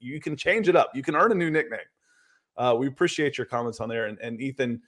[0.00, 0.90] you can change it up.
[0.94, 1.80] You can earn a new nickname.
[2.56, 4.06] Uh, we appreciate your comments on there.
[4.06, 4.80] And, and Ethan,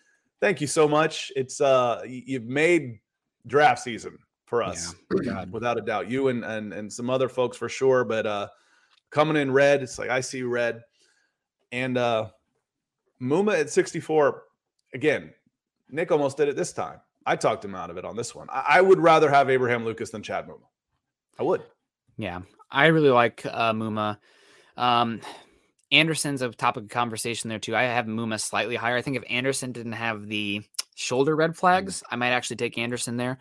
[0.43, 1.33] thank you so much.
[1.35, 2.99] It's uh you've made
[3.47, 6.11] draft season for us, yeah, without a doubt.
[6.11, 8.05] You and, and and some other folks for sure.
[8.05, 8.49] But uh
[9.11, 10.83] coming in red, it's like I see red.
[11.70, 12.29] And uh
[13.23, 14.43] Muma at 64,
[14.95, 15.33] again,
[15.93, 17.01] Nick almost did it this time.
[17.24, 18.48] I talked him out of it on this one.
[18.51, 20.66] I, I would rather have Abraham Lucas than Chad Muma.
[21.39, 21.62] I would.
[22.16, 22.40] Yeah,
[22.70, 24.19] I really like uh, Muma.
[24.77, 25.20] Um,
[25.93, 27.77] Anderson's a topic of conversation there too.
[27.77, 28.97] I have Muma slightly higher.
[28.97, 30.62] I think if Anderson didn't have the
[30.94, 31.56] shoulder red mm.
[31.56, 33.39] flags, I might actually take Anderson there.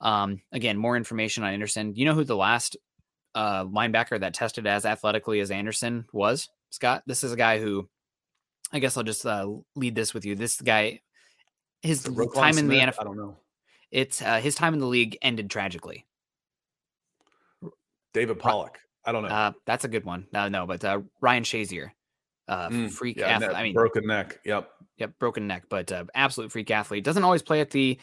[0.00, 1.94] Um, again, more information on Anderson.
[1.96, 2.76] You know who the last
[3.34, 6.50] uh, linebacker that tested as athletically as Anderson was?
[6.70, 7.04] Scott.
[7.06, 7.88] This is a guy who,
[8.72, 10.34] I guess I'll just uh, lead this with you.
[10.34, 11.00] This guy,
[11.84, 12.02] his
[12.34, 13.00] time in the NFL.
[13.00, 13.36] I don't know.
[13.90, 16.04] It's uh, his time in the league ended tragically.
[18.12, 18.78] David Pollack.
[19.04, 19.28] I don't know.
[19.28, 20.26] Uh, that's a good one.
[20.32, 21.90] No, no, but uh, Ryan Shazier,
[22.48, 23.54] uh, mm, freak yeah, athlete.
[23.54, 24.40] I mean, broken neck.
[24.44, 24.70] Yep.
[24.96, 27.04] Yep, broken neck, but uh, absolute freak athlete.
[27.04, 27.98] Doesn't always play at the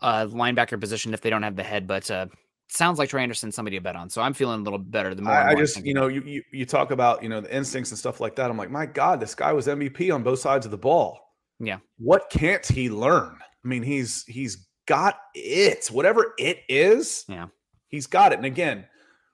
[0.00, 2.26] uh, linebacker position if they don't have the head, but uh,
[2.68, 4.08] sounds like Trey Anderson somebody to bet on.
[4.08, 5.14] So I'm feeling a little better.
[5.14, 7.54] The more I, I just, you know, you, you you talk about you know the
[7.54, 8.50] instincts and stuff like that.
[8.50, 11.25] I'm like, my God, this guy was MVP on both sides of the ball.
[11.58, 11.78] Yeah.
[11.98, 13.38] What can't he learn?
[13.64, 15.86] I mean, he's he's got it.
[15.90, 17.24] Whatever it is.
[17.28, 17.46] Yeah.
[17.88, 18.38] He's got it.
[18.38, 18.84] And again,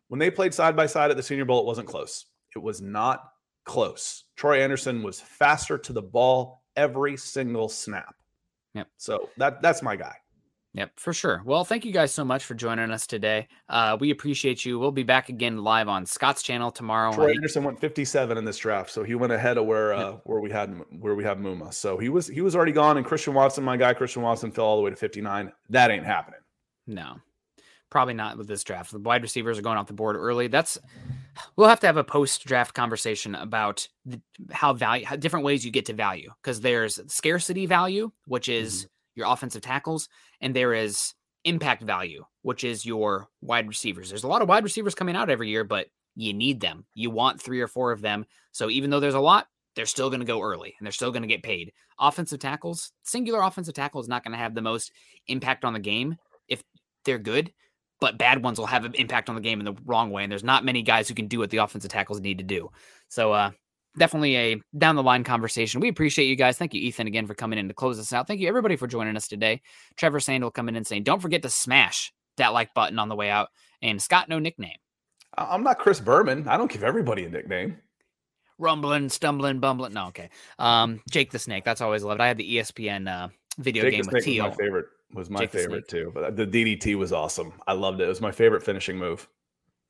[0.08, 2.26] when they played side by side at the Senior Bowl, it wasn't close.
[2.54, 3.32] It was not
[3.64, 4.24] close.
[4.36, 8.14] Troy Anderson was faster to the ball every single snap.
[8.74, 8.88] Yep.
[8.96, 10.16] So that that's my guy.
[10.74, 11.42] Yep, for sure.
[11.44, 13.48] Well, thank you guys so much for joining us today.
[13.68, 14.78] Uh, we appreciate you.
[14.78, 17.12] We'll be back again live on Scott's channel tomorrow.
[17.12, 20.40] Troy Anderson went 57 in this draft, so he went ahead of where uh, where
[20.40, 21.74] we had where we have Muma.
[21.74, 24.64] So he was he was already gone, and Christian Watson, my guy Christian Watson, fell
[24.64, 25.52] all the way to 59.
[25.68, 26.40] That ain't happening.
[26.86, 27.20] No,
[27.92, 28.90] Probably not with this draft.
[28.90, 30.46] The wide receivers are going off the board early.
[30.46, 30.78] That's
[31.56, 34.18] we'll have to have a post draft conversation about the,
[34.50, 38.86] how value, how different ways you get to value because there's scarcity value, which is
[38.86, 38.91] mm-hmm.
[39.14, 40.08] Your offensive tackles,
[40.40, 41.14] and there is
[41.44, 44.08] impact value, which is your wide receivers.
[44.08, 46.84] There's a lot of wide receivers coming out every year, but you need them.
[46.94, 48.26] You want three or four of them.
[48.52, 51.10] So even though there's a lot, they're still going to go early and they're still
[51.10, 51.72] going to get paid.
[51.98, 54.92] Offensive tackles, singular offensive tackle is not going to have the most
[55.26, 56.16] impact on the game
[56.48, 56.62] if
[57.04, 57.52] they're good,
[58.00, 60.22] but bad ones will have an impact on the game in the wrong way.
[60.22, 62.70] And there's not many guys who can do what the offensive tackles need to do.
[63.08, 63.50] So, uh,
[63.96, 65.80] definitely a down the line conversation.
[65.80, 66.58] We appreciate you guys.
[66.58, 68.26] Thank you, Ethan, again for coming in to close us out.
[68.26, 69.60] Thank you, everybody, for joining us today.
[69.96, 73.30] Trevor Sandel coming in saying, don't forget to smash that like button on the way
[73.30, 73.48] out.
[73.80, 74.76] And Scott, no nickname.
[75.36, 76.46] I'm not Chris Berman.
[76.48, 77.78] I don't give everybody a nickname.
[78.58, 79.94] Rumbling, stumbling, bumbling.
[79.94, 80.30] No, okay.
[80.58, 81.64] Um, Jake the Snake.
[81.64, 82.20] That's always loved.
[82.20, 83.28] I had the ESPN uh,
[83.58, 84.48] video Jake game with Teal.
[84.48, 86.12] My favorite was my Jake favorite too.
[86.14, 87.52] But the DDT was awesome.
[87.66, 88.04] I loved it.
[88.04, 89.28] It was my favorite finishing move.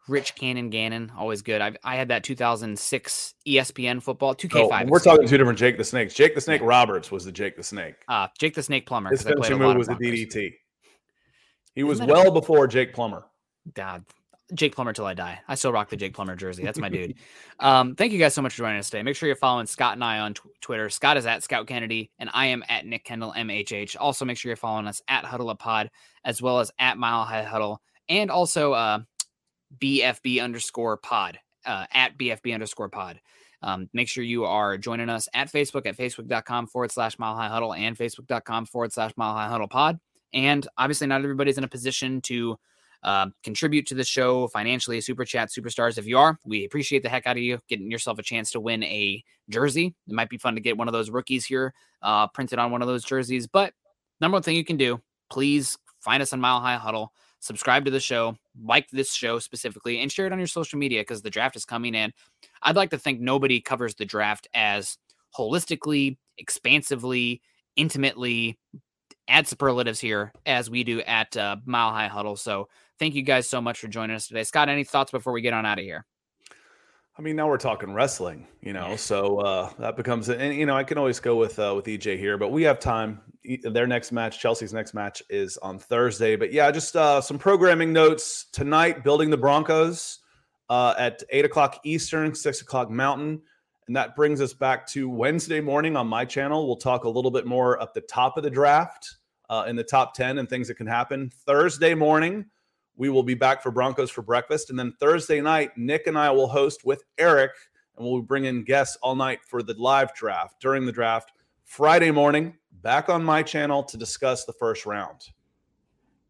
[0.09, 1.61] Rich Cannon Gannon, always good.
[1.61, 4.83] I I had that 2006 ESPN football 2K5.
[4.83, 6.15] Oh, we're talking two different Jake the Snakes.
[6.15, 6.67] Jake the Snake yeah.
[6.67, 7.95] Roberts was the Jake the Snake.
[8.09, 9.11] Uh Jake the Snake Plummer.
[9.11, 10.53] His finishing move was the DDT.
[11.75, 13.25] He was well a- before Jake Plummer.
[13.75, 14.05] God,
[14.55, 15.41] Jake Plummer till I die.
[15.49, 16.65] I still rock the Jake Plummer jersey.
[16.65, 17.15] That's my dude.
[17.61, 19.03] Um, thank you guys so much for joining us today.
[19.03, 20.91] Make sure you're following Scott and I on tw- Twitter.
[20.91, 23.97] Scott is at Scout Kennedy, and I am at Nick Kendell MHH.
[23.99, 25.91] Also, make sure you're following us at Huddle Up Pod,
[26.25, 28.99] as well as at Mile High Huddle, and also uh,
[29.81, 33.21] BFB underscore Pod uh, at BFB underscore Pod.
[33.63, 37.49] Um, make sure you are joining us at Facebook at facebook.com forward slash Mile High
[37.49, 40.01] Huddle and facebook.com forward slash Mile High Huddle Pod.
[40.33, 42.59] And obviously, not everybody's in a position to
[43.03, 45.99] uh, contribute to the show financially, super chat, superstars.
[45.99, 48.61] If you are, we appreciate the heck out of you getting yourself a chance to
[48.61, 49.95] win a jersey.
[50.09, 52.83] It might be fun to get one of those rookies here uh, printed on one
[52.83, 53.47] of those jerseys.
[53.47, 53.75] But
[54.21, 55.01] number one thing you can do,
[55.31, 57.13] please find us on Mile High Huddle,
[57.43, 61.03] subscribe to the show, like this show specifically, and share it on your social media
[61.03, 62.13] because the draft is coming in.
[62.63, 64.97] I'd like to think nobody covers the draft as
[65.37, 67.43] holistically, expansively,
[67.77, 68.59] intimately,
[69.29, 72.37] add superlatives here as we do at uh, Mile High Huddle.
[72.37, 72.69] So
[73.03, 74.45] Thank you guys so much for joining us today.
[74.45, 76.07] Scott, any thoughts before we get on out of here?
[77.19, 80.77] I mean, now we're talking wrestling, you know, so uh, that becomes, and you know,
[80.77, 83.21] I can always go with uh, with EJ here, but we have time.
[83.63, 86.37] Their next match, Chelsea's next match, is on Thursday.
[86.37, 89.03] But yeah, just uh, some programming notes tonight.
[89.03, 90.21] Building the Broncos
[90.69, 93.43] uh, at eight o'clock Eastern, six o'clock Mountain,
[93.87, 96.67] and that brings us back to Wednesday morning on my channel.
[96.67, 99.17] We'll talk a little bit more at the top of the draft,
[99.51, 101.31] uh, in the top ten, and things that can happen.
[101.45, 102.47] Thursday morning
[102.97, 104.71] we will be back for Broncos for breakfast.
[104.71, 107.51] And then Thursday night, Nick and I will host with Eric,
[107.97, 111.33] and we'll bring in guests all night for the live draft during the draft.
[111.65, 115.29] Friday morning, back on my channel to discuss the first round.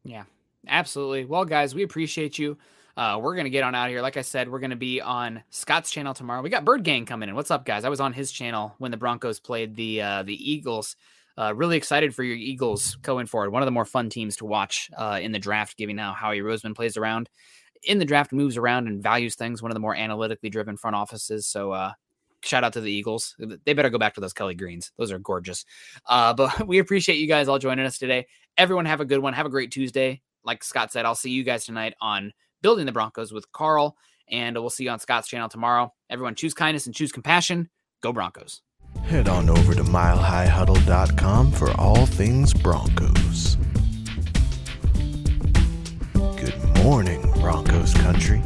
[0.04, 0.24] Yeah,
[0.68, 1.24] absolutely.
[1.24, 2.58] Well, guys, we appreciate you.
[2.96, 4.02] Uh, we're gonna get on out of here.
[4.02, 6.42] Like I said, we're gonna be on Scott's channel tomorrow.
[6.42, 7.34] We got Bird Gang coming in.
[7.34, 7.84] What's up, guys?
[7.84, 10.96] I was on his channel when the Broncos played the uh, the Eagles
[11.38, 13.50] uh, really excited for your Eagles going forward.
[13.50, 16.40] One of the more fun teams to watch uh, in the draft, given how Howie
[16.40, 17.30] Roseman plays around
[17.84, 19.62] in the draft, moves around and values things.
[19.62, 21.46] One of the more analytically driven front offices.
[21.46, 21.92] So, uh,
[22.44, 23.34] shout out to the Eagles.
[23.64, 24.92] They better go back to those Kelly Greens.
[24.98, 25.64] Those are gorgeous.
[26.06, 28.26] Uh, but we appreciate you guys all joining us today.
[28.56, 29.34] Everyone have a good one.
[29.34, 30.22] Have a great Tuesday.
[30.44, 32.32] Like Scott said, I'll see you guys tonight on
[32.62, 33.96] Building the Broncos with Carl,
[34.28, 35.92] and we'll see you on Scott's channel tomorrow.
[36.10, 37.68] Everyone choose kindness and choose compassion.
[38.02, 38.62] Go Broncos.
[39.02, 43.56] Head on over to milehighhuddle.com for all things Broncos.
[46.14, 48.42] Good morning, Broncos country.